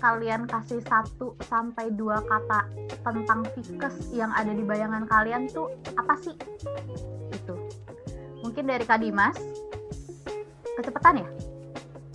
kalian 0.00 0.48
kasih 0.48 0.80
satu 0.88 1.36
sampai 1.44 1.92
dua 1.92 2.24
kata 2.24 2.68
tentang 3.04 3.44
Fikes 3.56 4.12
yang 4.12 4.32
ada 4.32 4.52
di 4.52 4.64
bayangan 4.64 5.04
kalian 5.08 5.48
tuh 5.48 5.72
apa 5.96 6.16
sih? 6.20 6.36
Itu. 7.32 7.54
Mungkin 8.44 8.68
dari 8.68 8.84
Kak 8.84 9.00
Dimas. 9.00 9.36
Kecepatan 10.76 11.24
ya? 11.24 11.28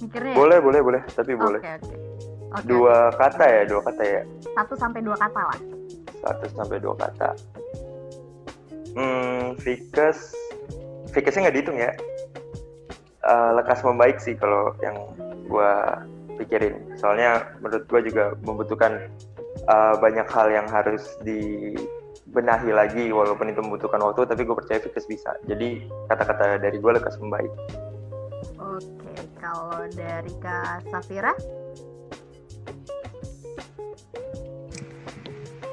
Mikirnya 0.01 0.33
ya? 0.33 0.37
Boleh, 0.37 0.59
boleh, 0.61 0.81
boleh. 0.81 1.01
Tapi 1.13 1.33
boleh. 1.37 1.61
Oke, 1.61 1.71
oke. 1.81 1.95
Oke, 2.55 2.65
Dua 2.71 3.11
kata 3.19 3.43
ya, 3.43 3.61
dua 3.67 3.81
kata 3.83 4.03
ya. 4.03 4.21
Satu 4.55 4.73
sampai 4.79 5.03
dua 5.03 5.17
kata 5.19 5.41
lah. 5.43 5.59
Satu 6.23 6.45
sampai 6.55 6.77
dua 6.79 6.95
kata. 6.95 7.29
Hmm, 8.95 9.59
Fikes, 9.59 10.31
Fikesnya 11.11 11.47
nggak 11.47 11.55
dihitung 11.59 11.77
ya. 11.77 11.91
Eh, 13.25 13.51
lekas 13.59 13.83
membaik 13.83 14.23
sih 14.23 14.39
kalau 14.39 14.71
yang 14.79 14.95
gua 15.51 15.99
pikirin. 16.39 16.79
Soalnya 16.95 17.43
menurut 17.59 17.83
gua 17.91 17.99
juga 17.99 18.23
membutuhkan 18.47 19.11
eh, 19.67 19.95
banyak 19.99 20.27
hal 20.31 20.47
yang 20.47 20.67
harus 20.71 21.19
dibenahi 21.27 22.71
lagi 22.71 23.11
walaupun 23.11 23.51
itu 23.51 23.59
membutuhkan 23.59 23.99
waktu 23.99 24.27
tapi 24.27 24.43
gue 24.43 24.55
percaya 24.55 24.79
Fikes 24.83 25.07
bisa 25.07 25.31
jadi 25.47 25.81
kata-kata 26.11 26.59
dari 26.59 26.77
gue 26.77 26.91
lekas 26.91 27.15
membaik 27.17 27.49
Oke, 28.59 29.15
kalau 29.39 29.87
dari 29.95 30.33
Kak 30.43 30.85
Safira? 30.91 31.31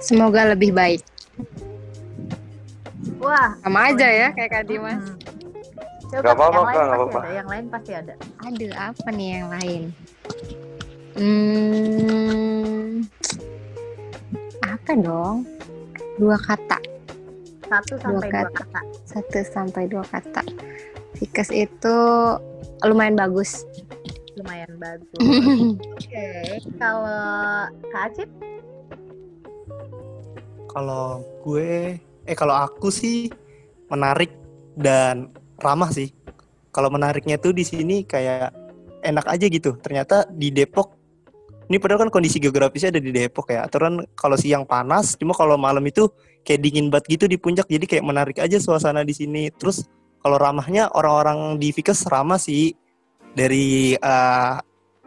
semoga 0.02 0.54
lebih 0.54 0.70
baik 0.74 1.02
Wah, 3.22 3.54
sama 3.56 3.80
aja 3.88 4.02
ya 4.04 4.28
kayak 4.32 4.50
Kak 4.52 4.64
Dimas 4.66 4.98
Hmm. 5.02 5.16
Coba, 6.12 6.28
Gak 6.28 6.34
apa-apa, 6.36 6.52
yang 6.52 6.68
lain 6.68 6.92
apa-apa. 6.92 7.18
ada, 7.18 7.30
Yang 7.32 7.48
lain 7.48 7.64
pasti 7.66 7.92
ada. 7.94 8.14
aduh 8.42 8.72
apa 8.74 9.08
nih 9.10 9.28
yang 9.32 9.48
lain 9.48 9.82
hmm 11.14 12.88
apa 14.62 14.92
dong 14.98 15.36
dua 16.16 16.36
kata 16.38 16.78
Satu 17.64 17.94
sampai 17.96 18.28
dua 18.28 18.42
kata. 18.44 18.60
kata. 18.60 18.80
satu 19.06 19.38
sampai 19.46 19.82
dua 19.86 20.04
kata 20.04 20.42
Fikes 21.14 21.48
itu 21.48 21.96
lumayan 22.82 23.14
bagus 23.14 23.64
Lumayan 24.32 24.72
bagus. 24.76 25.20
Oke, 25.92 26.28
kalau 26.76 27.04
Kak 27.88 28.02
Acip? 28.10 28.28
kalau 30.66 31.20
gue 31.42 32.00
eh 32.26 32.36
kalau 32.38 32.54
aku 32.54 32.88
sih 32.88 33.30
menarik 33.90 34.32
dan 34.78 35.30
ramah 35.60 35.90
sih. 35.92 36.10
Kalau 36.72 36.88
menariknya 36.88 37.36
tuh 37.36 37.52
di 37.52 37.64
sini 37.68 38.08
kayak 38.08 38.52
enak 39.04 39.26
aja 39.28 39.46
gitu. 39.50 39.76
Ternyata 39.76 40.24
di 40.32 40.48
Depok 40.48 41.02
ini 41.72 41.80
padahal 41.80 42.04
kan 42.04 42.10
kondisi 42.12 42.36
geografisnya 42.36 42.92
ada 42.92 43.00
di 43.00 43.08
Depok 43.08 43.48
ya. 43.48 43.64
Aturan 43.64 44.04
kalau 44.12 44.36
siang 44.36 44.68
panas 44.68 45.16
cuma 45.16 45.32
kalau 45.32 45.56
malam 45.56 45.80
itu 45.88 46.04
kayak 46.44 46.60
dingin 46.60 46.92
banget 46.92 47.16
gitu 47.16 47.24
di 47.24 47.40
puncak. 47.40 47.64
Jadi 47.64 47.88
kayak 47.88 48.04
menarik 48.04 48.36
aja 48.44 48.60
suasana 48.60 49.00
di 49.06 49.16
sini. 49.16 49.48
Terus 49.54 49.86
kalau 50.20 50.36
ramahnya 50.36 50.92
orang-orang 50.92 51.56
di 51.56 51.72
Fikes 51.72 52.04
ramah 52.12 52.36
sih. 52.36 52.76
Dari 53.32 53.96
eh, 53.96 54.54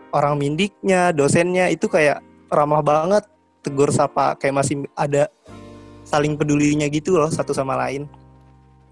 orang 0.10 0.34
mindiknya 0.42 1.14
dosennya 1.14 1.70
itu 1.70 1.86
kayak 1.86 2.26
ramah 2.50 2.82
banget. 2.82 3.30
Tegur 3.62 3.94
sapa 3.94 4.34
kayak 4.34 4.66
masih 4.66 4.90
ada 4.98 5.30
saling 6.06 6.38
pedulinya 6.38 6.86
gitu 6.88 7.18
loh 7.18 7.28
satu 7.34 7.52
sama 7.52 7.76
lain 7.76 8.06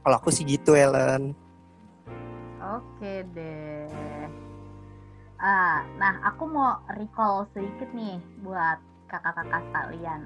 kalau 0.04 0.20
aku 0.20 0.34
sih 0.34 0.44
gitu 0.44 0.74
Ellen 0.74 1.38
Oke 2.64 3.28
deh. 3.36 4.24
Ah, 5.36 5.84
nah 6.00 6.24
aku 6.24 6.48
mau 6.48 6.80
recall 6.96 7.44
sedikit 7.52 7.92
nih 7.92 8.16
buat 8.40 8.80
kakak-kakak 9.12 9.62
sekalian. 9.68 10.22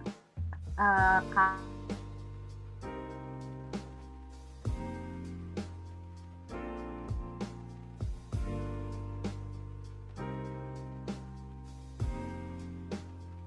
Eh, 0.78 1.20
Kak 1.34 1.58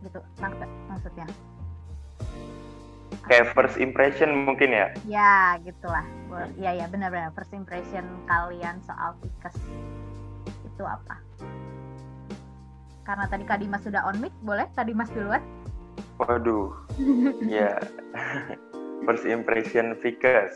gitu, 0.03 0.18
maksudnya. 0.91 1.26
Kayak 3.27 3.53
first 3.53 3.77
impression 3.77 4.33
mungkin 4.47 4.71
ya 4.71 4.87
Ya, 5.05 5.59
gitulah. 5.61 6.05
Bo- 6.27 6.53
Ya, 6.57 6.73
ya, 6.73 6.87
benar-benar. 6.87 7.35
First 7.35 7.53
impression 7.53 8.05
kalian 8.25 8.81
soal 8.81 9.12
Fikes 9.18 9.57
itu 10.64 10.85
apa? 10.85 11.21
Karena 13.03 13.27
tadi 13.27 13.43
Kak 13.43 13.59
Dimas 13.59 13.83
sudah 13.83 14.07
on 14.07 14.16
mic, 14.18 14.31
boleh 14.41 14.64
Kak 14.73 14.87
Dimas 14.87 15.11
duluan? 15.11 15.43
waduh 16.21 16.68
ya 17.49 17.81
first 19.09 19.25
impression 19.25 19.97
Fikes 20.05 20.53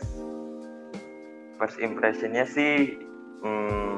first 1.57 1.81
impressionnya 1.81 2.45
sih 2.45 2.93
hmm, 3.41 3.97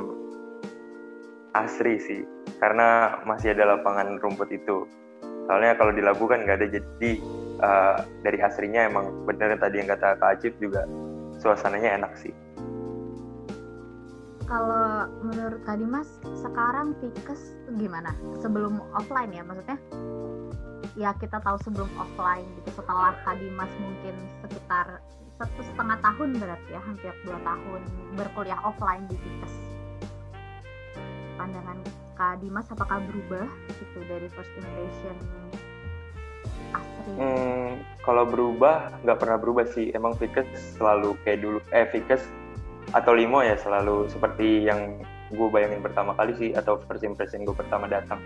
asri 1.51 1.99
sih 1.99 2.23
karena 2.63 3.19
masih 3.27 3.51
ada 3.51 3.75
lapangan 3.75 4.15
rumput 4.23 4.47
itu 4.47 4.87
soalnya 5.43 5.75
kalau 5.75 5.91
di 5.91 5.99
Labu 5.99 6.23
kan 6.23 6.47
nggak 6.47 6.63
ada 6.63 6.67
jadi 6.79 7.11
eh, 7.61 7.97
dari 8.21 8.39
asrinya 8.41 8.87
emang 8.89 9.25
bener 9.25 9.57
tadi 9.57 9.81
yang 9.81 9.89
kata 9.89 10.17
Kak 10.17 10.39
Acip 10.39 10.53
juga 10.61 10.85
suasananya 11.37 11.97
enak 12.01 12.13
sih 12.17 12.33
Kalau 14.47 15.11
menurut 15.27 15.59
Kak 15.67 15.75
Dimas, 15.75 16.07
sekarang 16.39 16.95
Fikes 17.03 17.51
gimana? 17.75 18.15
Sebelum 18.39 18.79
offline 18.95 19.35
ya, 19.35 19.43
maksudnya? 19.43 19.75
Ya 20.95 21.11
kita 21.19 21.43
tahu 21.43 21.59
sebelum 21.67 21.91
offline 21.99 22.47
gitu. 22.63 22.79
Setelah 22.79 23.11
Kak 23.27 23.43
Dimas 23.43 23.67
mungkin 23.75 24.15
sekitar 24.39 25.03
satu 25.35 25.61
setengah 25.67 25.99
tahun 25.99 26.39
berarti 26.39 26.69
ya, 26.71 26.79
hampir 26.79 27.11
dua 27.27 27.37
tahun 27.43 27.81
berkuliah 28.15 28.59
offline 28.63 29.03
di 29.11 29.19
Fikes. 29.19 29.53
Pandangan 31.35 31.83
Kak 32.15 32.39
Dimas 32.39 32.71
apakah 32.71 33.03
berubah 33.03 33.51
gitu 33.67 33.99
dari 34.07 34.31
first 34.31 34.49
impression? 34.55 35.15
Hmm, 37.17 37.81
kalau 38.03 38.27
berubah 38.27 39.01
nggak 39.01 39.17
pernah 39.17 39.37
berubah 39.39 39.65
sih. 39.71 39.89
Emang 39.95 40.13
Fikes 40.19 40.47
selalu 40.77 41.15
kayak 41.23 41.39
dulu. 41.41 41.59
Eh 41.71 41.87
Fikes 41.89 42.23
atau 42.91 43.11
Limo 43.15 43.43
ya 43.43 43.55
selalu 43.59 44.07
seperti 44.07 44.67
yang 44.67 45.01
gue 45.27 45.47
bayangin 45.51 45.83
pertama 45.83 46.15
kali 46.15 46.31
sih 46.39 46.49
atau 46.55 46.79
first 46.87 47.03
impression 47.03 47.43
gue 47.43 47.55
pertama 47.55 47.87
datang. 47.87 48.19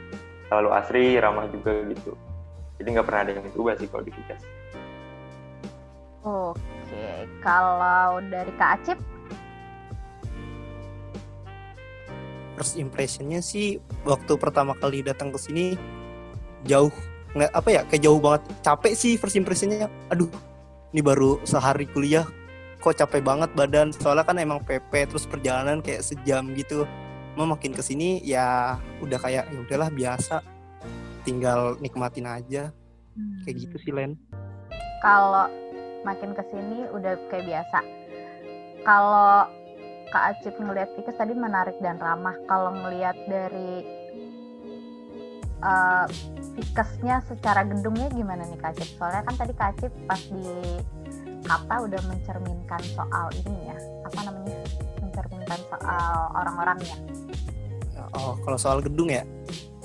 Selalu 0.51 0.69
asri, 0.75 1.05
ramah 1.17 1.47
juga 1.49 1.71
gitu. 1.87 2.13
Jadi 2.81 2.87
nggak 2.97 3.07
pernah 3.07 3.21
ada 3.25 3.31
yang 3.37 3.45
berubah 3.53 3.73
sih 3.77 3.87
kalau 3.87 4.03
di 4.03 4.11
Fikes. 4.13 4.43
Oke, 6.21 7.25
kalau 7.41 8.21
dari 8.29 8.53
Kak 8.53 8.77
Acip, 8.77 8.99
first 12.61 12.77
impressionnya 12.77 13.41
sih 13.41 13.81
waktu 14.05 14.37
pertama 14.37 14.77
kali 14.77 15.01
datang 15.01 15.33
ke 15.33 15.39
sini 15.41 15.65
jauh 16.61 16.93
nggak 17.31 17.51
apa 17.55 17.69
ya 17.71 17.81
kayak 17.87 18.01
jauh 18.03 18.19
banget. 18.19 18.41
Capek 18.63 18.93
sih 18.95 19.13
first 19.15 19.37
impressionnya. 19.39 19.87
Aduh 20.11 20.27
ini 20.91 21.01
baru 21.03 21.39
sehari 21.47 21.87
kuliah. 21.87 22.27
Kok 22.81 22.97
capek 22.97 23.21
banget 23.21 23.49
badan? 23.53 23.93
Soalnya 23.93 24.25
kan 24.25 24.37
emang 24.41 24.59
PP 24.65 24.91
terus 25.07 25.29
perjalanan 25.29 25.79
kayak 25.79 26.01
sejam 26.01 26.51
gitu. 26.57 26.83
Mau 27.37 27.47
makin 27.47 27.71
ke 27.71 27.79
sini 27.79 28.19
ya 28.25 28.75
udah 28.99 29.19
kayak 29.21 29.47
ya 29.47 29.59
udahlah 29.61 29.89
biasa. 29.93 30.43
Tinggal 31.23 31.77
nikmatin 31.79 32.27
aja. 32.27 32.73
Kayak 33.45 33.55
gitu 33.67 33.75
sih 33.85 33.93
Len. 33.93 34.17
Kalau 34.99 35.47
makin 36.01 36.33
ke 36.33 36.43
sini 36.49 36.89
udah 36.89 37.13
kayak 37.29 37.45
biasa. 37.45 37.79
Kalau 38.81 39.45
Kak 40.11 40.23
Acip 40.35 40.57
ngelihat 40.59 40.91
Vikas 40.97 41.15
tadi 41.15 41.31
menarik 41.37 41.77
dan 41.79 42.01
ramah. 42.01 42.35
Kalau 42.49 42.73
ngelihat 42.73 43.15
dari 43.29 44.00
uh, 45.61 46.05
secara 47.25 47.61
gedungnya 47.65 48.11
gimana 48.11 48.43
nih 48.45 48.59
Kak 48.59 48.75
Acip 48.77 48.89
soalnya 48.99 49.23
kan 49.25 49.35
tadi 49.39 49.53
Kak 49.55 49.69
Acip 49.77 49.93
pas 50.05 50.21
di 50.21 50.45
kata 51.41 51.75
udah 51.89 52.01
mencerminkan 52.05 52.81
soal 52.93 53.27
ini 53.33 53.73
ya. 53.73 53.77
Apa 54.05 54.19
namanya? 54.29 54.59
Mencerminkan 55.01 55.59
soal 55.73 56.13
orang-orangnya 56.37 56.95
oh 58.15 58.35
kalau 58.43 58.57
soal 58.59 58.79
gedung 58.83 59.09
ya? 59.11 59.23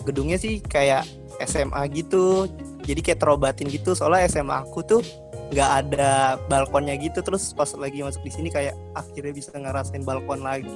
Gedungnya 0.06 0.38
sih 0.38 0.62
kayak 0.62 1.06
SMA 1.42 1.82
gitu. 1.94 2.46
Jadi 2.86 3.00
kayak 3.02 3.20
terobatin 3.22 3.66
gitu. 3.66 3.94
Soalnya 3.98 4.30
SMA 4.30 4.62
aku 4.62 4.82
tuh 4.86 5.02
nggak 5.50 5.70
ada 5.86 6.38
balkonnya 6.46 6.94
gitu. 6.98 7.22
Terus 7.22 7.50
pas 7.54 7.70
lagi 7.74 8.02
masuk 8.02 8.22
di 8.22 8.32
sini 8.32 8.48
kayak 8.50 8.74
akhirnya 8.94 9.34
bisa 9.34 9.50
ngerasain 9.54 10.06
balkon 10.06 10.46
lagi. 10.46 10.70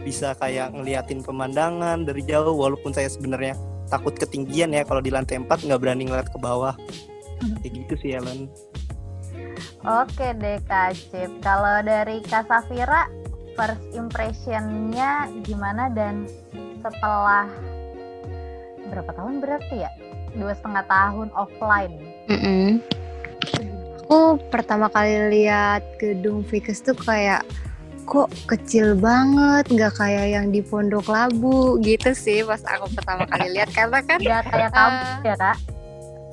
Bisa 0.00 0.32
kayak 0.38 0.72
ngeliatin 0.72 1.20
pemandangan 1.20 2.06
dari 2.08 2.24
jauh 2.24 2.56
walaupun 2.56 2.96
saya 2.96 3.10
sebenarnya 3.12 3.56
takut 3.86 4.14
ketinggian 4.18 4.74
ya 4.74 4.82
kalau 4.82 5.00
di 5.00 5.10
lantai 5.14 5.38
4 5.38 5.46
nggak 5.46 5.80
berani 5.80 6.10
ngeliat 6.10 6.28
ke 6.30 6.38
bawah 6.38 6.74
kayak 7.62 7.72
gitu 7.72 7.94
sih 8.00 8.10
Ellen 8.16 8.50
Oke 9.86 10.34
deh 10.34 10.58
Kak 10.66 10.98
Cip. 10.98 11.30
Kalau 11.46 11.78
dari 11.86 12.18
Kak 12.26 12.50
Safira, 12.50 13.06
first 13.54 13.86
impressionnya 13.94 15.30
gimana 15.46 15.86
dan 15.94 16.26
setelah 16.82 17.46
berapa 18.90 19.10
tahun 19.14 19.38
berarti 19.38 19.86
ya? 19.86 19.90
Dua 20.34 20.52
setengah 20.58 20.84
tahun 20.90 21.28
offline. 21.38 21.94
Mm 22.26 22.38
-mm. 22.42 22.66
Aku 24.06 24.42
pertama 24.50 24.90
kali 24.90 25.30
lihat 25.38 25.86
gedung 26.02 26.42
Vickers 26.42 26.82
tuh 26.82 26.98
kayak 26.98 27.46
kok 28.06 28.30
kecil 28.46 28.94
banget, 28.94 29.66
nggak 29.66 29.92
kayak 29.98 30.26
yang 30.30 30.46
di 30.54 30.62
Pondok 30.62 31.10
Labu 31.10 31.76
gitu 31.82 32.14
sih 32.14 32.46
pas 32.46 32.62
aku 32.64 32.86
pertama 32.94 33.26
kali 33.26 33.58
lihat. 33.58 33.70
Karena 33.74 34.00
kan 34.06 34.18
nggak 34.22 34.42
kayak 34.46 34.70
kamu 34.70 34.96
uh, 34.96 35.18
ya 35.26 35.34
kak? 35.34 35.56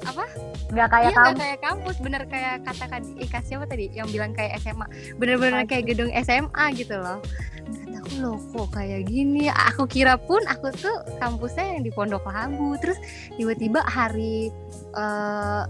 Apa? 0.03 0.25
nggak 0.73 0.89
kayak 0.89 1.11
iya, 1.13 1.17
kampus. 1.17 1.39
kayak 1.39 1.59
kampus. 1.61 1.95
Bener 2.01 2.21
kayak 2.25 2.55
kata 2.65 2.85
Ika 3.21 3.39
siapa 3.45 3.65
tadi 3.69 3.85
yang 3.93 4.09
bilang 4.09 4.33
kayak 4.33 4.57
SMA 4.61 4.85
bener-bener 5.21 5.63
kayak 5.69 5.85
gedung 5.85 6.09
SMA 6.25 6.65
gitu 6.73 6.97
loh. 6.97 7.21
Kata 7.63 7.97
aku 8.01 8.13
loh 8.19 8.37
kok 8.51 8.67
kayak 8.73 9.05
gini. 9.05 9.53
Aku 9.73 9.85
kira 9.85 10.17
pun 10.17 10.41
aku 10.49 10.73
tuh 10.73 10.97
kampusnya 11.21 11.77
yang 11.77 11.85
di 11.85 11.91
Pondok 11.93 12.25
Labu. 12.25 12.73
Terus 12.81 12.97
tiba-tiba 13.37 13.85
hari 13.85 14.49
uh, 14.97 15.69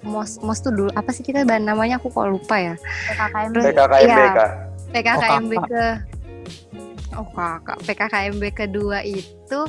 mos 0.00 0.40
mos 0.40 0.64
tuh 0.64 0.72
dulu 0.72 0.90
apa 0.96 1.12
sih 1.12 1.20
kita 1.20 1.44
bahan 1.44 1.68
namanya 1.68 2.00
aku 2.00 2.08
kok 2.08 2.28
lupa 2.32 2.56
ya. 2.56 2.74
PKKMB 3.12 3.56
PKKMB 3.60 4.08
ya, 4.08 4.69
PKKMB 4.90 5.52
oh, 5.56 5.64
ke 5.66 5.84
oh 7.18 7.28
kakak. 7.34 7.78
PKKMB 7.86 8.42
kedua 8.54 9.02
itu 9.06 9.60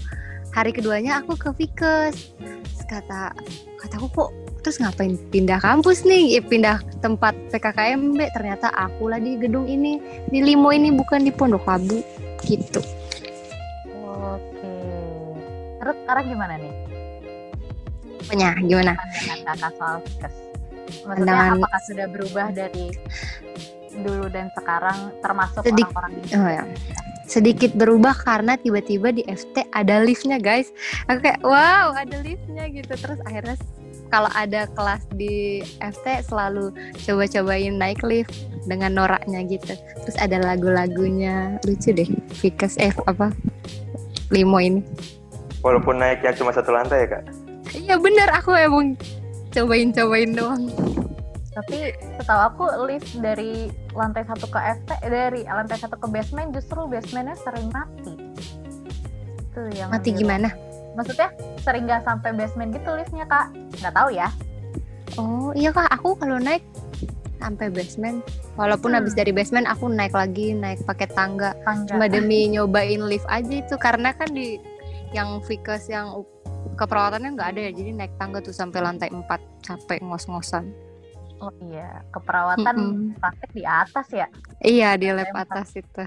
hari 0.51 0.71
keduanya 0.75 1.21
aku 1.23 1.37
ke 1.37 1.49
Vikes. 1.55 2.35
Kata 2.89 3.31
kataku 3.79 4.07
kok 4.11 4.29
terus 4.61 4.77
ngapain 4.83 5.15
pindah 5.31 5.57
kampus 5.63 6.03
nih? 6.03 6.37
Ya, 6.37 6.41
pindah 6.43 6.77
tempat 6.99 7.33
PKKMB 7.49 8.19
ternyata 8.35 8.67
aku 8.75 9.09
lah 9.09 9.21
di 9.21 9.39
gedung 9.39 9.65
ini. 9.65 10.01
Di 10.27 10.43
Limo 10.43 10.69
ini 10.75 10.91
bukan 10.91 11.23
di 11.23 11.31
Pondok 11.31 11.63
Labu. 11.65 12.03
Gitu. 12.43 12.81
Oke. 13.95 14.73
Terus 15.79 15.95
sekarang 16.03 16.25
gimana 16.29 16.53
nih? 16.59 16.73
Punya 18.27 18.53
gimana? 18.59 18.93
Kakak 19.45 19.71
soal 19.79 19.97
kes 20.19 20.51
maksudnya 21.07 21.33
Pandangan... 21.33 21.59
apakah 21.63 21.81
sudah 21.87 22.07
berubah 22.11 22.47
dari 22.51 22.85
dulu 23.95 24.31
dan 24.31 24.47
sekarang 24.55 25.11
termasuk 25.19 25.61
orang-orang 25.65 26.13
di 26.23 26.31
oh, 26.35 26.49
ya 26.49 26.63
sedikit 27.27 27.71
berubah 27.79 28.11
karena 28.27 28.59
tiba-tiba 28.59 29.15
di 29.15 29.23
FT 29.23 29.71
ada 29.71 30.03
liftnya 30.03 30.35
guys 30.35 30.71
aku 31.07 31.23
kayak 31.23 31.39
wow 31.43 31.95
ada 31.95 32.19
liftnya 32.19 32.67
gitu 32.67 32.91
terus 32.99 33.19
akhirnya 33.23 33.55
kalau 34.11 34.27
ada 34.35 34.67
kelas 34.75 35.07
di 35.15 35.63
FT 35.79 36.27
selalu 36.27 36.75
coba-cobain 37.07 37.79
naik 37.79 38.03
lift 38.03 38.35
dengan 38.67 38.93
noraknya 38.93 39.41
gitu. 39.47 39.73
Terus 40.05 40.17
ada 40.19 40.37
lagu-lagunya 40.43 41.57
lucu 41.63 41.95
deh. 41.95 42.11
Vikas 42.43 42.75
F 42.77 42.99
apa 43.07 43.31
limo 44.29 44.59
ini. 44.59 44.83
Walaupun 45.63 46.03
naiknya 46.03 46.35
cuma 46.35 46.51
satu 46.51 46.75
lantai 46.75 47.07
ya 47.07 47.17
kak? 47.17 47.23
Iya 47.71 47.95
bener 47.95 48.27
aku 48.35 48.51
emang 48.51 48.99
cobain-cobain 49.55 50.35
doang. 50.35 50.67
Tapi 51.51 51.91
setahu 52.15 52.41
aku 52.47 52.63
lift 52.87 53.11
dari 53.19 53.67
lantai 53.91 54.23
satu 54.23 54.47
ke 54.47 54.59
FT 54.59 54.89
eh, 55.03 55.11
dari 55.11 55.41
lantai 55.43 55.75
satu 55.75 55.99
ke 55.99 56.07
basement 56.07 56.55
justru 56.55 56.87
basementnya 56.87 57.35
sering 57.39 57.67
mati. 57.75 58.13
Itu 59.51 59.61
yang 59.75 59.91
mati 59.91 60.15
gimana? 60.15 60.47
maksudnya 60.95 61.29
sering 61.63 61.87
nggak 61.87 62.03
sampai 62.03 62.35
basement 62.35 62.75
gitu 62.75 62.89
liftnya 62.95 63.25
kak 63.27 63.51
nggak 63.79 63.93
tahu 63.95 64.09
ya 64.11 64.27
oh 65.15 65.51
iya 65.55 65.71
kak 65.71 65.87
aku 65.91 66.15
kalau 66.19 66.37
naik 66.39 66.63
sampai 67.41 67.73
basement 67.73 68.21
walaupun 68.59 68.93
hmm. 68.93 68.97
habis 69.01 69.13
dari 69.17 69.31
basement 69.33 69.65
aku 69.65 69.89
naik 69.89 70.13
lagi 70.13 70.53
naik 70.53 70.83
pakai 70.85 71.09
tangga. 71.09 71.57
tangga 71.65 71.89
cuma 71.89 72.05
demi 72.11 72.51
nyobain 72.51 73.01
lift 73.07 73.25
aja 73.31 73.49
itu 73.49 73.75
karena 73.79 74.13
kan 74.13 74.29
di 74.29 74.61
yang 75.11 75.43
Vikas 75.43 75.91
yang 75.91 76.23
keperawatannya 76.77 77.35
nggak 77.35 77.49
ada 77.55 77.59
ya 77.67 77.71
jadi 77.73 77.89
naik 77.97 78.13
tangga 78.21 78.39
tuh 78.43 78.53
sampai 78.53 78.79
lantai 78.83 79.09
4 79.09 79.25
capek 79.65 79.99
ngos-ngosan 80.05 80.69
Oh 81.41 81.53
iya, 81.65 82.05
keperawatan 82.13 82.75
mm 82.77 82.89
-hmm. 82.93 83.17
praktek 83.17 83.51
di 83.57 83.63
atas 83.65 84.07
ya? 84.13 84.27
Iya, 84.61 84.93
di 84.93 85.09
lab 85.09 85.33
atas 85.33 85.73
itu. 85.73 86.01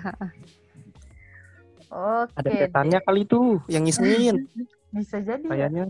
Oke. 1.91 2.39
Ada 2.39 2.51
setannya 2.67 2.99
kali 3.03 3.27
itu 3.27 3.59
yang 3.67 3.83
ngisengin. 3.83 4.47
Bisa 4.95 5.19
jadi. 5.19 5.43
Ya. 5.43 5.51
Kayaknya. 5.51 5.85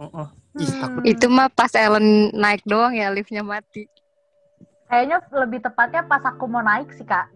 -uh. 0.00 0.28
Ih, 0.56 0.72
hmm. 0.72 1.04
Itu 1.04 1.28
mah 1.28 1.52
pas 1.52 1.72
Ellen 1.76 2.32
naik 2.32 2.64
doang 2.64 2.96
ya 2.96 3.12
liftnya 3.12 3.44
mati. 3.44 3.84
Kayaknya 4.88 5.20
lebih 5.44 5.60
tepatnya 5.60 6.00
pas 6.08 6.24
aku 6.24 6.48
mau 6.48 6.64
naik 6.64 6.88
sih 6.96 7.04
kak. 7.04 7.28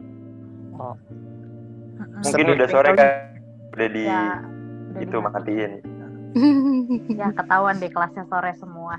Oh. 0.80 0.96
Mungkin 2.24 2.56
udah 2.56 2.68
sore 2.72 2.88
kan 2.96 3.08
udah 3.76 3.88
di 3.92 4.02
ya, 4.08 4.40
udah 4.96 5.00
itu 5.04 5.16
matiin. 5.20 5.72
ya 7.20 7.28
ketahuan 7.36 7.76
deh 7.76 7.90
kelasnya 7.92 8.24
sore 8.32 8.52
semua. 8.56 8.96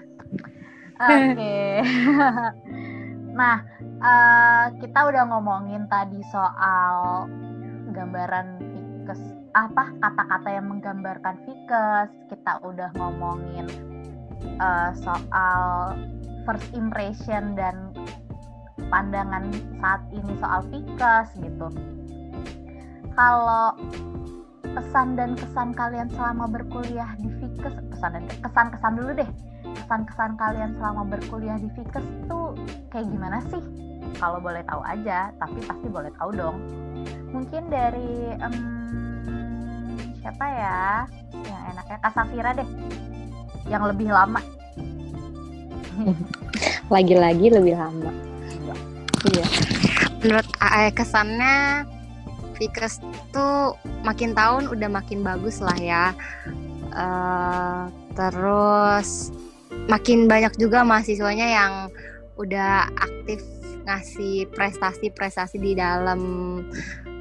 Oke. 1.01 1.81
Nah, 3.31 3.63
uh, 4.03 4.65
kita 4.83 5.07
udah 5.07 5.23
ngomongin 5.31 5.87
tadi 5.87 6.19
soal 6.35 7.27
gambaran 7.95 8.59
Vikes 8.59 9.21
apa 9.55 9.91
kata-kata 10.03 10.49
yang 10.51 10.67
menggambarkan 10.67 11.39
Vikes 11.47 12.11
kita 12.27 12.59
udah 12.63 12.91
ngomongin 12.99 13.67
uh, 14.59 14.91
soal 14.99 15.95
first 16.43 16.67
impression 16.75 17.55
dan 17.55 17.95
pandangan 18.91 19.47
saat 19.79 20.03
ini 20.11 20.35
soal 20.35 20.67
Vikes 20.67 21.31
gitu. 21.39 21.67
Kalau 23.15 23.79
pesan 24.75 25.15
dan 25.15 25.39
kesan 25.39 25.71
kalian 25.71 26.11
selama 26.11 26.51
berkuliah 26.51 27.15
di 27.15 27.31
Vikes 27.39 27.79
pesan 27.95 28.19
dan 28.19 28.23
kesan-kesan 28.43 28.99
dulu 28.99 29.23
deh 29.23 29.31
kesan-kesan 29.77 30.35
kalian 30.39 30.71
selama 30.79 31.03
berkuliah 31.07 31.57
di 31.59 31.67
Vikes 31.75 32.05
tuh 32.27 32.55
kayak 32.91 33.07
gimana 33.07 33.39
sih? 33.51 33.63
Kalau 34.17 34.41
boleh 34.43 34.61
tahu 34.67 34.81
aja 34.83 35.31
tapi 35.39 35.59
pasti 35.63 35.87
boleh 35.87 36.11
tahu 36.19 36.29
dong. 36.35 36.57
Mungkin 37.31 37.71
dari 37.71 38.35
um, 38.43 38.55
siapa 40.19 40.45
ya? 40.45 40.81
Yang 41.31 41.63
enaknya 41.75 41.97
Kak 42.03 42.13
Safira 42.13 42.51
deh. 42.55 42.69
Yang 43.69 43.83
lebih 43.95 44.09
lama. 44.11 44.41
Lagi-lagi 46.93 47.47
lebih 47.51 47.75
lama. 47.79 48.11
Iya, 49.21 49.45
menurut 50.17 50.47
AE 50.57 50.89
kesannya 50.97 51.85
Vikes 52.57 52.97
tuh 53.29 53.77
makin 54.01 54.33
tahun 54.33 54.65
udah 54.69 54.89
makin 54.89 55.21
bagus 55.21 55.61
lah 55.61 55.77
ya. 55.77 56.13
Uh, 56.91 57.87
terus 58.17 59.31
makin 59.89 60.29
banyak 60.29 60.53
juga 60.57 60.85
mahasiswanya 60.85 61.47
yang 61.47 61.73
udah 62.37 62.89
aktif 62.97 63.41
ngasih 63.85 64.49
prestasi-prestasi 64.53 65.57
di 65.57 65.73
dalam 65.73 66.21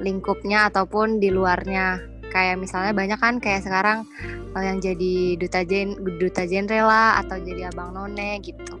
lingkupnya 0.01 0.69
ataupun 0.69 1.17
di 1.17 1.33
luarnya 1.33 2.01
kayak 2.31 2.57
misalnya 2.61 2.95
banyak 2.95 3.19
kan 3.19 3.37
kayak 3.43 3.65
sekarang 3.65 4.07
uh, 4.55 4.63
yang 4.63 4.79
jadi 4.79 5.35
duta 5.35 5.61
jen 5.67 5.99
duta 5.99 6.47
genre 6.47 7.19
atau 7.19 7.37
jadi 7.37 7.69
abang 7.69 7.91
none 7.91 8.39
gitu 8.39 8.79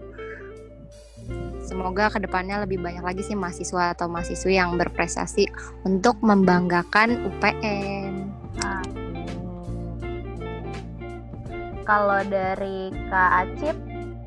semoga 1.71 2.11
ke 2.11 2.19
depannya 2.19 2.63
lebih 2.67 2.83
banyak 2.83 2.99
lagi 2.99 3.23
sih 3.23 3.37
mahasiswa 3.37 3.95
atau 3.95 4.11
mahasiswi 4.11 4.59
yang 4.59 4.75
berprestasi 4.75 5.47
untuk 5.87 6.19
membanggakan 6.19 7.31
UPN. 7.31 8.00
Kalau 11.81 12.21
dari 12.29 12.93
Kak 13.09 13.31
Acip, 13.41 13.77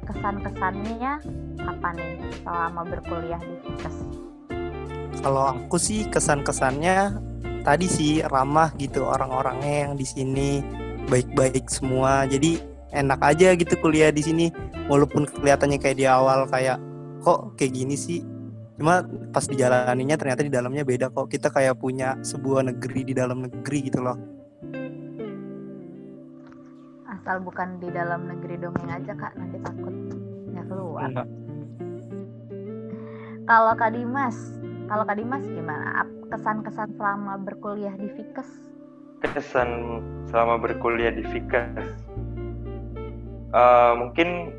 kesan-kesannya 0.03 1.13
apa 1.65 1.89
nih 1.95 2.13
selama 2.43 2.83
berkuliah 2.83 3.39
di 3.39 3.55
Fikes? 3.63 3.97
Kalau 5.23 5.55
aku 5.55 5.79
sih 5.79 6.05
kesan-kesannya 6.11 7.15
tadi 7.65 7.87
sih 7.89 8.21
ramah 8.27 8.75
gitu 8.77 9.07
orang-orangnya 9.07 9.89
yang 9.89 9.95
di 9.97 10.05
sini 10.05 10.61
baik-baik 11.07 11.71
semua. 11.71 12.27
Jadi 12.27 12.59
enak 12.91 13.23
aja 13.23 13.55
gitu 13.55 13.79
kuliah 13.79 14.11
di 14.11 14.21
sini 14.21 14.47
walaupun 14.91 15.25
kelihatannya 15.25 15.79
kayak 15.81 15.97
di 15.97 16.07
awal 16.11 16.51
kayak 16.51 16.77
kok 17.23 17.55
kayak 17.57 17.73
gini 17.73 17.95
sih. 17.95 18.21
Cuma 18.75 19.07
pas 19.31 19.47
dijalaninya 19.47 20.19
ternyata 20.19 20.43
di 20.43 20.51
dalamnya 20.51 20.83
beda 20.83 21.09
kok. 21.15 21.31
Kita 21.31 21.55
kayak 21.55 21.79
punya 21.79 22.19
sebuah 22.21 22.67
negeri 22.67 23.07
di 23.07 23.15
dalam 23.15 23.47
negeri 23.47 23.79
gitu 23.87 24.03
loh. 24.03 24.34
Asal 27.25 27.41
bukan 27.41 27.81
di 27.81 27.89
dalam 27.89 28.29
negeri 28.29 28.61
dongeng 28.61 28.93
aja 28.93 29.17
kak, 29.17 29.33
nanti 29.41 29.57
takut 29.65 29.97
nggak 30.53 30.67
keluar. 30.69 31.09
Enggak. 31.09 31.29
Kalau 33.49 33.73
Kak 33.73 33.97
Dimas, 33.97 34.37
kalau 34.93 35.05
Kak 35.09 35.17
Dimas 35.17 35.45
gimana? 35.49 36.05
Kesan-kesan 36.29 36.93
selama 37.01 37.41
berkuliah 37.41 37.97
di 37.97 38.13
Fikes? 38.13 38.75
kesan 39.33 40.05
selama 40.29 40.61
berkuliah 40.61 41.09
di 41.09 41.25
Vikas 41.25 41.97
Eh, 43.55 43.93
mungkin 43.97 44.53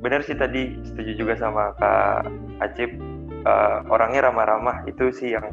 benar 0.00 0.24
sih 0.24 0.32
tadi 0.32 0.72
setuju 0.88 1.20
juga 1.20 1.34
sama 1.36 1.76
Kak 1.76 2.32
Acip 2.64 2.96
Eh, 3.46 3.78
orangnya 3.92 4.26
ramah-ramah 4.26 4.88
itu 4.88 5.12
sih 5.14 5.36
yang 5.36 5.52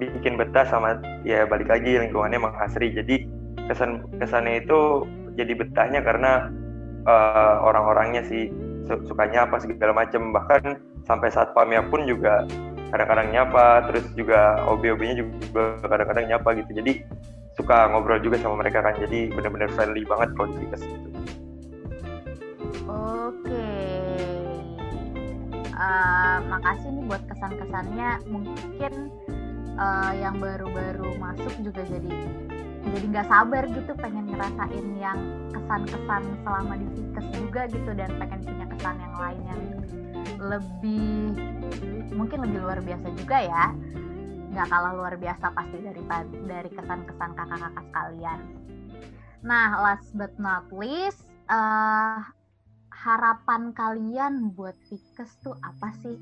bikin 0.00 0.40
betah 0.40 0.64
sama 0.70 0.96
ya 1.20 1.44
balik 1.44 1.68
lagi 1.68 2.00
lingkungannya 2.00 2.40
emang 2.40 2.56
asri 2.64 2.88
jadi 2.94 3.28
kesan 3.68 4.08
kesannya 4.16 4.64
itu 4.64 5.04
jadi 5.36 5.52
betahnya 5.54 6.00
karena 6.02 6.50
eh, 7.06 7.56
orang-orangnya 7.62 8.24
sih 8.26 8.50
su- 8.88 9.04
sukanya 9.06 9.44
apa 9.46 9.60
segala 9.62 9.92
macam 9.92 10.32
bahkan 10.32 10.80
sampai 11.06 11.30
saat 11.30 11.54
pamnya 11.54 11.84
pun 11.86 12.02
juga 12.08 12.48
kadang-kadang 12.90 13.28
nyapa 13.34 13.86
terus 13.90 14.04
juga 14.14 14.62
OB-OB-nya 14.66 15.14
juga 15.20 15.84
kadang-kadang 15.86 16.26
nyapa 16.30 16.48
gitu 16.58 16.70
jadi 16.82 16.92
suka 17.56 17.88
ngobrol 17.88 18.20
juga 18.20 18.36
sama 18.40 18.60
mereka 18.60 18.84
kan 18.84 18.94
jadi 19.00 19.32
benar-benar 19.32 19.72
friendly 19.72 20.04
banget 20.04 20.28
kalau 20.36 20.48
di 20.52 20.56
Vikas 20.64 20.82
gitu. 20.84 21.08
Oke. 22.86 23.68
Eh, 25.76 26.38
makasih 26.48 26.88
nih 26.88 27.04
buat 27.08 27.22
kesan-kesannya. 27.28 28.10
Mungkin 28.28 28.92
eh, 29.76 30.12
yang 30.20 30.36
baru-baru 30.36 31.16
masuk 31.16 31.52
juga 31.64 31.82
jadi 31.88 32.12
jadi 32.94 33.06
nggak 33.10 33.28
sabar 33.28 33.62
gitu 33.66 33.92
pengen 33.98 34.26
ngerasain 34.30 34.86
yang 34.98 35.18
kesan-kesan 35.50 36.22
selama 36.46 36.74
di 36.78 36.86
Fikes 36.94 37.26
juga 37.34 37.62
gitu 37.66 37.90
dan 37.96 38.10
pengen 38.20 38.40
punya 38.46 38.66
kesan 38.70 38.96
yang 39.02 39.16
lain 39.18 39.40
yang 39.46 39.62
lebih 40.36 41.34
mungkin 42.14 42.38
lebih 42.46 42.58
luar 42.62 42.78
biasa 42.84 43.06
juga 43.18 43.38
ya 43.42 43.64
nggak 44.56 44.72
kalah 44.72 44.92
luar 44.96 45.14
biasa 45.20 45.52
pasti 45.52 45.76
dari 45.84 46.00
dari 46.48 46.70
kesan-kesan 46.72 47.30
kakak-kakak 47.36 47.84
sekalian. 47.92 48.40
Nah, 49.44 49.68
last 49.84 50.16
but 50.16 50.32
not 50.40 50.64
least, 50.72 51.28
eh 51.52 52.20
harapan 52.88 53.76
kalian 53.76 54.56
buat 54.56 54.72
Fikes 54.88 55.36
tuh 55.44 55.52
apa 55.60 55.92
sih? 56.00 56.16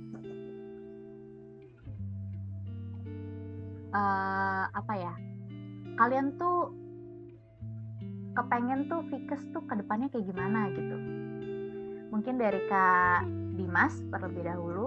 Eh, 3.94 4.64
apa 4.66 4.94
ya? 4.98 5.14
Kalian 5.94 6.34
tuh 6.40 6.74
kepengen 8.34 8.90
tuh 8.90 9.06
Fikes 9.10 9.42
tuh 9.54 9.62
ke 9.66 9.78
depannya 9.78 10.10
kayak 10.10 10.26
gimana 10.26 10.70
gitu? 10.74 10.96
Mungkin 12.10 12.34
dari 12.38 12.60
Kak 12.66 13.26
Dimas 13.54 13.94
terlebih 14.10 14.42
dahulu. 14.46 14.86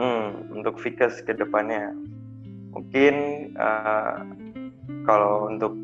Hmm, 0.00 0.48
untuk 0.56 0.80
Vikas 0.80 1.20
ke 1.20 1.36
depannya 1.36 1.92
mungkin 2.70 3.14
eh, 3.52 4.16
kalau 5.04 5.50
untuk 5.50 5.74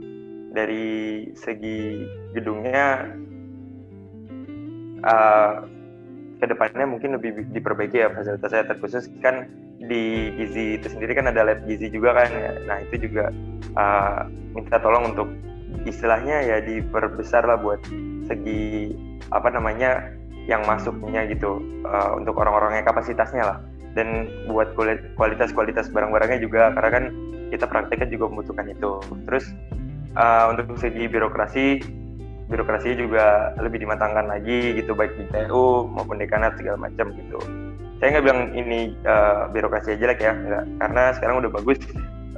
dari 0.57 1.29
segi 1.37 2.07
gedungnya 2.33 3.13
eh, 5.05 5.53
ke 6.41 6.47
depannya 6.49 6.87
mungkin 6.89 7.21
lebih 7.21 7.45
diperbaiki 7.53 7.97
ya 8.01 8.09
fasilitasnya 8.13 8.73
terkhusus 8.73 9.13
kan 9.21 9.51
di 9.77 10.33
gizi 10.35 10.81
itu 10.81 10.87
sendiri 10.89 11.13
kan 11.13 11.29
ada 11.29 11.45
lab 11.45 11.61
gizi 11.69 11.93
juga 11.93 12.17
kan 12.17 12.31
ya. 12.33 12.53
Nah 12.65 12.79
itu 12.85 13.09
juga 13.09 13.31
eh, 13.77 14.21
minta 14.57 14.81
tolong 14.81 15.13
untuk 15.13 15.29
istilahnya 15.85 16.43
ya 16.43 16.57
diperbesar 16.65 17.45
lah 17.45 17.61
buat 17.61 17.81
segi 18.27 18.95
apa 19.31 19.53
namanya 19.53 20.13
yang 20.47 20.63
masuknya 20.65 21.27
gitu 21.29 21.61
eh, 21.85 22.11
untuk 22.17 22.39
orang-orangnya 22.41 22.87
kapasitasnya 22.87 23.45
lah 23.45 23.59
dan 23.97 24.29
buat 24.53 24.77
kualitas-kualitas 25.17 25.89
barang-barangnya 25.89 26.45
juga 26.45 26.69
karena 26.77 26.91
kan 26.93 27.05
kita 27.49 27.65
prakteknya 27.65 28.13
juga 28.13 28.29
membutuhkan 28.29 28.69
itu. 28.69 29.01
Terus 29.25 29.45
uh, 30.21 30.53
untuk 30.53 30.77
segi 30.77 31.09
birokrasi, 31.09 31.81
birokrasinya 32.53 32.97
juga 33.01 33.25
lebih 33.57 33.81
dimatangkan 33.89 34.29
lagi 34.29 34.77
gitu 34.77 34.93
baik 34.93 35.17
di 35.17 35.25
TU 35.33 35.89
maupun 35.89 36.21
dekanat 36.21 36.61
segala 36.61 36.77
macam 36.89 37.17
gitu. 37.17 37.41
Saya 37.97 38.09
nggak 38.17 38.25
bilang 38.29 38.41
ini 38.53 38.93
uh, 39.09 39.49
birokrasi 39.51 39.97
jelek 39.97 40.21
ya, 40.21 40.37
enggak. 40.37 40.65
karena 40.85 41.03
sekarang 41.17 41.37
udah 41.41 41.51
bagus 41.57 41.81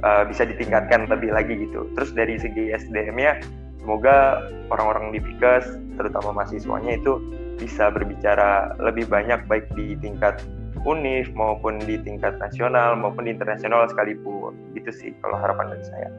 uh, 0.07 0.23
bisa 0.23 0.47
ditingkatkan 0.47 1.11
lebih 1.11 1.35
lagi 1.35 1.53
gitu. 1.67 1.83
Terus 1.99 2.15
dari 2.15 2.39
segi 2.39 2.71
SDM-nya, 2.71 3.43
semoga 3.83 4.39
orang-orang 4.71 5.11
di 5.11 5.19
Pikas, 5.19 5.67
terutama 5.99 6.31
mahasiswanya 6.31 6.95
itu 6.95 7.19
bisa 7.59 7.91
berbicara 7.91 8.71
lebih 8.79 9.11
banyak 9.11 9.43
baik 9.51 9.67
di 9.75 9.99
tingkat 9.99 10.39
UNIF 10.87 11.27
maupun 11.35 11.75
di 11.83 11.99
tingkat 11.99 12.39
nasional 12.39 12.95
maupun 12.95 13.27
internasional 13.27 13.83
sekalipun 13.91 14.55
gitu 14.71 14.91
sih 14.95 15.11
kalau 15.19 15.35
harapan 15.35 15.75
dari 15.75 15.85
saya. 15.91 16.09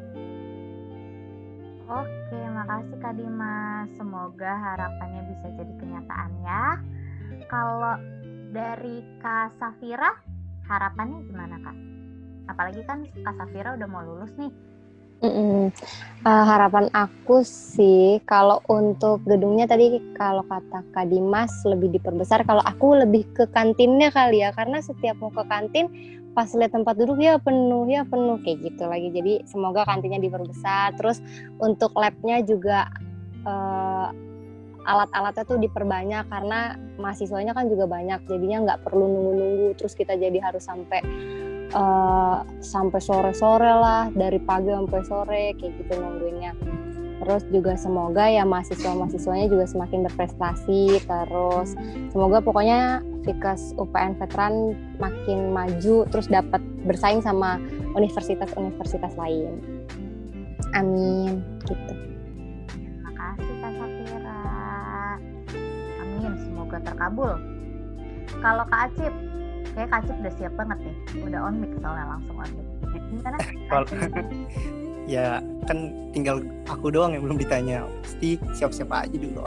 Oke, 1.90 2.38
makasih 2.38 2.96
Kak 3.02 3.18
Dimas. 3.18 3.88
Semoga 3.98 4.52
harapannya 4.52 5.26
bisa 5.32 5.46
jadi 5.58 5.72
kenyataan 5.80 6.30
ya. 6.44 6.64
Kalau 7.50 7.98
dari 8.50 9.02
Kak 9.22 9.56
Safira, 9.56 10.10
harapannya 10.66 11.22
gimana 11.26 11.56
Kak? 11.62 11.76
Apalagi 12.50 12.82
kan 12.84 13.06
Kak 13.06 13.34
Safira 13.38 13.78
udah 13.78 13.88
mau 13.88 14.02
lulus 14.02 14.34
nih. 14.36 14.52
Mm-mm. 15.20 15.68
Uh, 16.24 16.44
harapan 16.48 16.88
aku 16.96 17.44
sih 17.44 18.24
kalau 18.24 18.64
untuk 18.72 19.20
gedungnya 19.28 19.68
tadi 19.68 20.00
kalau 20.16 20.40
kata 20.48 20.80
Kak 20.96 21.12
Dimas 21.12 21.52
lebih 21.68 21.92
diperbesar 21.92 22.40
kalau 22.48 22.64
aku 22.64 22.96
lebih 23.04 23.28
ke 23.36 23.44
kantinnya 23.52 24.08
kali 24.08 24.40
ya 24.40 24.48
karena 24.56 24.80
setiap 24.80 25.20
mau 25.20 25.28
ke 25.28 25.44
kantin 25.44 25.92
pas 26.32 26.48
lihat 26.56 26.72
tempat 26.72 26.96
duduk 26.96 27.20
ya 27.20 27.36
penuh 27.36 27.84
ya 27.84 28.08
penuh 28.08 28.40
kayak 28.40 28.64
gitu 28.64 28.88
lagi 28.88 29.12
jadi 29.12 29.44
semoga 29.44 29.84
kantinnya 29.84 30.24
diperbesar 30.24 30.96
terus 30.96 31.20
untuk 31.60 31.92
labnya 32.00 32.40
juga 32.40 32.88
uh, 33.44 34.08
alat-alatnya 34.84 35.44
tuh 35.44 35.58
diperbanyak 35.60 36.24
karena 36.28 36.76
mahasiswanya 36.96 37.52
kan 37.52 37.68
juga 37.68 37.84
banyak 37.84 38.24
jadinya 38.28 38.58
nggak 38.70 38.80
perlu 38.86 39.04
nunggu-nunggu. 39.04 39.76
Terus 39.76 39.92
kita 39.96 40.16
jadi 40.16 40.38
harus 40.40 40.64
sampai 40.64 41.00
uh, 41.76 42.42
sampai 42.60 43.00
sore-sore 43.00 43.70
lah 43.70 44.08
dari 44.12 44.40
pagi 44.40 44.72
sampai 44.72 45.00
sore 45.04 45.42
kayak 45.56 45.72
gitu 45.84 45.92
nungguinnya. 46.00 46.52
Terus 47.20 47.44
juga 47.52 47.76
semoga 47.76 48.32
ya 48.32 48.48
mahasiswa-mahasiswanya 48.48 49.52
juga 49.52 49.68
semakin 49.68 50.08
berprestasi 50.08 51.04
terus 51.04 51.76
semoga 52.16 52.40
pokoknya 52.40 53.04
Fikas 53.28 53.76
UPN 53.76 54.16
Veteran 54.16 54.72
makin 54.96 55.52
maju 55.52 56.08
terus 56.08 56.32
dapat 56.32 56.64
bersaing 56.88 57.20
sama 57.20 57.60
universitas-universitas 57.92 59.12
lain. 59.20 59.60
Amin 60.72 61.44
gitu 61.68 62.09
Semoga 66.70 66.86
terkabul. 66.86 67.32
Kalau 68.38 68.62
Kak 68.70 68.80
Acip, 68.86 69.14
kayak 69.74 69.88
Kak 69.90 69.98
Acip 70.06 70.16
udah 70.22 70.34
siap 70.38 70.52
banget 70.54 70.78
nih. 70.86 70.96
Udah 71.26 71.40
on 71.50 71.54
mic 71.58 71.72
soalnya 71.82 72.06
langsung 72.06 72.36
on 72.38 72.50
mic. 72.54 72.66
Kalau- 73.74 73.90
ya 75.10 75.42
kan 75.66 75.78
tinggal 76.14 76.46
aku 76.70 76.94
doang 76.94 77.18
yang 77.18 77.26
belum 77.26 77.42
ditanya. 77.42 77.82
Pasti 78.06 78.38
siap-siap 78.54 78.86
aja 78.94 79.18
dulu 79.18 79.42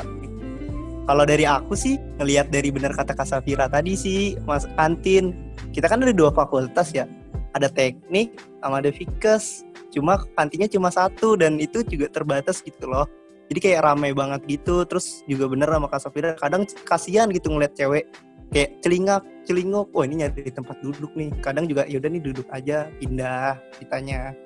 kalau 1.03 1.27
dari 1.27 1.43
aku 1.43 1.75
sih 1.75 1.99
ngelihat 2.15 2.47
dari 2.47 2.71
benar 2.71 2.95
kata 2.95 3.11
Kak 3.11 3.27
Safira 3.27 3.67
tadi 3.67 3.91
sih 3.91 4.39
mas 4.47 4.63
kantin 4.79 5.35
kita 5.75 5.91
kan 5.91 5.99
ada 5.99 6.15
dua 6.15 6.31
fakultas 6.31 6.95
ya. 6.95 7.07
Ada 7.55 7.67
teknik 7.67 8.39
sama 8.63 8.79
ada 8.79 8.87
fikes. 8.87 9.67
Cuma 9.91 10.15
kantinnya 10.39 10.71
cuma 10.71 10.87
satu 10.91 11.35
dan 11.35 11.59
itu 11.59 11.83
juga 11.83 12.07
terbatas 12.07 12.63
gitu 12.63 12.87
loh 12.87 13.03
jadi 13.51 13.59
kayak 13.59 13.81
ramai 13.83 14.11
banget 14.15 14.41
gitu 14.47 14.87
terus 14.87 15.21
juga 15.27 15.51
bener 15.51 15.67
sama 15.67 15.87
Kak 15.91 15.99
Safira 15.99 16.31
kadang 16.39 16.63
kasihan 16.87 17.27
gitu 17.31 17.51
ngeliat 17.51 17.75
cewek 17.75 18.07
kayak 18.53 18.79
celingak 18.85 19.23
celinguk. 19.43 19.89
Oh 19.91 20.03
ini 20.05 20.23
nyari 20.23 20.47
tempat 20.53 20.79
duduk 20.79 21.11
nih. 21.17 21.33
Kadang 21.43 21.67
juga 21.67 21.83
yaudah 21.89 22.09
nih 22.09 22.23
duduk 22.23 22.47
aja 22.53 22.87
pindah 23.01 23.59
kitanya 23.81 24.37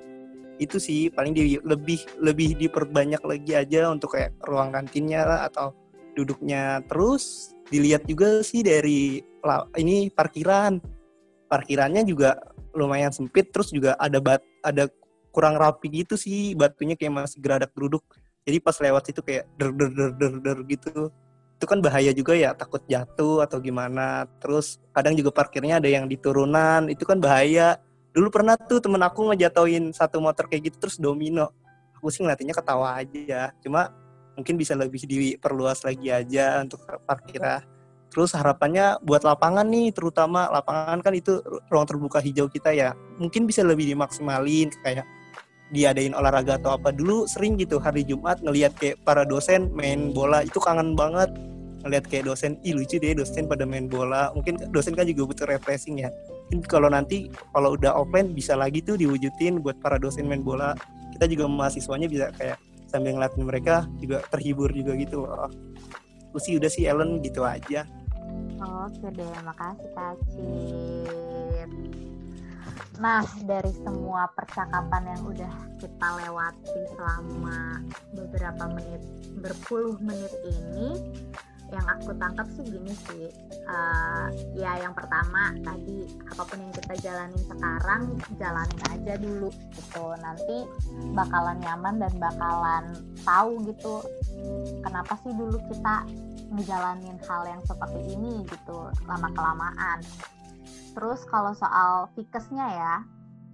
itu 0.58 0.82
sih 0.82 1.06
paling 1.14 1.38
di, 1.38 1.54
lebih 1.62 2.02
lebih 2.18 2.58
diperbanyak 2.58 3.22
lagi 3.22 3.54
aja 3.54 3.94
untuk 3.94 4.18
kayak 4.18 4.34
ruang 4.42 4.74
kantinnya 4.74 5.22
lah 5.22 5.40
atau 5.46 5.70
duduknya. 6.18 6.82
Terus 6.90 7.54
dilihat 7.70 8.08
juga 8.10 8.42
sih 8.42 8.66
dari 8.66 9.22
ini 9.78 10.10
parkiran. 10.10 10.82
Parkirannya 11.48 12.04
juga 12.04 12.36
lumayan 12.76 13.14
sempit 13.14 13.48
terus 13.48 13.72
juga 13.72 13.96
ada 13.96 14.20
bat 14.20 14.44
ada 14.60 14.90
kurang 15.32 15.56
rapi 15.56 16.04
gitu 16.04 16.18
sih 16.18 16.52
batunya 16.52 16.92
kayak 16.98 17.24
masih 17.24 17.40
geradak 17.40 17.72
geruduk 17.72 18.04
jadi 18.46 18.58
pas 18.64 18.76
lewat 18.80 19.02
situ 19.08 19.20
kayak 19.20 19.44
der 19.60 19.70
der 19.74 19.90
der 19.92 20.10
der 20.16 20.32
der 20.40 20.58
gitu. 20.68 21.12
Itu 21.58 21.66
kan 21.66 21.82
bahaya 21.82 22.14
juga 22.14 22.38
ya 22.38 22.54
takut 22.54 22.80
jatuh 22.86 23.42
atau 23.44 23.58
gimana. 23.58 24.24
Terus 24.38 24.78
kadang 24.94 25.18
juga 25.18 25.34
parkirnya 25.34 25.82
ada 25.82 25.90
yang 25.90 26.06
di 26.06 26.16
turunan 26.16 26.86
itu 26.86 27.02
kan 27.02 27.18
bahaya. 27.18 27.76
Dulu 28.14 28.32
pernah 28.32 28.56
tuh 28.56 28.80
temen 28.80 29.02
aku 29.04 29.34
ngejatoin 29.34 29.92
satu 29.92 30.22
motor 30.22 30.46
kayak 30.46 30.70
gitu 30.72 30.88
terus 30.88 30.96
domino. 30.96 31.50
Aku 31.98 32.08
sih 32.08 32.22
ngeliatnya 32.22 32.54
ketawa 32.54 32.96
aja. 32.96 33.50
Cuma 33.60 33.90
mungkin 34.38 34.54
bisa 34.54 34.78
lebih 34.78 35.02
diperluas 35.02 35.82
lagi 35.82 36.14
aja 36.14 36.62
untuk 36.62 36.78
parkirnya. 37.04 37.66
Terus 38.08 38.32
harapannya 38.32 38.96
buat 39.04 39.26
lapangan 39.26 39.68
nih 39.68 39.92
terutama 39.92 40.48
lapangan 40.48 41.04
kan 41.04 41.12
itu 41.12 41.44
ruang 41.68 41.84
terbuka 41.84 42.22
hijau 42.22 42.48
kita 42.48 42.72
ya. 42.72 42.96
Mungkin 43.20 43.44
bisa 43.44 43.60
lebih 43.60 43.84
dimaksimalin 43.84 44.72
kayak 44.80 45.04
diadain 45.68 46.16
olahraga 46.16 46.56
atau 46.56 46.80
apa 46.80 46.92
dulu 46.94 47.28
sering 47.28 47.60
gitu 47.60 47.76
hari 47.76 48.00
Jumat 48.04 48.40
ngelihat 48.40 48.72
kayak 48.80 48.96
para 49.04 49.28
dosen 49.28 49.68
main 49.76 50.16
bola 50.16 50.40
itu 50.40 50.56
kangen 50.56 50.96
banget 50.96 51.28
ngelihat 51.84 52.04
kayak 52.10 52.24
dosen 52.26 52.58
ih 52.66 52.74
lucu 52.74 52.98
deh 52.98 53.14
dosen 53.14 53.46
pada 53.46 53.62
main 53.62 53.86
bola 53.86 54.32
mungkin 54.34 54.58
dosen 54.74 54.96
kan 54.98 55.06
juga 55.06 55.28
butuh 55.28 55.46
refreshing 55.46 56.02
ya. 56.02 56.10
Mungkin 56.48 56.64
kalau 56.64 56.88
nanti 56.88 57.28
kalau 57.52 57.76
udah 57.76 57.92
offline 57.94 58.32
bisa 58.32 58.56
lagi 58.56 58.80
tuh 58.80 58.96
diwujudin 58.96 59.60
buat 59.62 59.78
para 59.78 60.00
dosen 60.00 60.26
main 60.26 60.42
bola. 60.42 60.74
Kita 61.14 61.28
juga 61.28 61.44
mahasiswanya 61.46 62.08
bisa 62.10 62.32
kayak 62.34 62.58
sambil 62.88 63.14
ngeliatin 63.14 63.44
mereka 63.44 63.84
juga 64.00 64.24
terhibur 64.32 64.72
juga 64.72 64.96
gitu 64.96 65.28
loh. 65.28 65.52
Aku 66.32 66.38
sih 66.40 66.56
udah 66.56 66.70
sih 66.72 66.88
Ellen 66.88 67.20
gitu 67.20 67.44
aja. 67.44 67.84
Oke 68.58 69.08
deh 69.14 69.32
makasih 69.46 69.88
Kak 69.94 70.16
Cip 70.34 71.70
Nah, 72.98 73.22
dari 73.46 73.70
semua 73.86 74.26
percakapan 74.34 75.14
yang 75.14 75.22
udah 75.22 75.54
kita 75.78 76.08
lewati 76.18 76.80
selama 76.98 77.78
beberapa 78.10 78.64
menit, 78.74 79.02
berpuluh 79.38 79.94
menit 80.02 80.34
ini, 80.42 80.98
yang 81.70 81.86
aku 81.86 82.10
tangkap 82.18 82.48
sih 82.58 82.64
gini 82.66 82.90
sih, 83.06 83.30
uh, 83.70 84.26
ya 84.56 84.82
yang 84.82 84.96
pertama 84.96 85.54
tadi 85.62 86.10
apa 86.26 86.42
pun 86.42 86.58
yang 86.58 86.74
kita 86.74 86.94
jalanin 86.98 87.42
sekarang, 87.46 88.02
jalanin 88.40 88.82
aja 88.90 89.14
dulu 89.20 89.52
gitu. 89.76 90.04
Nanti 90.18 90.66
bakalan 91.14 91.62
nyaman 91.62 92.02
dan 92.02 92.12
bakalan 92.18 92.84
tahu 93.22 93.62
gitu, 93.68 94.02
kenapa 94.82 95.14
sih 95.22 95.30
dulu 95.30 95.60
kita 95.70 96.02
ngejalanin 96.56 97.20
hal 97.28 97.42
yang 97.46 97.62
seperti 97.62 98.16
ini 98.16 98.42
gitu, 98.48 98.90
lama 99.06 99.28
kelamaan 99.36 100.00
Terus 100.92 101.24
kalau 101.28 101.52
soal 101.56 102.08
fikesnya 102.16 102.66
ya, 102.68 102.94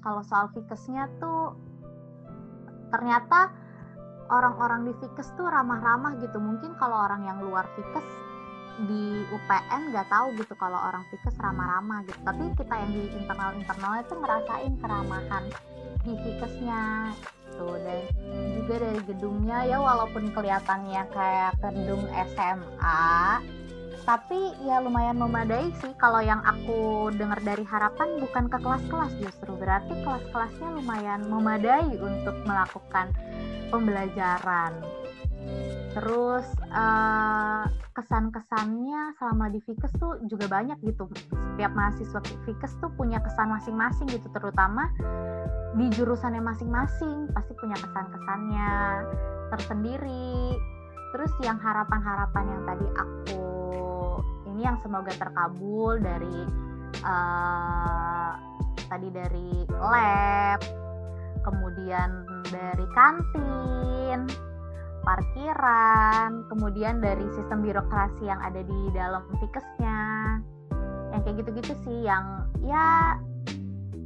kalau 0.05 0.23
soal 0.27 0.51
fikesnya 0.53 1.09
tuh 1.23 1.57
ternyata 2.93 3.51
orang-orang 4.31 4.89
di 4.89 4.93
fikes 5.03 5.33
tuh 5.37 5.47
ramah-ramah 5.49 6.21
gitu. 6.21 6.39
Mungkin 6.39 6.77
kalau 6.77 7.05
orang 7.05 7.27
yang 7.27 7.39
luar 7.43 7.67
fikes 7.77 8.09
di 8.91 9.23
UPN 9.31 9.95
nggak 9.95 10.11
tahu 10.11 10.35
gitu 10.35 10.55
kalau 10.59 10.79
orang 10.79 11.05
fikes 11.13 11.37
ramah-ramah 11.39 12.03
gitu. 12.09 12.21
Tapi 12.25 12.45
kita 12.59 12.75
yang 12.75 12.91
di 12.93 13.05
internal-internalnya 13.17 14.03
tuh 14.11 14.19
ngerasain 14.19 14.75
keramahan 14.83 15.45
di 16.05 16.13
fikesnya 16.21 16.83
tuh 17.55 17.79
dan 17.81 18.03
juga 18.59 18.75
dari 18.83 19.01
gedungnya 19.07 19.59
ya 19.65 19.79
walaupun 19.79 20.35
kelihatannya 20.35 21.03
kayak 21.15 21.55
gedung 21.63 22.03
SMA 22.35 23.41
tapi 24.05 24.53
ya 24.69 24.85
lumayan 24.85 25.17
memadai 25.17 25.73
sih 25.81 25.93
kalau 25.97 26.21
yang 26.21 26.45
aku 26.45 27.09
dengar 27.17 27.41
dari 27.41 27.65
harapan 27.65 28.21
bukan 28.21 28.53
ke 28.53 28.59
kelas-kelas 28.61 29.13
justru. 29.17 29.57
Berarti 29.57 29.97
kelas-kelasnya 30.05 30.69
lumayan 30.77 31.25
memadai 31.25 31.97
untuk 31.97 32.37
melakukan 32.45 33.17
pembelajaran. 33.73 34.77
Terus 35.97 36.45
uh, 36.75 37.65
kesan-kesannya 37.97 39.17
selama 39.17 39.49
di 39.49 39.65
Fikes 39.65 39.97
tuh 39.97 40.21
juga 40.29 40.53
banyak 40.53 40.77
gitu. 40.85 41.09
Setiap 41.57 41.73
mahasiswa 41.73 42.21
Fikes 42.45 42.77
tuh 42.85 42.93
punya 43.01 43.25
kesan 43.25 43.49
masing-masing 43.57 44.09
gitu 44.13 44.29
terutama 44.37 44.93
di 45.75 45.91
jurusannya 45.91 46.45
masing-masing 46.45 47.33
pasti 47.35 47.53
punya 47.59 47.75
kesan-kesannya 47.75 48.71
tersendiri 49.51 50.55
terus 51.15 51.31
yang 51.47 51.63
harapan-harapan 51.63 52.45
yang 52.51 52.63
tadi 52.67 52.87
aku 52.99 53.47
ini 54.51 54.67
yang 54.67 54.79
semoga 54.83 55.15
terkabul 55.15 56.03
dari 56.03 56.43
uh, 57.07 58.35
tadi 58.87 59.09
dari 59.11 59.67
lab, 59.75 60.61
kemudian 61.43 62.23
dari 62.51 62.87
kantin, 62.95 64.31
parkiran, 65.03 66.47
kemudian 66.53 67.03
dari 67.03 67.27
sistem 67.35 67.67
birokrasi 67.67 68.23
yang 68.29 68.39
ada 68.39 68.63
di 68.63 68.81
dalam 68.95 69.23
fikesnya. 69.43 70.03
Yang 71.15 71.21
kayak 71.27 71.37
gitu-gitu 71.43 71.75
sih 71.87 71.99
yang 72.07 72.47
ya 72.63 73.19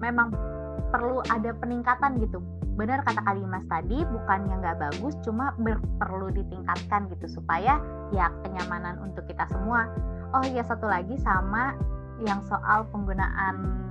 memang 0.01 0.33
perlu 0.91 1.21
ada 1.29 1.53
peningkatan 1.59 2.19
gitu. 2.23 2.39
Benar 2.79 3.03
kata 3.03 3.21
Kalimas 3.27 3.67
tadi, 3.67 4.07
bukannya 4.07 4.55
nggak 4.63 4.79
bagus, 4.79 5.19
cuma 5.27 5.51
perlu 5.99 6.31
ditingkatkan 6.31 7.11
gitu 7.11 7.27
supaya 7.43 7.83
ya 8.15 8.31
kenyamanan 8.47 9.03
untuk 9.03 9.27
kita 9.27 9.45
semua. 9.51 9.91
Oh 10.31 10.45
iya 10.47 10.63
satu 10.63 10.87
lagi 10.87 11.19
sama 11.19 11.75
yang 12.23 12.39
soal 12.47 12.87
penggunaan 12.95 13.89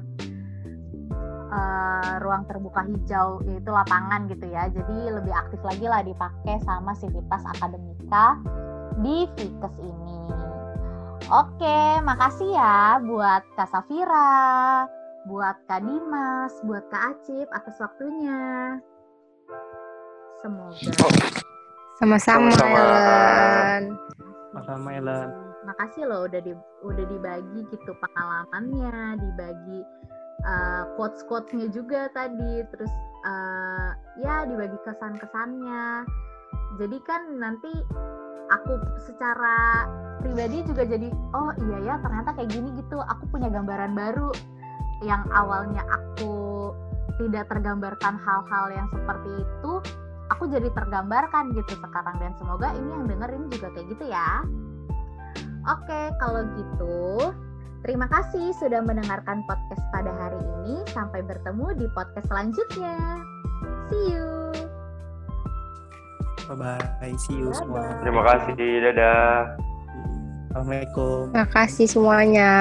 uh, 1.51 2.15
ruang 2.23 2.47
terbuka 2.47 2.83
hijau 2.87 3.43
yaitu 3.43 3.69
lapangan 3.71 4.31
gitu 4.31 4.47
ya. 4.47 4.71
Jadi 4.71 4.97
lebih 5.11 5.33
aktif 5.35 5.59
lagi 5.63 5.85
lah 5.87 6.01
dipakai 6.03 6.55
sama 6.63 6.95
sivitas 6.95 7.43
akademika 7.57 8.39
di 9.03 9.27
Fikes 9.35 9.75
ini. 9.83 10.19
Oke 11.27 11.99
makasih 12.07 12.55
ya 12.55 13.03
buat 13.03 13.43
Kak 13.59 13.67
Safira 13.67 14.87
buat 15.27 15.57
Kak 15.67 15.83
Dimas 15.83 16.53
buat 16.63 16.87
Kak 16.87 17.19
Acip 17.19 17.47
atas 17.51 17.75
waktunya. 17.83 18.79
Semoga. 20.39 20.91
Sama-sama 21.99 22.49
Ellen. 22.55 23.83
Sama-sama 24.55 24.89
Ellen. 24.95 25.29
Makasih 25.67 26.07
loh 26.07 26.25
udah 26.31 26.39
di 26.39 26.55
udah 26.87 27.05
dibagi 27.11 27.59
gitu 27.67 27.91
pengalamannya 27.99 29.19
dibagi 29.19 29.79
uh, 30.47 30.83
quotes 30.95 31.21
quotesnya 31.27 31.67
juga 31.75 32.07
tadi. 32.15 32.63
Terus 32.71 32.93
uh, 33.27 33.91
ya 34.23 34.47
dibagi 34.47 34.79
kesan 34.87 35.19
kesannya 35.19 36.07
jadi 36.77 36.97
kan 37.07 37.21
nanti 37.41 37.71
aku 38.47 38.79
secara 39.03 39.87
pribadi 40.23 40.63
juga 40.63 40.87
jadi 40.87 41.09
oh 41.35 41.51
iya 41.67 41.77
ya 41.83 41.95
ternyata 41.99 42.35
kayak 42.37 42.53
gini 42.53 42.69
gitu. 42.77 43.01
Aku 43.01 43.25
punya 43.33 43.49
gambaran 43.49 43.97
baru 43.97 44.29
yang 45.05 45.25
awalnya 45.33 45.83
aku 45.89 46.73
tidak 47.17 47.49
tergambarkan 47.49 48.17
hal-hal 48.21 48.65
yang 48.73 48.87
seperti 48.93 49.29
itu 49.41 49.71
aku 50.29 50.43
jadi 50.49 50.69
tergambarkan 50.73 51.53
gitu 51.53 51.73
sekarang 51.81 52.17
dan 52.21 52.33
semoga 52.37 52.73
ini 52.77 52.89
yang 52.93 53.05
dengerin 53.09 53.45
juga 53.49 53.67
kayak 53.73 53.87
gitu 53.93 54.05
ya 54.09 54.45
Oke, 55.67 56.01
kalau 56.23 56.47
gitu 56.55 56.95
terima 57.83 58.07
kasih 58.07 58.55
sudah 58.55 58.79
mendengarkan 58.87 59.43
podcast 59.43 59.83
pada 59.91 60.15
hari 60.15 60.39
ini. 60.39 60.79
Sampai 60.95 61.19
bertemu 61.27 61.75
di 61.75 61.85
podcast 61.91 62.27
selanjutnya. 62.31 62.95
See 63.91 64.15
you. 64.15 64.27
Bye 66.47 66.55
bye. 66.55 67.15
See 67.19 67.35
you 67.35 67.51
Bye 67.51 67.59
-bye. 67.59 67.59
semua. 67.59 67.83
Terima 67.99 68.21
kasih. 68.31 68.53
Dadah. 68.55 69.35
Assalamualaikum. 70.55 71.35
Terima 71.35 71.47
kasih 71.51 71.85
semuanya. 71.91 72.51